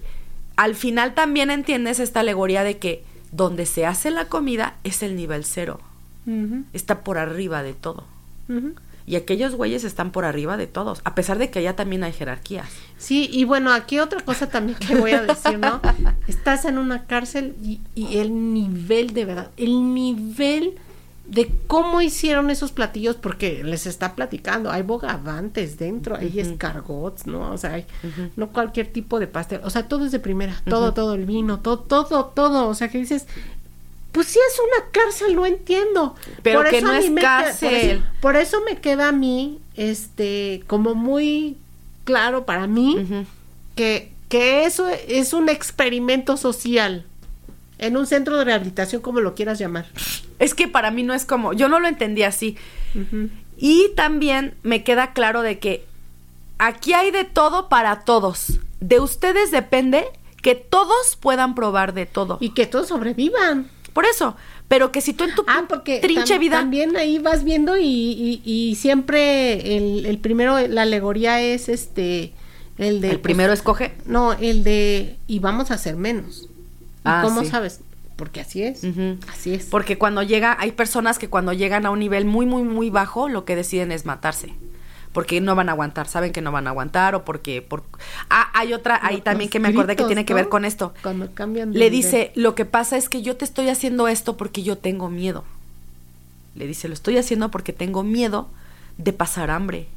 al 0.55 0.75
final 0.75 1.13
también 1.13 1.51
entiendes 1.51 1.99
esta 1.99 2.19
alegoría 2.19 2.63
de 2.63 2.77
que 2.77 3.03
donde 3.31 3.65
se 3.65 3.85
hace 3.85 4.11
la 4.11 4.25
comida 4.25 4.75
es 4.83 5.03
el 5.03 5.15
nivel 5.15 5.45
cero. 5.45 5.79
Está 6.73 7.03
por 7.03 7.17
arriba 7.17 7.63
de 7.63 7.73
todo. 7.73 8.03
Y 9.07 9.15
aquellos 9.15 9.55
güeyes 9.55 9.83
están 9.85 10.11
por 10.11 10.25
arriba 10.25 10.57
de 10.57 10.67
todos, 10.67 11.01
a 11.03 11.15
pesar 11.15 11.39
de 11.39 11.49
que 11.49 11.59
allá 11.59 11.75
también 11.75 12.03
hay 12.03 12.11
jerarquías. 12.13 12.67
Sí, 12.97 13.27
y 13.31 13.43
bueno, 13.43 13.71
aquí 13.71 13.97
otra 13.99 14.19
cosa 14.19 14.49
también 14.49 14.77
que 14.77 14.95
voy 14.95 15.11
a 15.11 15.23
decir, 15.23 15.57
¿no? 15.57 15.81
Estás 16.27 16.65
en 16.65 16.77
una 16.77 17.05
cárcel 17.05 17.55
y, 17.63 17.79
el 18.17 18.53
nivel 18.53 19.13
de 19.13 19.25
verdad, 19.25 19.49
el 19.57 19.95
nivel 19.95 20.75
de 21.29 21.51
cómo 21.67 22.01
hicieron 22.01 22.49
esos 22.49 22.71
platillos, 22.71 23.15
porque 23.15 23.63
les 23.63 23.85
está 23.85 24.15
platicando, 24.15 24.71
hay 24.71 24.81
bogavantes 24.81 25.77
dentro, 25.77 26.15
hay 26.15 26.39
escargots, 26.39 27.27
¿no? 27.27 27.51
O 27.51 27.57
sea, 27.57 27.73
hay, 27.73 27.85
no 28.35 28.49
cualquier 28.49 28.87
tipo 28.87 29.19
de 29.19 29.27
pastel, 29.27 29.61
o 29.63 29.69
sea, 29.69 29.87
todo 29.87 30.05
es 30.05 30.11
de 30.11 30.19
primera, 30.19 30.59
todo, 30.67 30.93
todo 30.93 31.13
el 31.13 31.25
vino, 31.25 31.59
todo, 31.59 31.79
todo, 31.79 32.25
todo, 32.25 32.67
o 32.67 32.73
sea, 32.73 32.89
que 32.89 32.97
dices, 32.97 33.27
pues 34.11 34.25
sí 34.25 34.39
es 34.39 34.59
una 34.59 34.89
cárcel, 34.91 35.33
lo 35.33 35.45
entiendo. 35.45 36.15
Pero 36.41 36.63
que 36.63 36.81
no 36.81 36.93
es 36.93 37.11
cárcel. 37.21 38.03
por, 38.21 38.35
eso, 38.35 38.57
me 38.67 38.77
queda 38.77 39.09
a 39.09 39.11
mí, 39.11 39.59
este, 39.75 40.63
como 40.65 40.95
muy 40.95 41.57
claro 42.05 42.43
para 42.43 42.65
mí, 42.65 43.05
que, 43.75 44.11
que 44.29 44.65
eso 44.65 44.89
es 44.89 45.33
un 45.33 45.47
experimento 45.47 46.37
social. 46.37 47.05
En 47.79 47.97
un 47.97 48.05
centro 48.05 48.37
de 48.37 48.45
rehabilitación, 48.45 49.01
como 49.01 49.21
lo 49.21 49.35
quieras 49.35 49.57
llamar. 49.57 49.87
Es 50.37 50.53
que 50.53 50.67
para 50.67 50.91
mí 50.91 51.03
no 51.03 51.13
es 51.13 51.25
como, 51.25 51.53
yo 51.53 51.67
no 51.69 51.79
lo 51.79 51.87
entendí 51.87 52.23
así. 52.23 52.57
Y 53.57 53.89
también 53.95 54.53
me 54.63 54.83
queda 54.83 55.13
claro 55.13 55.41
de 55.41 55.59
que 55.59 55.85
aquí 56.57 56.93
hay 56.93 57.11
de 57.11 57.23
todo 57.23 57.69
para 57.69 58.01
todos. 58.01 58.59
De 58.79 58.99
ustedes 58.99 59.51
depende 59.51 60.05
que 60.41 60.55
todos 60.55 61.17
puedan 61.19 61.55
probar 61.55 61.93
de 61.93 62.05
todo. 62.05 62.37
Y 62.39 62.51
que 62.51 62.65
todos 62.65 62.87
sobrevivan. 62.87 63.69
Por 63.93 64.05
eso, 64.05 64.35
pero 64.67 64.91
que 64.91 65.01
si 65.01 65.13
tú 65.13 65.23
en 65.23 65.35
tu 65.35 65.43
ah, 65.47 65.65
porque 65.67 65.99
trinche 65.99 66.37
vida... 66.37 66.57
También 66.59 66.95
ahí 66.95 67.17
vas 67.17 67.43
viendo 67.43 67.77
y, 67.77 68.41
y, 68.45 68.75
siempre 68.75 69.75
el, 69.75 70.05
el, 70.05 70.19
primero, 70.19 70.59
la 70.67 70.83
alegoría 70.83 71.41
es 71.41 71.69
este... 71.69 72.33
El 72.77 73.01
de... 73.01 73.11
¿El 73.11 73.19
primero 73.19 73.49
pues, 73.49 73.59
escoge? 73.59 73.93
No, 74.05 74.33
el 74.33 74.63
de... 74.63 75.17
Y 75.27 75.39
vamos 75.39 75.71
a 75.71 75.73
hacer 75.73 75.97
menos. 75.97 76.47
Ah, 77.09 77.21
¿Cómo 77.23 77.43
sabes? 77.43 77.81
Porque 78.15 78.41
así 78.41 78.63
es. 78.63 78.83
Así 79.31 79.53
es. 79.53 79.65
Porque 79.65 79.97
cuando 79.97 80.23
llega, 80.23 80.57
hay 80.59 80.73
personas 80.73 81.17
que 81.17 81.29
cuando 81.29 81.53
llegan 81.53 81.85
a 81.85 81.89
un 81.89 81.99
nivel 81.99 82.25
muy, 82.25 82.45
muy, 82.45 82.63
muy 82.63 82.89
bajo, 82.89 83.29
lo 83.29 83.45
que 83.45 83.55
deciden 83.55 83.91
es 83.91 84.05
matarse 84.05 84.53
porque 85.13 85.41
no 85.41 85.55
van 85.55 85.69
a 85.69 85.71
aguantar, 85.71 86.07
saben 86.07 86.31
que 86.31 86.41
no 86.41 86.51
van 86.51 86.67
a 86.67 86.69
aguantar 86.69 87.15
o 87.15 87.25
porque 87.25 87.61
por 87.61 87.83
ah, 88.29 88.49
hay 88.53 88.73
otra 88.73 88.99
ahí 89.01 89.21
también 89.21 89.49
que 89.49 89.59
me 89.59 89.69
acordé 89.69 89.95
que 89.95 90.03
tiene 90.03 90.25
que 90.25 90.33
ver 90.33 90.49
con 90.49 90.65
esto. 90.65 90.93
Cuando 91.01 91.33
cambian 91.33 91.73
Le 91.73 91.89
dice, 91.89 92.31
"Lo 92.35 92.55
que 92.55 92.65
pasa 92.65 92.97
es 92.97 93.09
que 93.09 93.21
yo 93.21 93.35
te 93.35 93.45
estoy 93.45 93.69
haciendo 93.69 94.07
esto 94.07 94.37
porque 94.37 94.63
yo 94.63 94.77
tengo 94.77 95.09
miedo." 95.09 95.43
Le 96.55 96.67
dice, 96.67 96.87
"Lo 96.87 96.93
estoy 96.93 97.17
haciendo 97.17 97.49
porque 97.49 97.73
tengo 97.73 98.03
miedo 98.03 98.49
de 98.97 99.13
pasar 99.13 99.49
hambre." 99.49 99.87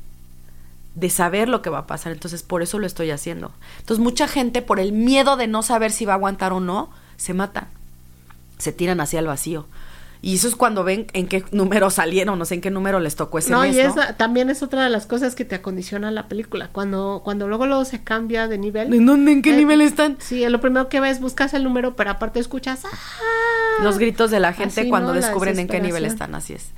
de 0.95 1.09
saber 1.09 1.49
lo 1.49 1.63
que 1.63 1.71
va 1.71 1.79
a 1.79 1.87
pasar, 1.87 2.13
entonces 2.13 2.43
por 2.43 2.61
eso 2.61 2.79
lo 2.79 2.87
estoy 2.87 3.11
haciendo. 3.11 3.51
Entonces 3.79 4.03
mucha 4.03 4.29
gente 4.29 4.61
por 4.61 4.79
el 4.79 4.93
miedo 4.93 5.39
de 5.39 5.47
no 5.47 5.63
saber 5.63 5.91
si 5.91 6.05
va 6.05 6.13
a 6.13 6.17
aguantar 6.17 6.53
o 6.53 6.61
no, 6.61 6.91
se 7.23 7.35
matan, 7.35 7.69
se 8.59 8.73
tiran 8.73 9.01
hacia 9.01 9.21
el 9.21 9.27
vacío. 9.27 9.67
Y 10.25 10.37
eso 10.37 10.47
es 10.47 10.55
cuando 10.55 10.85
ven 10.85 11.07
en 11.15 11.27
qué 11.27 11.45
número 11.51 11.91
salieron, 11.91 12.39
no 12.39 12.45
sé 12.45 12.55
en 12.55 12.61
qué 12.61 12.71
número 12.71 13.01
les 13.01 13.17
tocó 13.17 13.39
ese 13.39 13.51
no, 13.51 13.65
y 13.67 13.81
esa 13.81 14.17
también 14.17 14.51
es 14.51 14.63
otra 14.63 14.85
de 14.85 14.91
las 14.91 15.07
cosas 15.07 15.35
que 15.35 15.45
te 15.45 15.57
acondiciona 15.57 16.13
la 16.13 16.29
película. 16.29 16.69
Cuando, 16.71 17.23
cuando 17.25 17.49
luego 17.49 17.67
luego 17.67 17.85
se 17.85 18.05
cambia 18.05 18.47
de 18.47 18.57
nivel. 18.57 18.95
¿En 18.95 19.05
dónde? 19.05 19.33
¿En 19.33 19.43
qué 19.43 19.51
eh, 19.51 19.57
nivel 19.57 19.81
están? 19.81 20.17
Sí, 20.21 20.49
lo 20.49 20.61
primero 20.61 20.89
que 20.89 21.01
ves, 21.01 21.21
buscas 21.21 21.55
el 21.55 21.65
número, 21.65 21.97
pero 21.97 22.11
aparte 22.11 22.39
escuchas 22.39 22.85
¡Ah! 22.85 23.83
los 23.83 23.99
gritos 23.99 24.31
de 24.31 24.39
la 24.39 24.53
gente 24.53 24.89
cuando 24.89 25.13
descubren 25.13 25.59
en 25.59 25.67
qué 25.67 25.81
nivel 25.81 26.05
están, 26.05 26.37
así 26.37 26.53
es. 26.53 26.71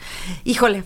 Híjole, 0.44 0.84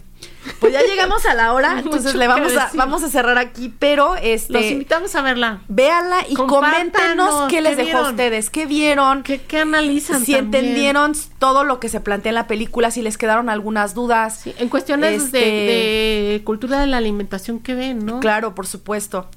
pues 0.60 0.72
ya 0.72 0.82
llegamos 0.82 1.24
a 1.26 1.34
la 1.34 1.52
hora, 1.52 1.78
entonces 1.84 2.14
le 2.14 2.26
vamos 2.26 2.56
a, 2.56 2.70
vamos 2.74 3.02
a 3.02 3.08
cerrar 3.08 3.38
aquí, 3.38 3.72
pero 3.78 4.16
este. 4.16 4.52
Los 4.52 4.64
invitamos 4.64 5.14
a 5.14 5.22
verla. 5.22 5.60
Véanla 5.68 6.26
y 6.28 6.34
coméntenos 6.34 7.48
qué 7.48 7.60
les 7.60 7.76
dejó 7.76 7.98
a 7.98 8.10
ustedes, 8.10 8.50
qué 8.50 8.66
vieron, 8.66 9.22
qué, 9.22 9.40
analizan. 9.58 10.24
Si 10.24 10.34
entendieron 10.34 11.12
todo 11.38 11.64
lo 11.64 11.80
que 11.80 11.88
se 11.88 12.00
plantea 12.00 12.30
en 12.30 12.34
la 12.36 12.46
película, 12.46 12.90
si 12.90 13.02
les 13.02 13.18
quedaron 13.18 13.48
algunas 13.48 13.94
dudas. 13.94 14.42
en 14.46 14.68
cuestiones 14.68 15.32
de, 15.32 16.34
este, 16.34 16.44
cultura 16.44 16.80
de 16.80 16.86
la 16.86 16.96
alimentación 16.96 17.60
que 17.60 17.74
ven, 17.74 18.04
¿no? 18.04 18.20
Claro, 18.20 18.54
por 18.54 18.66
supuesto. 18.66 19.28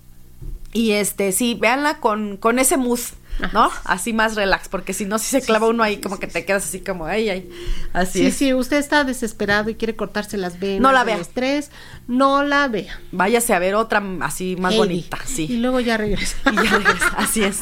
Y 0.73 0.91
este, 0.91 1.31
sí, 1.31 1.55
véanla 1.59 1.99
con, 1.99 2.37
con 2.37 2.59
ese 2.59 2.77
mousse 2.77 3.15
¿no? 3.53 3.71
Así 3.83 4.13
más 4.13 4.35
relax, 4.35 4.69
porque 4.69 4.93
si 4.93 5.05
no, 5.05 5.19
si 5.19 5.27
se 5.27 5.41
clava 5.41 5.67
uno 5.67 5.83
ahí, 5.83 5.97
como 5.97 6.19
que 6.19 6.27
te 6.27 6.45
quedas 6.45 6.65
así 6.65 6.81
como, 6.81 7.05
ay, 7.05 7.29
ay. 7.29 7.49
Así 7.93 8.19
sí, 8.19 8.25
es. 8.27 8.35
si 8.35 8.53
usted 8.53 8.77
está 8.77 9.03
desesperado 9.03 9.69
y 9.69 9.75
quiere 9.75 9.95
cortarse 9.95 10.37
las 10.37 10.59
venas, 10.59 10.81
no 10.81 10.91
la 10.91 11.03
vea. 11.03 11.17
estrés, 11.17 11.71
no 12.07 12.43
la 12.43 12.67
vea. 12.67 12.99
Váyase 13.11 13.53
a 13.53 13.59
ver 13.59 13.75
otra 13.75 14.03
así 14.21 14.55
más 14.57 14.75
bonita, 14.75 15.17
sí. 15.25 15.47
Y 15.49 15.57
luego 15.57 15.79
ya 15.79 15.97
regresa. 15.97 16.37
Y 16.51 16.55
ya 16.55 16.77
regresa, 16.77 17.13
así 17.17 17.43
es. 17.43 17.59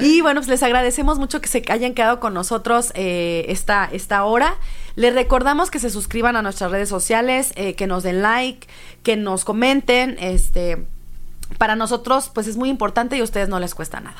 Y 0.00 0.20
bueno, 0.20 0.40
pues 0.40 0.48
les 0.48 0.62
agradecemos 0.62 1.18
mucho 1.18 1.40
que 1.40 1.48
se 1.48 1.62
hayan 1.68 1.94
quedado 1.94 2.20
con 2.20 2.34
nosotros 2.34 2.92
eh, 2.94 3.46
esta, 3.48 3.88
esta 3.90 4.24
hora. 4.24 4.56
Les 4.94 5.14
recordamos 5.14 5.70
que 5.70 5.78
se 5.78 5.90
suscriban 5.90 6.36
a 6.36 6.42
nuestras 6.42 6.70
redes 6.70 6.88
sociales, 6.88 7.52
eh, 7.56 7.74
que 7.74 7.86
nos 7.86 8.02
den 8.02 8.22
like, 8.22 8.66
que 9.02 9.16
nos 9.16 9.44
comenten, 9.44 10.16
este 10.20 10.86
para 11.56 11.76
nosotros 11.76 12.30
pues 12.32 12.46
es 12.46 12.56
muy 12.56 12.68
importante 12.68 13.16
y 13.16 13.20
a 13.20 13.24
ustedes 13.24 13.48
no 13.48 13.58
les 13.60 13.74
cuesta 13.74 14.00
nada. 14.00 14.16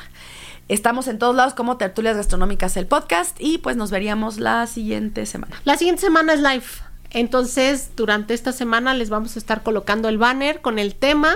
Estamos 0.67 1.07
en 1.07 1.17
todos 1.17 1.35
lados 1.35 1.53
como 1.53 1.77
Tertulias 1.77 2.15
Gastronómicas, 2.15 2.77
el 2.77 2.85
podcast, 2.85 3.35
y 3.39 3.57
pues 3.57 3.75
nos 3.75 3.89
veríamos 3.89 4.37
la 4.37 4.67
siguiente 4.67 5.25
semana. 5.25 5.59
La 5.63 5.77
siguiente 5.77 6.01
semana 6.01 6.33
es 6.33 6.41
live. 6.41 6.63
Entonces, 7.11 7.89
durante 7.95 8.35
esta 8.35 8.51
semana 8.51 8.93
les 8.93 9.09
vamos 9.09 9.35
a 9.35 9.39
estar 9.39 9.63
colocando 9.63 10.09
el 10.09 10.19
banner 10.19 10.61
con 10.61 10.77
el 10.77 10.93
tema 10.93 11.33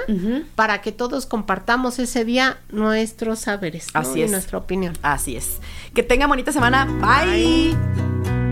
para 0.53 0.81
que 0.81 0.91
todos 0.91 1.25
compartamos 1.25 1.97
ese 1.97 2.25
día 2.25 2.59
nuestros 2.69 3.39
saberes 3.39 3.87
Así 3.93 4.21
es. 4.21 4.29
y 4.29 4.31
nuestra 4.33 4.59
opinión. 4.59 4.95
Así 5.01 5.35
es. 5.35 5.57
Que 5.95 6.03
tengan 6.03 6.29
bonita 6.29 6.51
semana. 6.51 6.85
Bye. 6.85 8.42